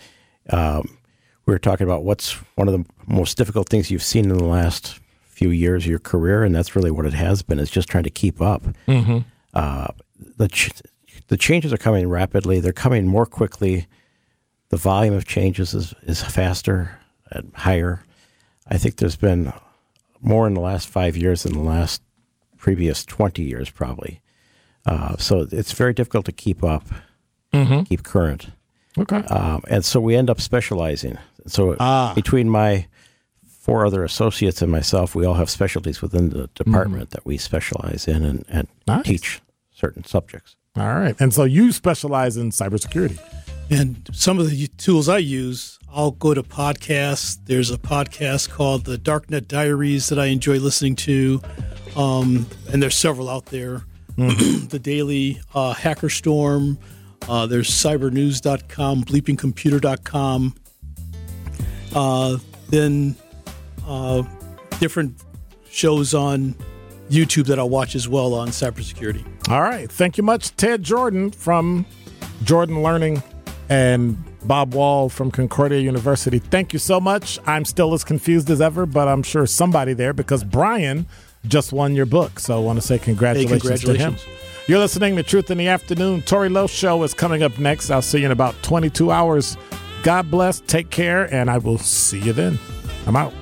um, 0.50 0.98
we 1.46 1.54
were 1.54 1.58
talking 1.58 1.84
about 1.86 2.02
what's 2.04 2.32
one 2.56 2.68
of 2.68 2.74
the 2.74 2.84
most 3.06 3.36
difficult 3.36 3.68
things 3.68 3.90
you've 3.90 4.02
seen 4.02 4.24
in 4.24 4.36
the 4.36 4.44
last 4.44 5.00
few 5.28 5.50
years 5.50 5.84
of 5.84 5.90
your 5.90 5.98
career, 5.98 6.42
and 6.42 6.54
that's 6.54 6.74
really 6.74 6.90
what 6.90 7.06
it 7.06 7.12
has 7.12 7.42
been. 7.42 7.58
Is 7.60 7.70
just 7.70 7.88
trying 7.88 8.04
to 8.04 8.10
keep 8.10 8.40
up. 8.40 8.64
Mm-hmm. 8.88 9.18
Uh, 9.56 9.88
the 10.36 10.48
ch- 10.48 10.70
the 11.28 11.36
changes 11.36 11.72
are 11.72 11.76
coming 11.78 12.08
rapidly. 12.08 12.60
They're 12.60 12.72
coming 12.72 13.06
more 13.06 13.26
quickly. 13.26 13.86
The 14.68 14.76
volume 14.76 15.14
of 15.14 15.24
changes 15.26 15.74
is, 15.74 15.94
is 16.02 16.22
faster 16.22 16.98
and 17.30 17.52
higher. 17.54 18.02
I 18.68 18.78
think 18.78 18.96
there's 18.96 19.16
been 19.16 19.52
more 20.20 20.46
in 20.46 20.54
the 20.54 20.60
last 20.60 20.88
five 20.88 21.16
years 21.16 21.42
than 21.44 21.52
the 21.54 21.60
last 21.60 22.02
previous 22.58 23.04
20 23.04 23.42
years, 23.42 23.70
probably. 23.70 24.20
Uh, 24.84 25.16
so 25.16 25.46
it's 25.50 25.72
very 25.72 25.92
difficult 25.94 26.26
to 26.26 26.32
keep 26.32 26.62
up, 26.62 26.84
keep 27.88 28.02
current. 28.02 28.48
Okay. 28.98 29.16
Um, 29.28 29.62
and 29.68 29.84
so 29.84 30.00
we 30.00 30.14
end 30.16 30.30
up 30.30 30.40
specializing. 30.40 31.18
So 31.46 31.76
Ah. 31.80 32.12
between 32.14 32.48
my 32.48 32.86
four 33.46 33.84
other 33.86 34.04
associates 34.04 34.62
and 34.62 34.70
myself, 34.70 35.14
we 35.14 35.24
all 35.24 35.34
have 35.34 35.50
specialties 35.50 36.00
within 36.02 36.30
the 36.30 36.48
department 36.54 37.10
that 37.10 37.24
we 37.26 37.36
specialize 37.36 38.06
in 38.08 38.24
and, 38.24 38.44
and 38.48 38.68
Nice. 38.86 39.04
teach 39.06 39.40
certain 39.76 40.04
subjects. 40.04 40.56
All 40.76 40.94
right. 40.94 41.14
And 41.20 41.32
so 41.32 41.44
you 41.44 41.72
specialize 41.72 42.36
in 42.36 42.50
cybersecurity. 42.50 43.18
And 43.70 44.08
some 44.12 44.38
of 44.38 44.50
the 44.50 44.68
tools 44.78 45.08
I 45.08 45.18
use, 45.18 45.78
I'll 45.92 46.12
go 46.12 46.34
to 46.34 46.42
podcasts. 46.42 47.38
There's 47.44 47.70
a 47.70 47.78
podcast 47.78 48.50
called 48.50 48.84
the 48.84 48.96
Darknet 48.96 49.48
Diaries 49.48 50.08
that 50.08 50.18
I 50.18 50.26
enjoy 50.26 50.58
listening 50.58 50.96
to. 50.96 51.40
Um, 51.96 52.46
and 52.72 52.82
there's 52.82 52.94
several 52.96 53.28
out 53.28 53.46
there. 53.46 53.82
the 54.16 54.80
Daily 54.80 55.40
uh, 55.54 55.74
Hacker 55.74 56.08
Storm. 56.08 56.78
Uh, 57.28 57.46
there's 57.46 57.70
cybernews.com, 57.70 59.04
bleepingcomputer.com. 59.04 60.54
Uh, 61.94 62.38
then 62.68 63.16
uh, 63.86 64.22
different 64.78 65.22
shows 65.68 66.14
on 66.14 66.54
YouTube 67.08 67.46
that 67.46 67.58
I'll 67.58 67.68
watch 67.68 67.94
as 67.94 68.08
well 68.08 68.34
on 68.34 68.48
cybersecurity. 68.48 69.24
All 69.48 69.62
right. 69.62 69.90
Thank 69.90 70.16
you 70.16 70.22
much, 70.22 70.54
Ted 70.56 70.82
Jordan 70.82 71.30
from 71.30 71.86
Jordan 72.42 72.82
Learning 72.82 73.22
and 73.68 74.22
Bob 74.44 74.74
Wahl 74.74 75.08
from 75.08 75.30
Concordia 75.30 75.80
University. 75.80 76.38
Thank 76.38 76.72
you 76.72 76.78
so 76.78 77.00
much. 77.00 77.38
I'm 77.46 77.64
still 77.64 77.94
as 77.94 78.04
confused 78.04 78.50
as 78.50 78.60
ever, 78.60 78.86
but 78.86 79.08
I'm 79.08 79.22
sure 79.22 79.46
somebody 79.46 79.92
there 79.92 80.12
because 80.12 80.44
Brian 80.44 81.06
just 81.46 81.72
won 81.72 81.94
your 81.94 82.06
book. 82.06 82.38
So 82.38 82.56
I 82.56 82.60
want 82.60 82.80
to 82.80 82.86
say 82.86 82.98
congratulations, 82.98 83.82
to 83.82 83.96
him. 83.96 84.16
You're 84.68 84.78
listening 84.78 85.16
to 85.16 85.22
Truth 85.22 85.50
in 85.50 85.58
the 85.58 85.68
Afternoon. 85.68 86.22
Tori 86.22 86.48
Lowe 86.48 86.66
Show 86.66 87.02
is 87.04 87.14
coming 87.14 87.42
up 87.42 87.58
next. 87.58 87.90
I'll 87.90 88.02
see 88.02 88.20
you 88.20 88.26
in 88.26 88.32
about 88.32 88.60
22 88.62 89.10
hours. 89.10 89.56
God 90.02 90.30
bless, 90.30 90.60
take 90.60 90.90
care, 90.90 91.32
and 91.32 91.50
I 91.50 91.58
will 91.58 91.78
see 91.78 92.20
you 92.20 92.32
then. 92.32 92.58
I'm 93.06 93.16
out. 93.16 93.32